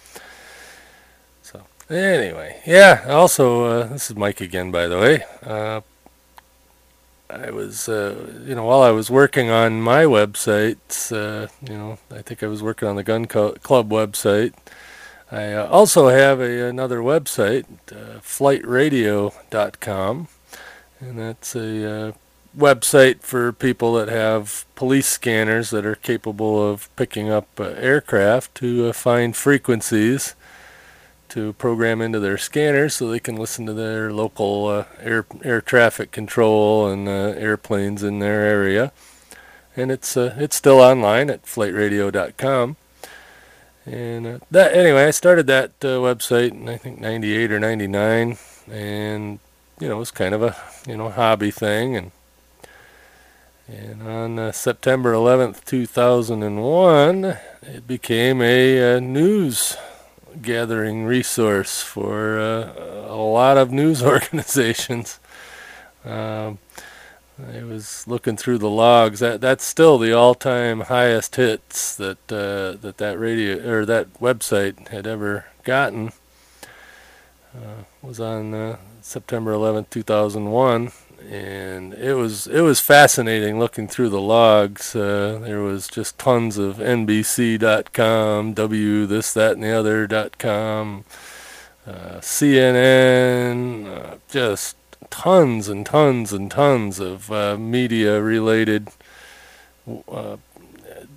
So 1.43 1.63
anyway, 1.91 2.63
yeah. 2.65 3.05
Also, 3.09 3.65
uh, 3.65 3.89
this 3.89 4.09
is 4.11 4.17
Mike 4.17 4.41
again, 4.41 4.71
by 4.71 4.87
the 4.87 4.99
way. 4.99 5.25
I 7.33 7.51
was, 7.51 7.89
uh, 7.89 8.43
you 8.47 8.55
know, 8.55 8.65
while 8.65 8.83
I 8.83 8.91
was 8.91 9.11
working 9.11 9.49
on 9.49 9.81
my 9.81 10.05
websites, 10.05 11.11
uh, 11.11 11.49
you 11.67 11.79
know, 11.79 11.99
I 12.11 12.21
think 12.21 12.43
I 12.43 12.47
was 12.47 12.63
working 12.63 12.89
on 12.89 12.97
the 12.97 13.03
Gun 13.03 13.27
Co- 13.27 13.55
Club 13.63 13.91
website. 13.91 14.53
I 15.31 15.55
uh, 15.55 15.67
also 15.69 16.09
have 16.09 16.41
a, 16.41 16.69
another 16.69 16.99
website, 16.99 17.65
uh, 17.91 18.21
flightradio.com, 18.21 20.29
and 21.01 21.19
that's 21.19 21.57
a 21.57 21.91
uh, 21.91 22.13
website 22.57 23.21
for 23.21 23.51
people 23.51 23.95
that 23.95 24.09
have 24.09 24.67
police 24.75 25.09
scanners 25.09 25.71
that 25.71 25.87
are 25.87 25.95
capable 25.95 26.71
of 26.71 26.95
picking 26.97 27.31
up 27.31 27.49
uh, 27.59 27.69
aircraft 27.79 28.55
to 28.57 28.93
find 28.93 29.35
frequencies 29.35 30.35
to 31.33 31.55
program 31.55 32.03
into 32.03 32.21
their 32.21 32.37
scanners 32.37 32.95
so 32.95 33.09
they 33.09 33.19
can 33.19 33.37
listen 33.37 33.65
to 33.65 33.73
their 33.73 34.13
local 34.13 34.67
uh, 34.67 34.85
air 35.01 35.25
air 35.43 35.63
traffic 35.63 36.13
control 36.13 36.87
and 36.87 37.09
uh, 37.09 37.33
airplanes 37.39 38.03
in 38.03 38.19
their 38.19 38.43
area. 38.43 38.93
And 39.75 39.91
it's 39.91 40.15
uh, 40.15 40.35
it's 40.37 40.57
still 40.57 40.79
online 40.79 41.31
at 41.31 41.45
flightradio.com. 41.45 42.77
And 43.87 44.27
uh, 44.27 44.39
that 44.51 44.75
anyway, 44.75 45.07
I 45.07 45.11
started 45.11 45.47
that 45.47 45.71
uh, 45.81 46.05
website 46.05 46.51
in 46.51 46.69
I 46.69 46.77
think 46.77 47.01
'98 47.01 47.51
or 47.51 47.59
'99, 47.59 48.37
and 48.71 49.39
you 49.81 49.89
know 49.89 49.97
it 49.97 50.01
was 50.01 50.11
kind 50.11 50.35
of 50.35 50.43
a 50.43 50.55
you 50.87 50.99
know 50.99 51.09
hobby 51.09 51.51
thing. 51.51 51.97
And 51.97 52.11
and 53.69 54.03
on 54.03 54.39
uh, 54.39 54.53
September 54.53 55.15
11th, 55.15 55.65
2001, 55.65 57.25
it 57.63 57.87
became 57.87 58.43
a, 58.43 58.97
uh, 58.97 59.01
news 59.01 59.79
gathering 60.41 61.05
resource 61.05 61.83
for 61.83 62.39
uh, 62.39 62.73
a 63.09 63.17
lot 63.17 63.59
of 63.59 63.71
news 63.71 64.03
organizations. 64.15 65.19
Um, 66.05 66.59
I 67.39 67.63
was 67.65 68.07
looking 68.07 68.37
through 68.37 68.59
the 68.59 68.71
logs. 68.71 69.21
That 69.21 69.41
that's 69.41 69.65
still 69.65 69.99
the 69.99 70.13
all-time 70.13 70.81
highest 70.81 71.37
hits 71.37 71.97
that 71.97 72.19
uh, 72.31 72.79
that 72.81 72.99
that 72.99 73.19
radio 73.19 73.69
or 73.69 73.85
that 73.87 74.13
website 74.15 74.89
had 74.89 75.07
ever 75.07 75.47
gotten. 75.65 76.13
Uh, 77.55 77.85
was 78.01 78.19
on 78.19 78.55
uh, 78.55 78.77
September 79.03 79.53
11th, 79.53 79.91
2001, 79.91 80.91
and 81.31 81.95
it 81.95 82.15
was 82.15 82.47
it 82.47 82.61
was 82.61 82.81
fascinating 82.81 83.59
looking 83.59 83.89
through 83.89 84.09
the 84.09 84.21
logs. 84.21 84.95
Uh, 84.95 85.41
there 85.43 85.61
was 85.61 85.89
just 85.89 86.19
tons 86.19 86.59
of 86.59 86.77
NBC.com, 86.77 88.55
W 88.55 89.07
this 89.07 89.33
that 89.35 89.53
and 89.53 89.63
the 89.63 89.71
other.com, 89.71 91.05
uh, 91.87 92.19
CNN, 92.21 93.87
uh, 93.87 94.17
just 94.29 94.77
tons 95.11 95.69
and 95.69 95.85
tons 95.85 96.33
and 96.33 96.51
tons 96.51 96.99
of 96.99 97.31
uh, 97.31 97.57
media 97.57 98.21
related 98.21 98.89
uh, 100.11 100.37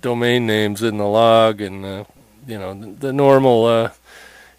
domain 0.00 0.46
names 0.46 0.82
in 0.82 0.98
the 0.98 1.06
log 1.06 1.60
and 1.60 1.84
uh, 1.84 2.04
you 2.46 2.58
know 2.58 2.74
the, 2.74 2.86
the 2.86 3.12
normal 3.12 3.64
uh, 3.64 3.90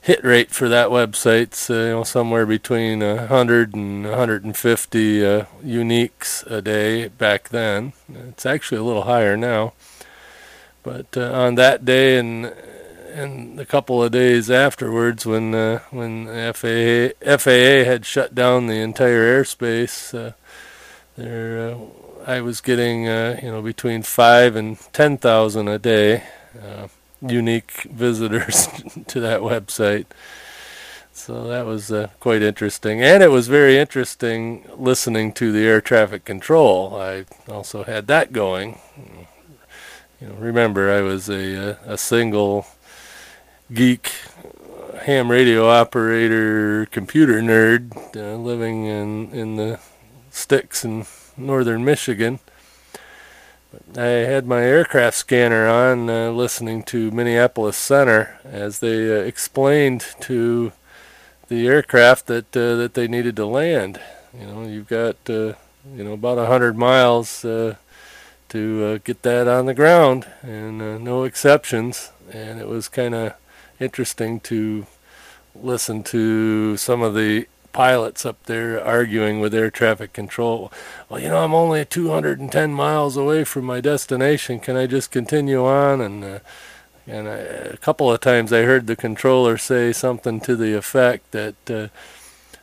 hit 0.07 0.23
rate 0.23 0.51
for 0.51 0.69
that 0.69 0.87
website's 0.87 1.69
uh, 1.69 1.73
you 1.73 1.79
know 1.89 2.03
somewhere 2.05 2.45
between 2.45 3.01
100 3.01 3.75
and 3.75 4.05
150 4.05 5.25
uh, 5.25 5.45
uniques 5.61 6.49
a 6.49 6.61
day 6.61 7.09
back 7.09 7.49
then. 7.49 7.91
It's 8.29 8.45
actually 8.45 8.77
a 8.77 8.83
little 8.83 9.03
higher 9.03 9.35
now. 9.35 9.73
But 10.81 11.17
on 11.17 11.55
that 11.55 11.83
day 11.83 12.17
and 12.17 12.53
and 13.17 13.59
a 13.59 13.65
couple 13.65 14.01
of 14.01 14.13
days 14.13 14.49
afterwards, 14.49 15.25
when 15.25 15.53
uh, 15.53 15.79
when 15.89 16.27
FAA 16.53 17.09
FAA 17.37 17.83
had 17.83 18.05
shut 18.05 18.33
down 18.33 18.67
the 18.67 18.79
entire 18.79 19.43
airspace, 19.43 20.13
uh, 20.13 20.31
there 21.17 21.71
uh, 21.71 21.77
I 22.25 22.39
was 22.39 22.61
getting 22.61 23.09
uh, 23.09 23.41
you 23.43 23.51
know 23.51 23.61
between 23.61 24.03
five 24.03 24.55
and 24.55 24.79
ten 24.93 25.17
thousand 25.17 25.67
a 25.67 25.77
day 25.77 26.23
uh, 26.63 26.87
unique 27.21 27.83
visitors 27.83 28.67
to 29.07 29.19
that 29.19 29.41
website. 29.41 30.05
So 31.13 31.47
that 31.47 31.65
was 31.65 31.91
uh, 31.91 32.09
quite 32.19 32.43
interesting, 32.43 33.01
and 33.01 33.23
it 33.23 33.31
was 33.31 33.47
very 33.47 33.77
interesting 33.77 34.69
listening 34.77 35.33
to 35.33 35.51
the 35.51 35.65
air 35.65 35.81
traffic 35.81 36.25
control. 36.25 36.95
I 36.95 37.25
also 37.49 37.83
had 37.83 38.05
that 38.07 38.31
going. 38.31 38.79
You 40.21 40.27
know, 40.27 40.35
remember 40.35 40.91
I 40.91 41.01
was 41.01 41.27
a 41.27 41.79
a 41.85 41.97
single 41.97 42.67
geek 43.73 44.11
ham 45.01 45.31
radio 45.31 45.67
operator 45.69 46.85
computer 46.87 47.41
nerd 47.41 47.95
uh, 48.15 48.35
living 48.35 48.85
in 48.85 49.31
in 49.31 49.55
the 49.55 49.79
sticks 50.29 50.85
in 50.85 51.05
northern 51.35 51.83
Michigan. 51.83 52.39
I 53.97 54.05
had 54.05 54.47
my 54.47 54.61
aircraft 54.61 55.17
scanner 55.17 55.67
on, 55.67 56.09
uh, 56.09 56.31
listening 56.31 56.83
to 56.83 57.11
Minneapolis 57.11 57.77
Center 57.77 58.39
as 58.45 58.79
they 58.79 59.11
uh, 59.11 59.23
explained 59.23 60.05
to 60.21 60.71
the 61.49 61.67
aircraft 61.67 62.27
that 62.27 62.55
uh, 62.55 62.75
that 62.75 62.93
they 62.93 63.07
needed 63.07 63.35
to 63.35 63.45
land. 63.45 63.99
You 64.39 64.47
know, 64.47 64.63
you've 64.63 64.87
got 64.87 65.17
uh, 65.29 65.53
you 65.93 66.03
know 66.03 66.13
about 66.13 66.37
a 66.37 66.45
hundred 66.45 66.77
miles 66.77 67.43
uh, 67.43 67.75
to 68.49 68.99
get 68.99 69.23
that 69.23 69.47
on 69.47 69.65
the 69.65 69.73
ground, 69.73 70.27
and 70.41 71.03
no 71.03 71.23
exceptions. 71.23 72.11
And 72.31 72.59
it 72.59 72.67
was 72.67 72.87
kind 72.87 73.15
of 73.15 73.33
interesting 73.79 74.39
to 74.41 74.85
listen 75.55 76.03
to 76.03 76.77
some 76.77 77.01
of 77.01 77.15
the 77.15 77.47
pilots 77.73 78.25
up 78.25 78.41
there 78.43 78.83
arguing 78.83 79.39
with 79.39 79.53
air 79.53 79.71
traffic 79.71 80.13
control. 80.13 80.71
Well, 81.09 81.19
you 81.19 81.29
know, 81.29 81.43
I'm 81.43 81.53
only 81.53 81.85
210 81.85 82.73
miles 82.73 83.17
away 83.17 83.43
from 83.43 83.65
my 83.65 83.81
destination. 83.81 84.59
Can 84.59 84.75
I 84.75 84.87
just 84.87 85.11
continue 85.11 85.65
on? 85.65 86.01
And 86.01 86.23
uh, 86.23 86.39
and 87.07 87.27
I, 87.27 87.37
a 87.37 87.77
couple 87.77 88.11
of 88.11 88.19
times 88.19 88.51
I 88.51 88.63
heard 88.63 88.85
the 88.85 88.95
controller 88.95 89.57
say 89.57 89.93
something 89.93 90.41
to 90.41 90.55
the 90.55 90.75
effect 90.75 91.31
that, 91.31 91.55
uh, 91.69 91.87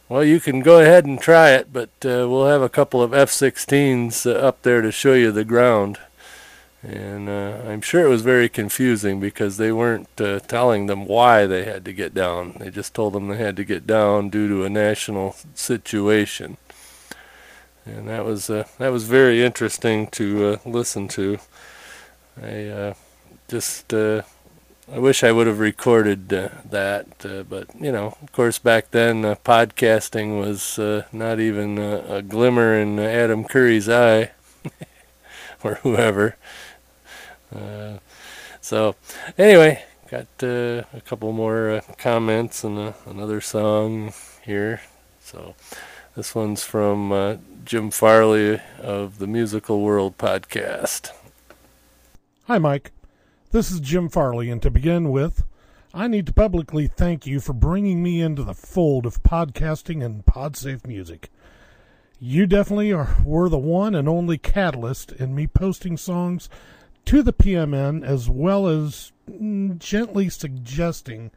well, 0.08 0.22
you 0.22 0.38
can 0.38 0.60
go 0.60 0.80
ahead 0.80 1.06
and 1.06 1.18
try 1.18 1.50
it, 1.52 1.72
but 1.72 1.88
uh, 2.04 2.28
we'll 2.28 2.46
have 2.46 2.60
a 2.60 2.68
couple 2.68 3.02
of 3.02 3.14
F-16s 3.14 4.26
uh, 4.30 4.34
up 4.34 4.62
there 4.62 4.82
to 4.82 4.92
show 4.92 5.14
you 5.14 5.32
the 5.32 5.44
ground. 5.44 5.98
And 6.84 7.30
uh, 7.30 7.62
I'm 7.66 7.80
sure 7.80 8.04
it 8.04 8.10
was 8.10 8.20
very 8.20 8.50
confusing 8.50 9.18
because 9.18 9.56
they 9.56 9.72
weren't 9.72 10.20
uh, 10.20 10.40
telling 10.40 10.84
them 10.84 11.06
why 11.06 11.46
they 11.46 11.64
had 11.64 11.82
to 11.86 11.94
get 11.94 12.12
down. 12.12 12.56
They 12.58 12.68
just 12.68 12.92
told 12.92 13.14
them 13.14 13.28
they 13.28 13.38
had 13.38 13.56
to 13.56 13.64
get 13.64 13.86
down 13.86 14.28
due 14.28 14.48
to 14.48 14.64
a 14.64 14.70
national 14.70 15.34
situation. 15.54 16.58
And 17.86 18.06
that 18.08 18.26
was 18.26 18.50
uh, 18.50 18.66
that 18.78 18.92
was 18.92 19.04
very 19.04 19.42
interesting 19.42 20.08
to 20.08 20.46
uh, 20.46 20.56
listen 20.66 21.08
to. 21.08 21.38
I 22.42 22.66
uh, 22.66 22.94
just 23.48 23.94
uh, 23.94 24.22
I 24.92 24.98
wish 24.98 25.24
I 25.24 25.32
would 25.32 25.46
have 25.46 25.60
recorded 25.60 26.28
that, 26.28 27.06
but 27.48 27.68
you 27.80 27.92
know, 27.92 28.18
of 28.20 28.32
course, 28.32 28.58
back 28.58 28.90
then 28.90 29.22
podcasting 29.36 30.38
was 30.38 30.78
not 31.12 31.40
even 31.40 31.78
a 31.78 32.20
glimmer 32.20 32.74
in 32.78 32.98
Adam 32.98 33.44
Curry's 33.44 33.88
eye, 33.88 34.32
or 35.64 35.76
whoever. 35.76 36.36
Uh, 37.54 37.98
so, 38.60 38.96
anyway, 39.38 39.84
got 40.10 40.26
uh, 40.42 40.82
a 40.92 41.00
couple 41.04 41.32
more 41.32 41.70
uh, 41.70 41.80
comments 41.96 42.64
and 42.64 42.78
uh, 42.78 42.92
another 43.06 43.40
song 43.40 44.12
here. 44.44 44.80
So, 45.20 45.54
this 46.16 46.34
one's 46.34 46.62
from 46.62 47.40
Jim 47.64 47.90
Farley 47.90 48.60
of 48.80 49.18
the 49.18 49.26
Musical 49.26 49.80
World 49.80 50.18
podcast. 50.18 51.10
Hi, 52.46 52.58
Mike. 52.58 52.92
This 53.52 53.70
is 53.70 53.80
Jim 53.80 54.08
Farley, 54.08 54.50
and 54.50 54.60
to 54.62 54.70
begin 54.70 55.10
with, 55.10 55.44
I 55.92 56.08
need 56.08 56.26
to 56.26 56.32
publicly 56.32 56.88
thank 56.88 57.24
you 57.26 57.38
for 57.38 57.52
bringing 57.52 58.02
me 58.02 58.20
into 58.20 58.42
the 58.42 58.54
fold 58.54 59.06
of 59.06 59.22
podcasting 59.22 60.04
and 60.04 60.26
podsafe 60.26 60.86
music. 60.86 61.30
You 62.18 62.46
definitely 62.46 62.92
are, 62.92 63.16
were 63.24 63.48
the 63.48 63.58
one 63.58 63.94
and 63.94 64.08
only 64.08 64.38
catalyst 64.38 65.12
in 65.12 65.34
me 65.34 65.46
posting 65.46 65.96
songs 65.96 66.48
to 67.06 67.22
the 67.22 67.32
PMN 67.32 68.04
as 68.04 68.28
well 68.28 68.66
as 68.66 69.12
gently 69.78 70.28
suggesting 70.28 71.30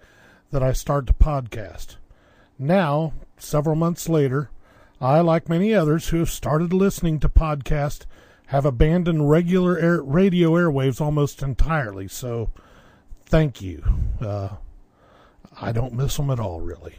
that 0.51 0.63
I 0.63 0.74
start 0.74 1.07
to 1.07 1.13
podcast. 1.13 1.97
Now, 2.57 3.13
several 3.38 3.76
months 3.76 4.09
later, 4.09 4.49
I, 4.99 5.20
like 5.20 5.49
many 5.49 5.74
others 5.74 6.09
who 6.09 6.18
have 6.18 6.30
started 6.30 6.74
listening 6.74 7.20
to 7.20 7.30
podcasts, 7.30 8.05
have 8.47 8.65
abandoned 8.65 9.30
regular 9.30 9.78
air, 9.78 10.01
radio 10.01 10.51
airwaves 10.51 11.01
almost 11.01 11.43
entirely. 11.43 12.07
So, 12.07 12.51
thank 13.26 13.61
you. 13.61 13.84
Uh, 14.22 14.49
I 15.59 15.72
don't 15.72 15.93
miss 15.93 16.15
them 16.18 16.30
at 16.30 16.39
all, 16.39 16.61
really. 16.61 16.95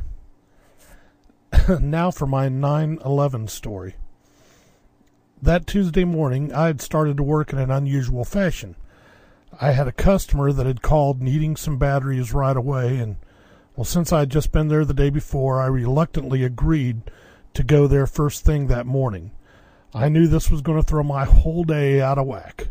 now 1.81 2.11
for 2.11 2.27
my 2.27 2.49
9 2.49 2.99
11 3.05 3.49
story. 3.49 3.95
That 5.41 5.69
Tuesday 5.69 6.05
morning, 6.05 6.53
I 6.53 6.67
had 6.67 6.81
started 6.81 7.17
to 7.17 7.23
work 7.23 7.53
in 7.53 7.61
an 7.61 7.71
unusual 7.71 8.25
fashion. 8.25 8.75
I 9.61 9.71
had 9.71 9.87
a 9.87 9.93
customer 9.93 10.53
that 10.53 10.67
had 10.67 10.83
called 10.83 11.23
needing 11.23 11.55
some 11.55 11.79
batteries 11.79 12.35
right 12.35 12.57
away, 12.57 12.99
and 12.99 13.17
well, 13.77 13.85
since 13.85 14.13
I 14.13 14.21
had 14.21 14.31
just 14.31 14.51
been 14.51 14.67
there 14.67 14.85
the 14.85 14.93
day 14.93 15.11
before, 15.11 15.61
I 15.61 15.67
reluctantly 15.67 16.43
agreed 16.43 17.03
to 17.55 17.63
go 17.63 17.87
there 17.87 18.09
first 18.09 18.45
thing 18.45 18.67
that 18.67 18.85
morning. 18.85 19.31
I 19.95 20.09
knew 20.09 20.27
this 20.27 20.51
was 20.51 20.61
going 20.61 20.81
to 20.81 20.87
throw 20.87 21.05
my 21.05 21.25
whole 21.25 21.63
day 21.63 22.01
out 22.01 22.19
of 22.19 22.27
whack. 22.27 22.69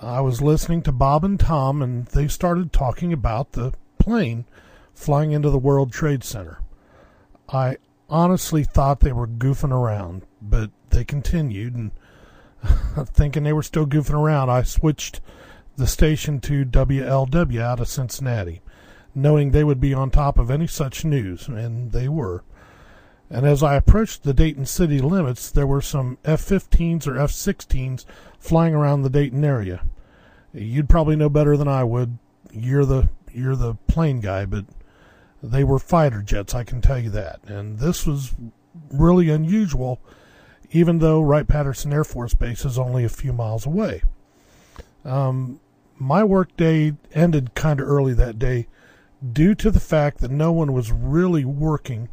I 0.00 0.20
was 0.20 0.42
listening 0.42 0.82
to 0.82 0.92
Bob 0.92 1.24
and 1.24 1.40
Tom, 1.40 1.80
and 1.80 2.04
they 2.06 2.28
started 2.28 2.72
talking 2.72 3.14
about 3.14 3.52
the 3.52 3.72
plane 3.98 4.44
flying 4.92 5.32
into 5.32 5.48
the 5.48 5.58
World 5.58 5.90
Trade 5.90 6.22
Center. 6.22 6.58
I 7.48 7.78
honestly 8.10 8.62
thought 8.62 9.00
they 9.00 9.12
were 9.12 9.26
goofing 9.26 9.72
around, 9.72 10.22
but 10.42 10.70
they 10.92 11.04
continued, 11.04 11.74
and 11.74 11.90
thinking 13.08 13.42
they 13.42 13.52
were 13.52 13.62
still 13.62 13.86
goofing 13.86 14.14
around, 14.14 14.50
I 14.50 14.62
switched 14.62 15.20
the 15.76 15.86
station 15.86 16.40
to 16.40 16.64
WLW 16.64 17.60
out 17.60 17.80
of 17.80 17.88
Cincinnati, 17.88 18.60
knowing 19.14 19.50
they 19.50 19.64
would 19.64 19.80
be 19.80 19.94
on 19.94 20.10
top 20.10 20.38
of 20.38 20.50
any 20.50 20.66
such 20.66 21.04
news, 21.04 21.48
and 21.48 21.92
they 21.92 22.08
were. 22.08 22.44
And 23.30 23.46
as 23.46 23.62
I 23.62 23.76
approached 23.76 24.22
the 24.22 24.34
Dayton 24.34 24.66
city 24.66 25.00
limits, 25.00 25.50
there 25.50 25.66
were 25.66 25.80
some 25.80 26.18
F 26.24 26.42
15s 26.42 27.06
or 27.06 27.18
F 27.18 27.30
16s 27.30 28.04
flying 28.38 28.74
around 28.74 29.02
the 29.02 29.10
Dayton 29.10 29.42
area. 29.42 29.86
You'd 30.52 30.90
probably 30.90 31.16
know 31.16 31.30
better 31.30 31.56
than 31.56 31.68
I 31.68 31.82
would. 31.82 32.18
You're 32.52 32.84
the 32.84 33.08
you're 33.32 33.56
the 33.56 33.74
plane 33.86 34.20
guy, 34.20 34.44
but 34.44 34.66
they 35.42 35.64
were 35.64 35.78
fighter 35.78 36.22
jets, 36.22 36.54
I 36.54 36.64
can 36.64 36.80
tell 36.80 36.98
you 36.98 37.10
that. 37.10 37.40
And 37.46 37.78
this 37.78 38.06
was 38.06 38.34
really 38.90 39.30
unusual, 39.30 40.00
even 40.72 40.98
though 40.98 41.20
Wright 41.20 41.46
Patterson 41.46 41.92
Air 41.92 42.04
Force 42.04 42.34
Base 42.34 42.64
is 42.64 42.78
only 42.78 43.04
a 43.04 43.08
few 43.08 43.32
miles 43.32 43.66
away. 43.66 44.02
Um, 45.04 45.60
my 45.98 46.24
work 46.24 46.56
day 46.56 46.94
ended 47.12 47.54
kind 47.54 47.78
of 47.80 47.86
early 47.86 48.14
that 48.14 48.38
day 48.38 48.66
due 49.32 49.54
to 49.54 49.70
the 49.70 49.80
fact 49.80 50.18
that 50.18 50.30
no 50.30 50.50
one 50.50 50.72
was 50.72 50.90
really 50.90 51.44
working 51.44 52.08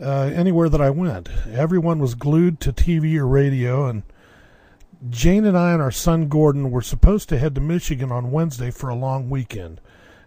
uh, 0.00 0.30
anywhere 0.32 0.68
that 0.68 0.80
I 0.80 0.90
went. 0.90 1.28
Everyone 1.50 1.98
was 1.98 2.14
glued 2.14 2.60
to 2.60 2.72
TV 2.72 3.16
or 3.16 3.26
radio, 3.26 3.86
and 3.86 4.02
Jane 5.08 5.44
and 5.44 5.56
I 5.58 5.72
and 5.72 5.82
our 5.82 5.90
son 5.90 6.28
Gordon 6.28 6.70
were 6.70 6.82
supposed 6.82 7.28
to 7.28 7.38
head 7.38 7.54
to 7.56 7.60
Michigan 7.60 8.10
on 8.10 8.30
Wednesday 8.30 8.70
for 8.70 8.88
a 8.88 8.94
long 8.94 9.28
weekend. 9.28 9.80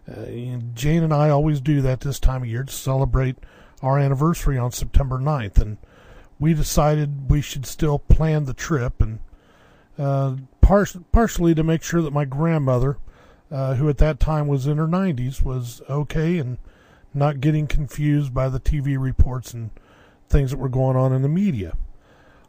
Uh, 0.08 0.26
Jane 0.74 1.02
and 1.02 1.14
I 1.14 1.30
always 1.30 1.62
do 1.62 1.82
that 1.82 2.02
this 2.02 2.20
time 2.20 2.44
of 2.44 2.50
year 2.50 2.64
to 2.64 2.74
celebrate 2.74 3.38
our 3.82 3.98
anniversary 3.98 4.58
on 4.58 4.72
September 4.72 5.18
9th, 5.18 5.60
and 5.60 5.78
we 6.44 6.54
decided 6.54 7.32
we 7.32 7.40
should 7.40 7.66
still 7.66 7.98
plan 7.98 8.44
the 8.44 8.54
trip 8.54 9.02
and 9.02 9.20
uh, 9.98 10.36
par- 10.60 10.86
partially 11.14 11.56
to 11.56 11.64
make 11.64 11.82
sure 11.82 12.02
that 12.02 12.12
my 12.12 12.26
grandmother, 12.26 12.98
uh, 13.50 13.76
who 13.76 13.88
at 13.88 13.98
that 13.98 14.20
time 14.20 14.46
was 14.46 14.68
in 14.68 14.78
her 14.78 14.88
90s, 14.88 15.42
was 15.42 15.82
okay 15.90 16.38
and 16.38 16.58
not 17.14 17.40
getting 17.40 17.66
confused 17.66 18.34
by 18.34 18.50
the 18.50 18.60
TV 18.60 19.00
reports 19.00 19.54
and 19.54 19.70
things 20.28 20.52
that 20.52 20.58
were 20.58 20.68
going 20.68 20.98
on 20.98 21.14
in 21.14 21.22
the 21.22 21.30
media. 21.30 21.78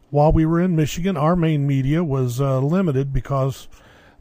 While 0.09 0.33
we 0.33 0.45
were 0.45 0.59
in 0.59 0.75
Michigan, 0.75 1.15
our 1.15 1.37
main 1.37 1.65
media 1.65 2.03
was 2.03 2.41
uh, 2.41 2.59
limited 2.59 3.13
because 3.13 3.69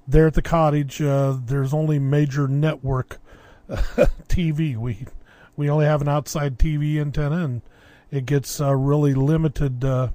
there 0.06 0.28
at 0.28 0.34
the 0.34 0.42
cottage 0.42 1.02
uh, 1.02 1.36
there's 1.44 1.74
only 1.74 1.98
major 1.98 2.46
network 2.46 3.18
TV. 3.68 4.76
We 4.76 5.06
we 5.56 5.68
only 5.68 5.86
have 5.86 6.00
an 6.00 6.08
outside 6.08 6.60
TV 6.60 7.00
antenna, 7.00 7.44
and 7.44 7.62
it 8.14 8.26
gets 8.26 8.60
uh, 8.60 8.74
really 8.74 9.14
limited. 9.14 9.84
Uh, 9.84 10.08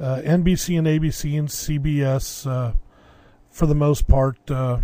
uh, 0.00 0.20
NBC 0.24 0.76
and 0.78 0.86
ABC 0.86 1.38
and 1.38 1.48
CBS 1.48 2.50
uh, 2.50 2.72
for 3.50 3.66
the 3.66 3.74
most 3.74 4.08
part, 4.08 4.38
uh, 4.50 4.78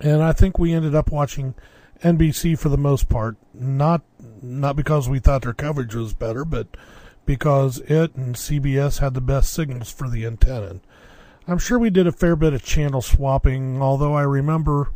and 0.00 0.22
I 0.22 0.32
think 0.32 0.58
we 0.58 0.72
ended 0.72 0.94
up 0.94 1.10
watching 1.10 1.54
NBC 2.02 2.58
for 2.58 2.68
the 2.68 2.78
most 2.78 3.08
part. 3.08 3.36
Not 3.52 4.02
not 4.40 4.76
because 4.76 5.08
we 5.08 5.18
thought 5.18 5.42
their 5.42 5.52
coverage 5.52 5.94
was 5.94 6.14
better, 6.14 6.44
but 6.44 6.68
because 7.26 7.78
it 7.80 8.14
and 8.14 8.34
CBS 8.34 9.00
had 9.00 9.14
the 9.14 9.20
best 9.20 9.52
signals 9.52 9.90
for 9.90 10.08
the 10.08 10.24
antenna. 10.24 10.80
I'm 11.46 11.58
sure 11.58 11.78
we 11.78 11.90
did 11.90 12.06
a 12.06 12.12
fair 12.12 12.36
bit 12.36 12.54
of 12.54 12.62
channel 12.62 13.02
swapping, 13.02 13.80
although 13.82 14.14
I 14.14 14.22
remember 14.22 14.92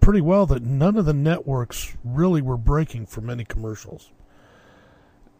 pretty 0.00 0.20
well 0.20 0.46
that 0.46 0.62
none 0.62 0.96
of 0.96 1.04
the 1.04 1.12
networks 1.12 1.96
really 2.04 2.42
were 2.42 2.56
breaking 2.56 3.06
for 3.06 3.20
many 3.20 3.44
commercials. 3.44 4.10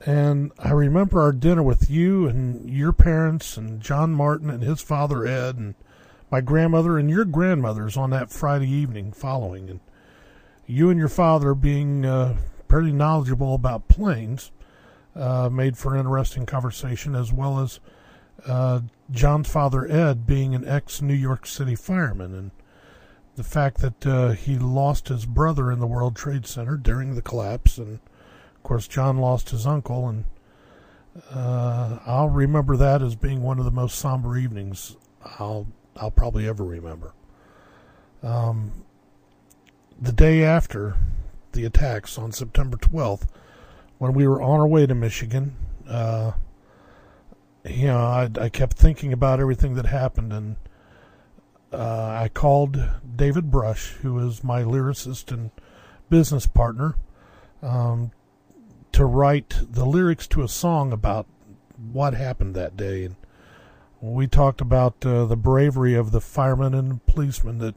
And 0.07 0.53
I 0.59 0.71
remember 0.71 1.21
our 1.21 1.33
dinner 1.33 1.63
with 1.63 1.91
you 1.91 2.27
and 2.27 2.71
your 2.71 2.93
parents 2.93 3.57
and 3.57 3.81
John 3.81 4.13
Martin 4.13 4.49
and 4.49 4.63
his 4.63 4.81
father 4.81 5.27
Ed 5.27 5.57
and 5.57 5.75
my 6.31 6.41
grandmother 6.41 6.99
and 6.99 7.11
your 7.11 7.25
grandmothers 7.25 7.97
on 7.97 8.11
that 8.11 8.31
Friday 8.31 8.71
evening 8.71 9.13
following. 9.13 9.69
And 9.69 9.81
you 10.67 10.89
and 10.89 10.99
your 10.99 11.09
father 11.09 11.55
being 11.55 12.07
uh, 12.07 12.37
pretty 12.69 12.93
knowledgeable 12.93 13.55
about 13.55 13.89
planes 13.89 14.53
uh, 15.15 15.51
made 15.51 15.77
for 15.77 15.93
an 15.93 16.01
interesting 16.01 16.47
conversation, 16.47 17.15
as 17.15 17.33
well 17.33 17.59
as 17.59 17.81
uh, 18.47 18.81
John's 19.11 19.51
father 19.51 19.91
Ed 19.91 20.27
being 20.27 20.55
an 20.55 20.67
ex 20.67 21.03
New 21.03 21.15
York 21.15 21.47
City 21.47 21.75
fireman. 21.75 22.33
And 22.35 22.51
the 23.35 23.45
fact 23.45 23.79
that 23.79 24.07
uh, 24.07 24.31
he 24.31 24.59
lost 24.59 25.09
his 25.09 25.27
brother 25.27 25.71
in 25.71 25.81
the 25.81 25.87
World 25.87 26.17
Trade 26.17 26.47
Center 26.47 26.77
during 26.77 27.17
the 27.17 27.23
collapse, 27.23 27.77
and 27.77 27.99
of 28.61 28.65
course 28.65 28.87
John 28.87 29.17
lost 29.17 29.51
his 29.51 29.67
uncle, 29.67 30.07
and 30.07 30.25
uh, 31.33 31.99
I'll 32.05 32.29
remember 32.29 32.77
that 32.77 33.01
as 33.01 33.17
being 33.17 33.43
one 33.43 33.59
of 33.59 33.65
the 33.65 33.71
most 33.71 33.99
somber 33.99 34.37
evenings 34.37 34.97
I'll 35.39 35.67
I'll 35.97 36.11
probably 36.11 36.47
ever 36.47 36.63
remember. 36.63 37.15
Um, 38.23 38.85
the 39.99 40.13
day 40.13 40.45
after 40.45 40.97
the 41.53 41.65
attacks 41.65 42.19
on 42.19 42.33
September 42.33 42.77
12th, 42.77 43.27
when 43.99 44.13
we 44.13 44.29
were 44.29 44.43
on 44.43 44.61
our 44.61 44.67
way 44.67 44.87
to 44.87 44.95
Michigan, 44.95 45.57
uh, 45.89 46.33
you 47.65 47.87
know, 47.87 47.99
I, 47.99 48.29
I 48.39 48.49
kept 48.51 48.77
thinking 48.77 49.13
about 49.13 49.41
everything 49.41 49.75
that 49.75 49.87
happened 49.87 50.33
and 50.33 50.57
uh, 51.73 52.19
I 52.23 52.29
called 52.29 52.83
David 53.17 53.51
Brush, 53.51 53.93
who 54.03 54.19
is 54.27 54.45
my 54.45 54.63
lyricist 54.63 55.33
and 55.33 55.51
business 56.09 56.47
partner, 56.47 56.97
um, 57.63 58.11
to 58.93 59.05
write 59.05 59.57
the 59.71 59.85
lyrics 59.85 60.27
to 60.29 60.43
a 60.43 60.49
song 60.49 60.93
about 60.93 61.27
what 61.93 62.15
happened 62.15 62.55
that 62.55 62.77
day. 62.77 63.05
And 63.05 63.17
we 64.01 64.27
talked 64.27 64.61
about 64.61 65.05
uh, 65.05 65.25
the 65.27 65.37
bravery 65.37 65.95
of 65.95 66.11
the 66.11 66.21
firemen 66.21 66.75
and 66.75 67.05
policemen 67.07 67.59
that, 67.59 67.75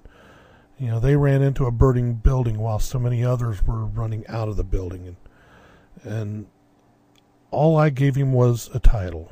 you 0.78 0.88
know, 0.88 1.00
they 1.00 1.16
ran 1.16 1.42
into 1.42 1.66
a 1.66 1.72
burning 1.72 2.16
building 2.16 2.58
while 2.58 2.80
so 2.80 3.00
many 3.00 3.24
others 3.24 3.66
were 3.66 3.86
running 3.86 4.26
out 4.28 4.50
of 4.50 4.58
the 4.58 4.64
building. 4.64 5.08
And, 5.08 5.18
and 6.04 6.46
all 7.52 7.78
I 7.78 7.90
gave 7.90 8.16
him 8.16 8.34
was 8.34 8.70
a 8.74 8.80
title, 8.80 9.32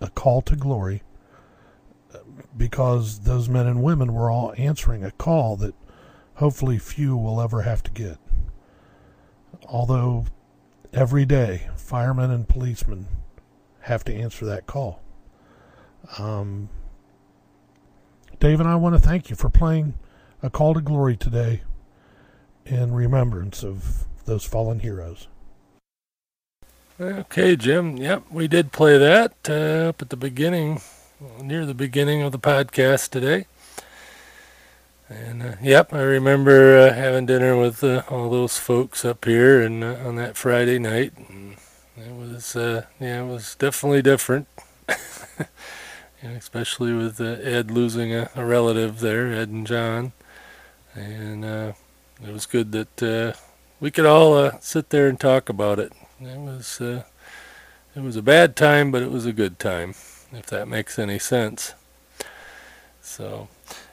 A 0.00 0.10
Call 0.10 0.42
to 0.42 0.56
Glory 0.56 1.02
because 2.56 3.20
those 3.20 3.48
men 3.48 3.66
and 3.66 3.82
women 3.82 4.12
were 4.12 4.30
all 4.30 4.54
answering 4.56 5.04
a 5.04 5.10
call 5.12 5.56
that 5.56 5.74
hopefully 6.34 6.78
few 6.78 7.16
will 7.16 7.40
ever 7.40 7.62
have 7.62 7.82
to 7.82 7.90
get. 7.90 8.18
Although 9.66 10.26
every 10.96 11.26
day 11.26 11.68
firemen 11.76 12.30
and 12.30 12.48
policemen 12.48 13.06
have 13.80 14.02
to 14.02 14.14
answer 14.14 14.46
that 14.46 14.66
call. 14.66 15.02
Um, 16.18 16.70
Dave 18.40 18.60
and 18.60 18.68
I 18.68 18.76
want 18.76 18.96
to 18.96 19.00
thank 19.00 19.28
you 19.28 19.36
for 19.36 19.50
playing 19.50 19.94
A 20.42 20.48
Call 20.48 20.74
to 20.74 20.80
Glory 20.80 21.16
today 21.16 21.62
in 22.64 22.92
remembrance 22.92 23.62
of 23.62 24.06
those 24.24 24.44
fallen 24.44 24.80
heroes. 24.80 25.28
Okay, 26.98 27.56
Jim. 27.56 27.98
Yep, 27.98 28.24
we 28.30 28.48
did 28.48 28.72
play 28.72 28.96
that 28.96 29.34
uh, 29.48 29.90
up 29.90 30.00
at 30.00 30.08
the 30.08 30.16
beginning 30.16 30.80
near 31.42 31.66
the 31.66 31.74
beginning 31.74 32.22
of 32.22 32.32
the 32.32 32.38
podcast 32.38 33.10
today. 33.10 33.46
And 35.08 35.42
uh, 35.42 35.52
yep, 35.62 35.92
I 35.92 36.02
remember 36.02 36.78
uh, 36.78 36.92
having 36.92 37.26
dinner 37.26 37.56
with 37.56 37.84
uh, 37.84 38.02
all 38.10 38.28
those 38.28 38.58
folks 38.58 39.04
up 39.04 39.24
here 39.24 39.62
and 39.62 39.84
uh, 39.84 39.96
on 40.04 40.16
that 40.16 40.36
Friday 40.36 40.78
night. 40.78 41.12
And 41.16 41.56
it 41.96 42.12
was 42.12 42.56
uh, 42.56 42.86
yeah, 43.00 43.22
it 43.22 43.26
was 43.26 43.54
definitely 43.54 44.02
different. 44.02 44.48
and 44.88 46.36
especially 46.36 46.92
with 46.92 47.20
uh, 47.20 47.24
Ed 47.24 47.70
losing 47.70 48.12
a, 48.12 48.30
a, 48.34 48.44
relative 48.44 49.00
there, 49.00 49.32
Ed 49.32 49.48
and 49.48 49.66
John. 49.66 50.12
And 50.94 51.44
it 51.44 52.32
was 52.32 52.46
good 52.46 52.72
that 52.72 53.36
we 53.78 53.90
could 53.90 54.06
all 54.06 54.50
sit 54.60 54.90
there 54.90 55.08
and 55.08 55.20
talk 55.20 55.48
about 55.48 55.78
it. 55.78 55.92
It 56.20 56.38
was 56.38 56.80
it 56.80 58.02
was 58.02 58.16
a 58.16 58.22
bad 58.22 58.56
time, 58.56 58.90
but 58.90 59.02
it 59.02 59.10
was 59.10 59.26
a 59.26 59.32
good 59.32 59.58
time 59.58 59.94
if 60.32 60.46
that 60.46 60.68
makes 60.68 60.98
any 60.98 61.18
sense. 61.18 61.74
So, 63.00 63.48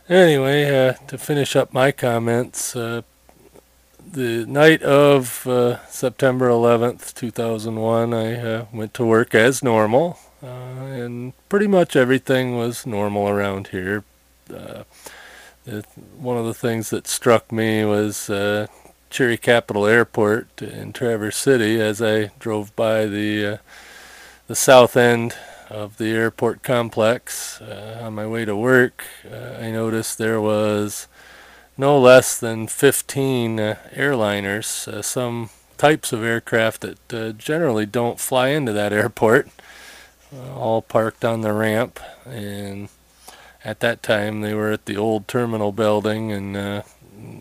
anyway, 0.10 0.90
uh, 0.90 0.94
to 1.08 1.18
finish 1.18 1.56
up 1.56 1.74
my 1.74 1.92
comments, 1.92 2.76
uh, 2.76 3.02
the 4.06 4.46
night 4.46 4.84
of 4.84 5.48
uh, 5.48 5.86
September 5.88 6.50
11th, 6.50 7.14
2001, 7.14 8.14
I 8.14 8.36
uh, 8.36 8.66
went 8.72 8.94
to 8.96 9.06
work 9.06 9.34
as 9.34 9.64
normal, 9.64 10.20
uh, 10.44 10.48
and 10.48 11.34
pretty 11.50 11.68
much 11.68 11.96
everything 11.96 12.58
was 12.58 12.86
normal 12.86 13.28
around 13.28 13.70
here. 13.70 14.04
Uh, 14.54 14.84
it, 15.66 15.86
one 16.18 16.38
of 16.38 16.46
the 16.46 16.54
things 16.54 16.90
that 16.90 17.08
struck 17.08 17.52
me 17.52 17.86
was 17.86 18.28
Cherry 19.10 19.38
Capital 19.38 19.86
Airport 19.86 20.62
in 20.62 20.92
Traverse 20.92 21.38
City 21.38 21.80
as 21.80 22.02
I 22.02 22.32
drove 22.40 22.76
by 22.76 23.06
the 23.06 23.60
the 24.48 24.56
south 24.56 24.98
end 24.98 25.36
of 25.74 25.98
the 25.98 26.12
airport 26.12 26.62
complex. 26.62 27.60
Uh, 27.60 28.00
on 28.04 28.14
my 28.14 28.28
way 28.28 28.46
to 28.46 28.56
work, 28.56 29.04
uh, 29.30 29.58
I 29.60 29.72
noticed 29.72 30.18
there 30.18 30.40
was 30.40 31.08
no 31.76 32.00
less 32.00 32.40
than 32.40 32.68
15 32.68 33.60
uh, 33.60 33.76
airliners, 33.92 34.88
uh, 34.88 35.02
some 35.02 35.50
types 35.80 36.14
of 36.14 36.24
aircraft 36.24 36.82
that 36.82 37.14
uh, 37.14 37.32
generally 37.32 37.88
don't 37.88 38.20
fly 38.20 38.50
into 38.50 38.72
that 38.72 38.94
airport, 39.02 39.50
uh, 40.32 40.56
all 40.56 40.84
parked 40.84 41.26
on 41.26 41.42
the 41.42 41.52
ramp. 41.52 42.00
And 42.24 42.90
at 43.66 43.80
that 43.80 44.04
time, 44.04 44.42
they 44.42 44.54
were 44.54 44.72
at 44.72 44.86
the 44.86 44.98
old 44.98 45.28
terminal 45.28 45.72
building, 45.72 46.32
and 46.32 46.84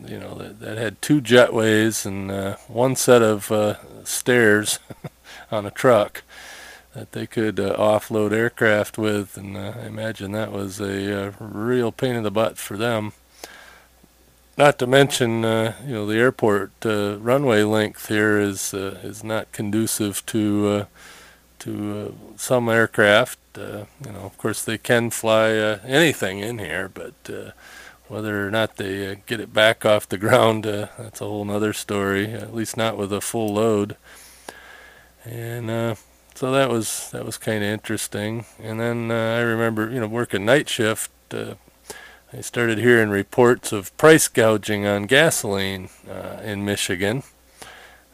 you 0.09 0.19
know 0.19 0.37
that, 0.37 0.61
that, 0.61 0.79
had 0.79 1.03
two 1.03 1.21
jetways 1.21 2.07
and 2.07 2.57
one 2.69 2.95
set 2.97 3.21
of 3.21 3.77
stairs 4.05 4.79
on 5.51 5.67
a 5.67 5.71
truck 5.71 6.23
that 6.95 7.13
they 7.13 7.27
could 7.27 7.59
uh, 7.59 7.75
offload 7.77 8.33
aircraft 8.33 8.99
with, 8.99 9.37
and 9.37 9.57
uh, 9.57 9.75
I 9.83 9.87
imagine 9.87 10.33
that 10.33 10.53
was 10.53 10.81
a 10.81 11.29
uh, 11.29 11.33
real 11.39 11.91
pain 11.91 12.15
in 12.15 12.23
the 12.23 12.31
butt 12.31 12.59
for 12.59 12.77
them. 12.77 13.13
not 14.59 14.79
to 14.79 14.87
mention, 14.87 15.45
uh, 15.45 15.75
you 15.87 15.95
know, 15.95 16.07
the 16.07 16.19
airport 16.19 16.73
uh, 16.85 17.17
runway 17.19 17.63
length 17.63 18.09
here 18.09 18.39
is 18.39 18.75
uh, 18.75 19.01
is 19.03 19.25
not 19.25 19.53
conducive 19.53 20.25
to 20.27 20.87
to 21.61 22.15
some 22.37 22.69
aircraft. 22.69 23.39
You 23.57 23.87
know, 24.05 24.21
of 24.21 24.37
course, 24.37 24.63
they 24.63 24.79
can 24.79 25.11
fly 25.11 25.51
anything 25.85 26.41
in 26.41 26.59
here, 26.59 26.91
but 26.93 27.55
whether 28.09 28.47
or 28.47 28.51
not 28.51 28.77
they 28.77 29.23
get 29.27 29.41
it 29.41 29.55
back 29.55 29.87
off 29.93 30.09
the 30.09 30.19
ground, 30.19 30.65
that's 30.65 31.23
a 31.23 31.25
whole 31.25 31.51
other 31.51 31.73
story. 31.73 32.33
At 32.35 32.55
least 32.55 32.77
not 32.77 32.99
with 32.99 33.13
a 33.13 33.23
full 33.23 33.55
load. 33.55 33.97
And 35.25 35.97
so 36.43 36.51
that 36.51 36.69
was 36.69 37.09
that 37.13 37.25
was 37.25 37.39
kind 37.39 37.63
of 37.63 37.71
interesting. 37.71 38.45
And 38.61 38.81
then 38.81 39.13
I 39.13 39.39
remember, 39.43 39.89
you 39.89 40.01
know, 40.01 40.09
working 40.09 40.45
night 40.45 40.69
shift 40.69 41.13
I 42.35 42.41
started 42.41 42.79
hearing 42.79 43.11
reports 43.11 43.73
of 43.73 43.95
price 43.99 44.27
gouging 44.27 44.87
on 44.87 45.05
gasoline 45.05 45.91
uh, 46.11 46.41
in 46.43 46.65
Michigan. 46.65 47.23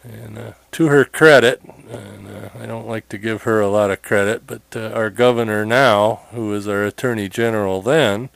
And 0.03 0.37
uh, 0.39 0.53
to 0.73 0.89
her 0.89 1.05
credit, 1.05 1.63
and 1.63 2.27
uh, 2.27 2.49
I 2.59 2.67
don't 2.67 2.87
like 2.89 3.09
to 3.11 3.19
give 3.19 3.43
her 3.43 3.61
a 3.61 3.69
lot 3.69 3.91
of 3.91 4.03
credit, 4.03 4.47
but 4.47 4.63
uh, 4.75 4.91
our 4.91 5.09
governor 5.09 5.65
now, 5.65 6.23
who 6.33 6.49
was 6.49 6.67
our 6.67 6.85
attorney 6.85 7.29
general 7.29 7.81
then, 7.81 8.29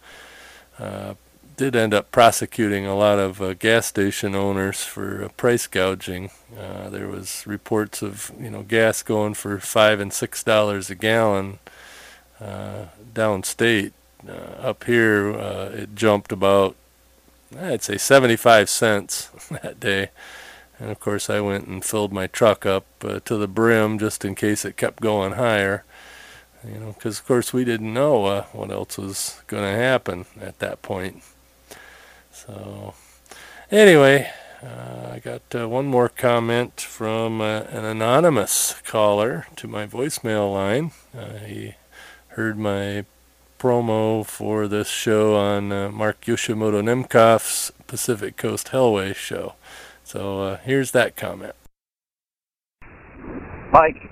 uh, 0.79 1.15
did 1.57 1.77
end 1.77 1.95
up 1.95 2.11
prosecuting 2.11 2.87
a 2.87 2.97
lot 2.97 3.19
of 3.19 3.41
uh, 3.41 3.55
gas 3.55 3.87
station 3.87 4.35
owners 4.35 4.85
for 4.85 5.29
price 5.37 5.67
gouging. 5.67 6.31
there 6.55 7.09
was 7.09 7.47
reports 7.47 8.03
of 8.03 8.33
you 8.41 8.51
know 8.51 8.63
gas 8.63 9.03
going 9.03 9.35
for 9.35 9.59
five 9.59 10.01
and 10.01 10.13
six 10.13 10.43
dollars 10.43 10.91
a 10.91 10.95
gallon 10.95 11.59
downstate 13.15 13.93
uh, 14.29 14.33
up 14.33 14.85
here, 14.85 15.33
uh, 15.33 15.71
it 15.73 15.95
jumped 15.95 16.33
about, 16.33 16.77
I'd 17.59 17.83
say 17.83 17.99
75 17.99 18.69
cents 18.69 19.27
that 19.51 19.81
day. 19.81 20.11
And 20.79 20.91
of 20.91 21.01
course, 21.01 21.31
I 21.31 21.41
went 21.41 21.67
and 21.67 21.85
filled 21.85 22.13
my 22.13 22.27
truck 22.27 22.67
up 22.67 22.87
uh, 23.03 23.21
to 23.21 23.37
the 23.37 23.49
brim 23.49 23.99
just 23.99 24.25
in 24.25 24.35
case 24.35 24.65
it 24.65 24.77
kept 24.77 25.01
going 25.01 25.33
higher. 25.33 25.85
You 26.67 26.79
know, 26.79 26.93
because 26.93 27.19
of 27.19 27.27
course 27.27 27.53
we 27.53 27.65
didn't 27.65 27.93
know 27.93 28.25
uh, 28.27 28.45
what 28.53 28.71
else 28.71 28.97
was 28.97 29.43
going 29.49 29.65
to 29.65 29.77
happen 29.77 30.27
at 30.41 30.61
that 30.61 30.81
point. 30.83 31.23
So, 32.47 32.95
anyway, 33.71 34.29
uh, 34.65 35.11
I 35.13 35.21
got 35.21 35.43
uh, 35.55 35.69
one 35.69 35.87
more 35.87 36.09
comment 36.09 36.81
from 36.81 37.41
uh, 37.41 37.61
an 37.71 37.85
anonymous 37.85 38.75
caller 38.85 39.47
to 39.55 39.69
my 39.69 39.87
voicemail 39.87 40.53
line. 40.53 40.91
Uh, 41.17 41.39
he 41.47 41.75
heard 42.29 42.59
my 42.59 43.05
promo 43.61 44.27
for 44.27 44.67
this 44.67 44.89
show 44.89 45.37
on 45.37 45.71
uh, 45.71 45.89
Mark 45.91 46.23
Yoshimoto 46.23 46.83
Nemcoff's 46.83 47.71
Pacific 47.87 48.37
Coast 48.37 48.69
Hellway 48.73 49.15
show. 49.15 49.55
So 50.03 50.43
uh, 50.43 50.57
here's 50.65 50.91
that 50.91 51.15
comment. 51.15 51.55
Mike, 53.73 54.11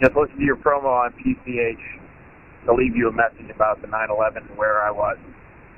just 0.00 0.14
listened 0.14 0.38
to 0.38 0.44
your 0.44 0.56
promo 0.56 0.84
on 0.84 1.12
PCH 1.14 2.66
to 2.66 2.72
leave 2.72 2.94
you 2.94 3.08
a 3.08 3.12
message 3.12 3.50
about 3.52 3.82
the 3.82 3.88
9/11 3.88 4.36
and 4.48 4.56
where 4.56 4.80
I 4.80 4.92
was. 4.92 5.18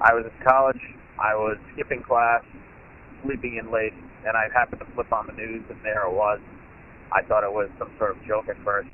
I 0.02 0.12
was 0.12 0.26
in 0.26 0.46
college. 0.46 0.80
I 1.20 1.34
was 1.34 1.56
skipping 1.72 2.02
class, 2.02 2.42
sleeping 3.24 3.56
in 3.56 3.70
late, 3.72 3.94
and 4.26 4.36
I 4.36 4.48
happened 4.52 4.80
to 4.80 4.86
flip 4.94 5.12
on 5.12 5.26
the 5.26 5.32
news, 5.32 5.62
and 5.68 5.78
there 5.82 6.06
it 6.06 6.12
was. 6.12 6.40
I 7.12 7.22
thought 7.22 7.44
it 7.44 7.52
was 7.52 7.70
some 7.78 7.90
sort 7.98 8.16
of 8.16 8.24
joke 8.26 8.48
at 8.48 8.56
first, 8.64 8.88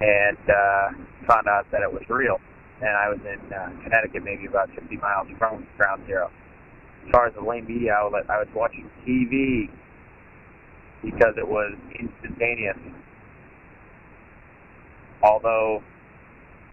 and 0.00 0.38
uh, 0.48 0.88
found 1.26 1.48
out 1.48 1.66
that 1.72 1.82
it 1.82 1.92
was 1.92 2.02
real 2.08 2.38
and 2.82 2.96
I 2.96 3.08
was 3.08 3.18
in 3.22 3.52
uh, 3.52 3.70
Connecticut, 3.84 4.24
maybe 4.24 4.46
about 4.46 4.68
50 4.74 4.96
miles 4.96 5.28
from 5.38 5.66
Ground 5.76 6.02
Zero. 6.06 6.30
As 7.06 7.10
far 7.12 7.26
as 7.26 7.34
the 7.34 7.40
lame 7.40 7.66
media 7.66 7.92
outlet, 7.94 8.28
I 8.28 8.38
was 8.38 8.48
watching 8.54 8.90
TV 9.06 9.70
because 11.02 11.34
it 11.38 11.46
was 11.46 11.74
instantaneous. 11.98 12.76
Although 15.22 15.82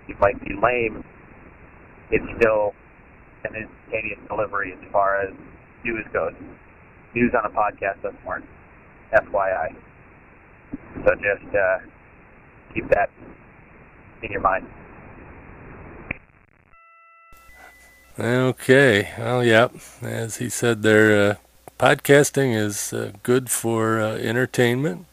it 0.07 0.19
might 0.19 0.39
be 0.43 0.53
lame, 0.61 1.03
it's 2.09 2.25
still 2.39 2.73
instantaneous 3.45 4.19
delivery 4.27 4.73
as 4.73 4.91
far 4.91 5.21
as 5.21 5.33
news 5.83 6.05
goes. 6.13 6.33
News 7.15 7.33
on 7.33 7.45
a 7.45 7.53
podcast 7.53 8.01
doesn't 8.01 8.25
work. 8.25 8.43
FYI. 9.13 9.75
So 11.03 11.15
just 11.15 11.55
uh, 11.55 11.79
keep 12.73 12.87
that 12.89 13.09
in 14.21 14.31
your 14.31 14.41
mind. 14.41 14.67
Okay. 18.19 19.09
Well, 19.17 19.43
yep. 19.43 19.73
As 20.01 20.37
he 20.37 20.49
said 20.49 20.83
there, 20.83 21.31
uh, 21.31 21.35
podcasting 21.79 22.55
is 22.55 22.91
uh, 22.91 23.13
good 23.23 23.49
for 23.49 23.99
uh, 24.01 24.15
entertainment, 24.17 25.05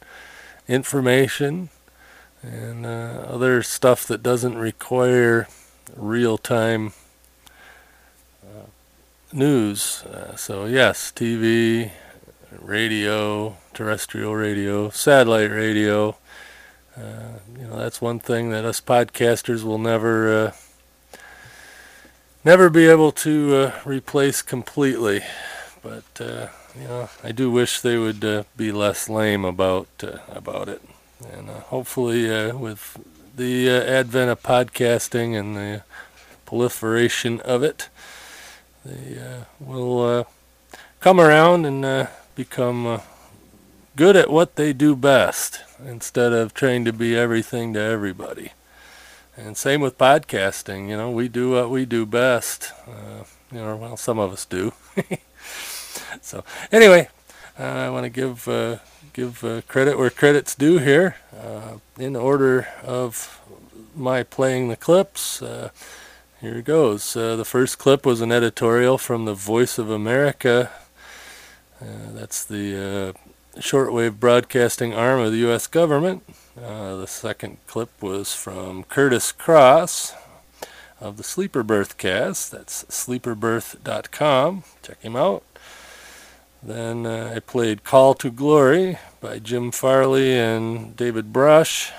information, 0.66 1.70
and 2.42 2.84
uh, 2.84 3.24
other 3.28 3.62
stuff 3.62 4.06
that 4.08 4.22
doesn't 4.22 4.58
require 4.58 5.46
real 5.96 6.36
time 6.36 6.92
news. 9.32 10.02
Uh, 10.04 10.36
so, 10.36 10.66
yes, 10.66 11.12
TV, 11.14 11.90
radio, 12.60 13.56
terrestrial 13.74 14.34
radio, 14.34 14.90
satellite 14.90 15.50
radio. 15.50 16.16
you 16.96 17.66
know, 17.66 17.76
that's 17.76 18.00
one 18.00 18.18
thing 18.18 18.50
that 18.50 18.64
us 18.64 18.80
podcasters 18.80 19.62
will 19.62 19.78
never 19.78 20.52
never 22.46 22.70
be 22.70 22.86
able 22.86 23.10
to 23.10 23.56
uh, 23.56 23.80
replace 23.84 24.40
completely. 24.40 25.20
But 25.82 26.04
uh, 26.20 26.46
you 26.80 26.86
know, 26.86 27.10
I 27.22 27.32
do 27.32 27.50
wish 27.50 27.80
they 27.80 27.98
would 27.98 28.24
uh, 28.24 28.44
be 28.56 28.70
less 28.70 29.08
lame 29.08 29.44
about 29.44 29.88
uh, 30.02 30.18
about 30.30 30.68
it. 30.68 30.80
And 31.32 31.50
uh, 31.50 31.60
hopefully, 31.74 32.32
uh, 32.32 32.56
with 32.56 32.98
the 33.34 33.68
advent 33.68 34.30
of 34.30 34.42
podcasting 34.44 35.38
and 35.38 35.56
the 35.56 35.82
proliferation 36.44 37.40
of 37.40 37.64
it, 37.64 37.88
they 38.86 39.44
will 39.60 40.26
come 41.00 41.20
around 41.20 41.64
and 41.64 42.08
become 42.34 43.00
good 43.96 44.16
at 44.16 44.30
what 44.30 44.56
they 44.56 44.72
do 44.72 44.94
best 44.94 45.62
instead 45.84 46.32
of 46.32 46.52
trying 46.52 46.84
to 46.84 46.92
be 46.92 47.16
everything 47.16 47.72
to 47.74 47.80
everybody. 47.80 48.52
And 49.36 49.56
same 49.56 49.82
with 49.82 49.98
podcasting. 49.98 50.88
You 50.88 50.96
know, 50.96 51.10
we 51.10 51.28
do 51.28 51.50
what 51.50 51.68
we 51.68 51.84
do 51.84 52.06
best. 52.06 52.72
Uh, 52.88 53.24
you 53.52 53.58
know, 53.58 53.76
well, 53.76 53.96
some 53.96 54.18
of 54.18 54.32
us 54.32 54.46
do. 54.46 54.72
so 56.22 56.42
anyway, 56.72 57.08
uh, 57.58 57.62
I 57.62 57.90
want 57.90 58.04
to 58.04 58.10
give 58.10 58.48
uh, 58.48 58.78
give 59.12 59.44
uh, 59.44 59.60
credit 59.68 59.98
where 59.98 60.08
credit's 60.08 60.54
due 60.54 60.78
here. 60.78 61.16
Uh, 61.38 61.78
in 61.98 62.16
order 62.16 62.68
of 62.82 63.40
my 63.94 64.22
playing 64.22 64.68
the 64.68 64.76
clips, 64.76 65.42
uh, 65.42 65.68
here 66.40 66.56
it 66.56 66.64
goes. 66.64 67.14
the 67.14 67.44
first 67.44 67.78
clip 67.78 68.04
was 68.06 68.20
an 68.20 68.32
editorial 68.32 68.98
from 68.98 69.24
the 69.24 69.34
Voice 69.34 69.78
of 69.78 69.90
America. 69.90 70.70
that's 71.80 72.44
the 72.44 73.14
shortwave 73.58 74.20
broadcasting 74.20 74.94
arm 74.94 75.20
of 75.20 75.32
the 75.32 75.38
U.S. 75.38 75.66
government. 75.66 76.22
Uh, 76.60 76.96
the 76.96 77.06
second 77.06 77.58
clip 77.66 77.90
was 78.02 78.34
from 78.34 78.84
Curtis 78.84 79.32
Cross 79.32 80.14
of 81.00 81.16
the 81.16 81.22
Sleeper 81.22 81.62
Berth 81.62 81.98
cast. 81.98 82.50
That's 82.50 82.84
sleeperberth.com. 82.84 84.64
Check 84.82 85.02
him 85.02 85.16
out. 85.16 85.42
Then 86.62 87.06
uh, 87.06 87.32
I 87.36 87.40
played 87.40 87.84
Call 87.84 88.14
to 88.14 88.30
Glory 88.30 88.98
by 89.20 89.38
Jim 89.38 89.70
Farley 89.70 90.32
and 90.34 90.96
David 90.96 91.32
Brush, 91.32 91.92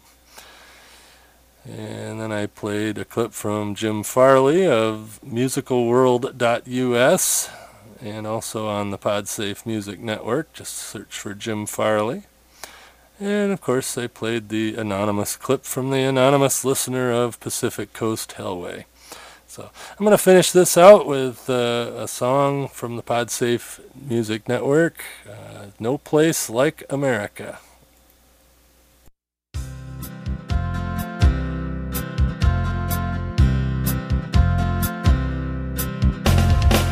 And 1.65 2.21
then 2.21 2.32
I 2.32 2.45
played 2.45 2.99
a 2.99 3.05
clip 3.05 3.34
from 3.34 3.74
Jim 3.74 4.03
Farley 4.03 4.67
of 4.67 5.19
musicalworld.us 5.26 7.49
and 8.01 8.28
also 8.28 8.67
on 8.67 8.91
the 8.91 8.99
PodSafe 8.99 9.65
Music 9.65 9.99
Network. 9.99 10.53
Just 10.53 10.76
search 10.76 11.17
for 11.17 11.34
Jim 11.34 11.65
Farley. 11.65 12.26
And 13.24 13.53
of 13.53 13.61
course, 13.61 13.97
I 13.97 14.07
played 14.07 14.49
the 14.49 14.76
anonymous 14.76 15.38
clip 15.38 15.63
from 15.63 15.91
the 15.91 15.99
anonymous 15.99 16.65
listener 16.65 17.09
of 17.09 17.39
Pacific 17.39 17.93
Coast 17.93 18.32
Hellway. 18.32 18.84
So 19.47 19.71
I'm 19.91 20.03
going 20.03 20.11
to 20.11 20.17
finish 20.17 20.51
this 20.51 20.78
out 20.78 21.07
with 21.07 21.49
uh, 21.49 21.93
a 21.95 22.07
song 22.09 22.67
from 22.67 22.97
the 22.97 23.01
PodSafe 23.01 23.80
Music 23.95 24.49
Network, 24.49 25.05
uh, 25.26 25.67
No 25.80 25.97
Place 25.97 26.49
Like 26.49 26.84
America. 26.89 27.59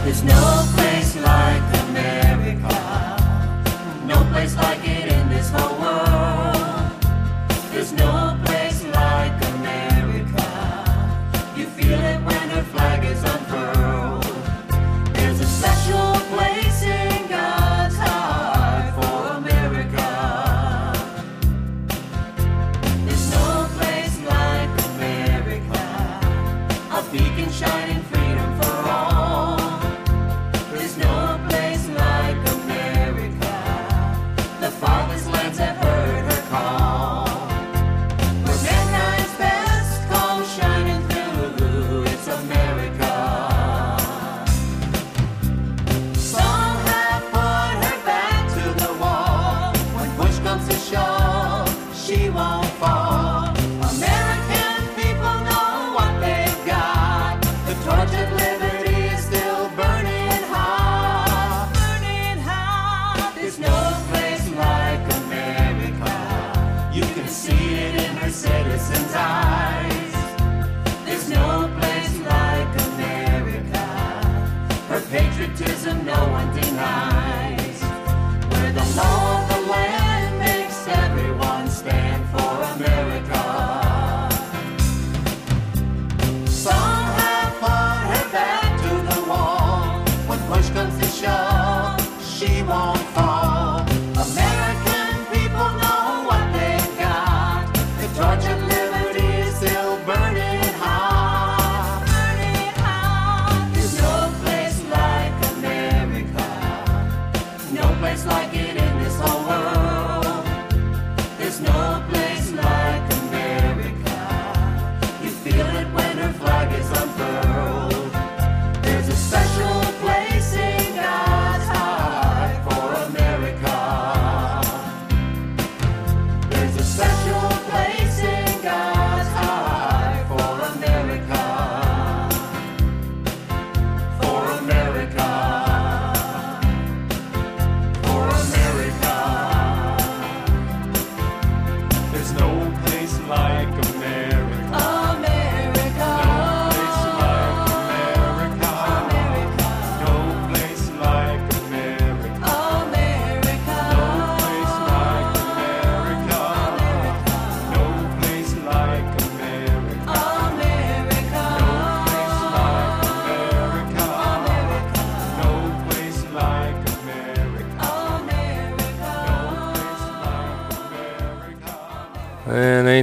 There's 0.05 0.23
no 0.23 0.63
place 0.75 0.90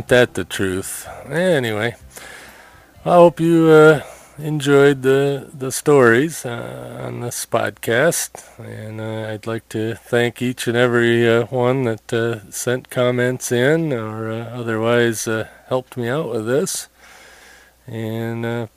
that 0.09 0.35
the 0.35 0.45
truth? 0.45 1.07
Anyway, 1.27 1.95
I 3.05 3.15
hope 3.15 3.41
you 3.41 3.69
uh, 3.69 4.03
enjoyed 4.39 5.03
the 5.03 5.49
the 5.53 5.71
stories 5.71 6.45
uh, 6.45 7.03
on 7.03 7.21
this 7.21 7.47
podcast, 7.47 8.45
and 8.59 9.01
uh, 9.01 9.31
I'd 9.33 9.47
like 9.47 9.69
to 9.71 9.95
thank 9.95 10.43
each 10.43 10.67
and 10.67 10.77
every 10.77 11.29
uh, 11.29 11.45
one 11.47 11.85
that 11.85 12.13
uh, 12.13 12.51
sent 12.51 12.91
comments 12.91 13.53
in 13.53 13.93
or 13.93 14.31
uh, 14.31 14.45
otherwise 14.51 15.29
helped 15.69 15.97
me 15.97 16.09
out 16.09 16.31
with 16.31 16.47
this. 16.47 16.89
And 17.87 18.69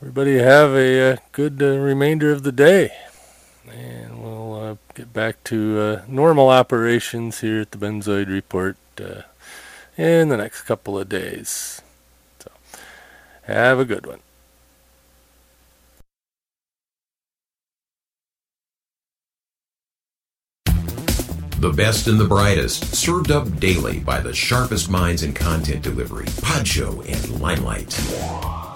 everybody 0.00 0.38
have 0.38 0.74
a, 0.74 1.18
good 1.32 1.60
remainder 1.60 2.32
of 2.32 2.42
the 2.42 2.52
day, 2.52 2.92
and 3.70 4.22
we'll 4.22 4.78
get 4.94 5.12
back 5.12 5.42
to 5.44 6.02
normal 6.06 6.50
operations 6.50 7.40
here 7.40 7.62
at 7.62 7.70
the 7.70 7.78
Benzoid 7.78 8.28
Report. 8.28 8.76
Uh, 9.00 9.22
in 10.00 10.30
the 10.30 10.36
next 10.36 10.62
couple 10.62 10.98
of 10.98 11.10
days. 11.10 11.82
So, 12.38 12.50
have 13.42 13.78
a 13.78 13.84
good 13.84 14.06
one. 14.06 14.20
The 21.58 21.74
best 21.74 22.06
and 22.06 22.18
the 22.18 22.24
brightest, 22.24 22.96
served 22.96 23.30
up 23.30 23.60
daily 23.60 24.00
by 24.00 24.20
the 24.20 24.32
sharpest 24.32 24.88
minds 24.88 25.22
in 25.22 25.34
content 25.34 25.82
delivery, 25.82 26.24
Podshow 26.24 27.06
and 27.06 27.40
Limelight. 27.42 28.69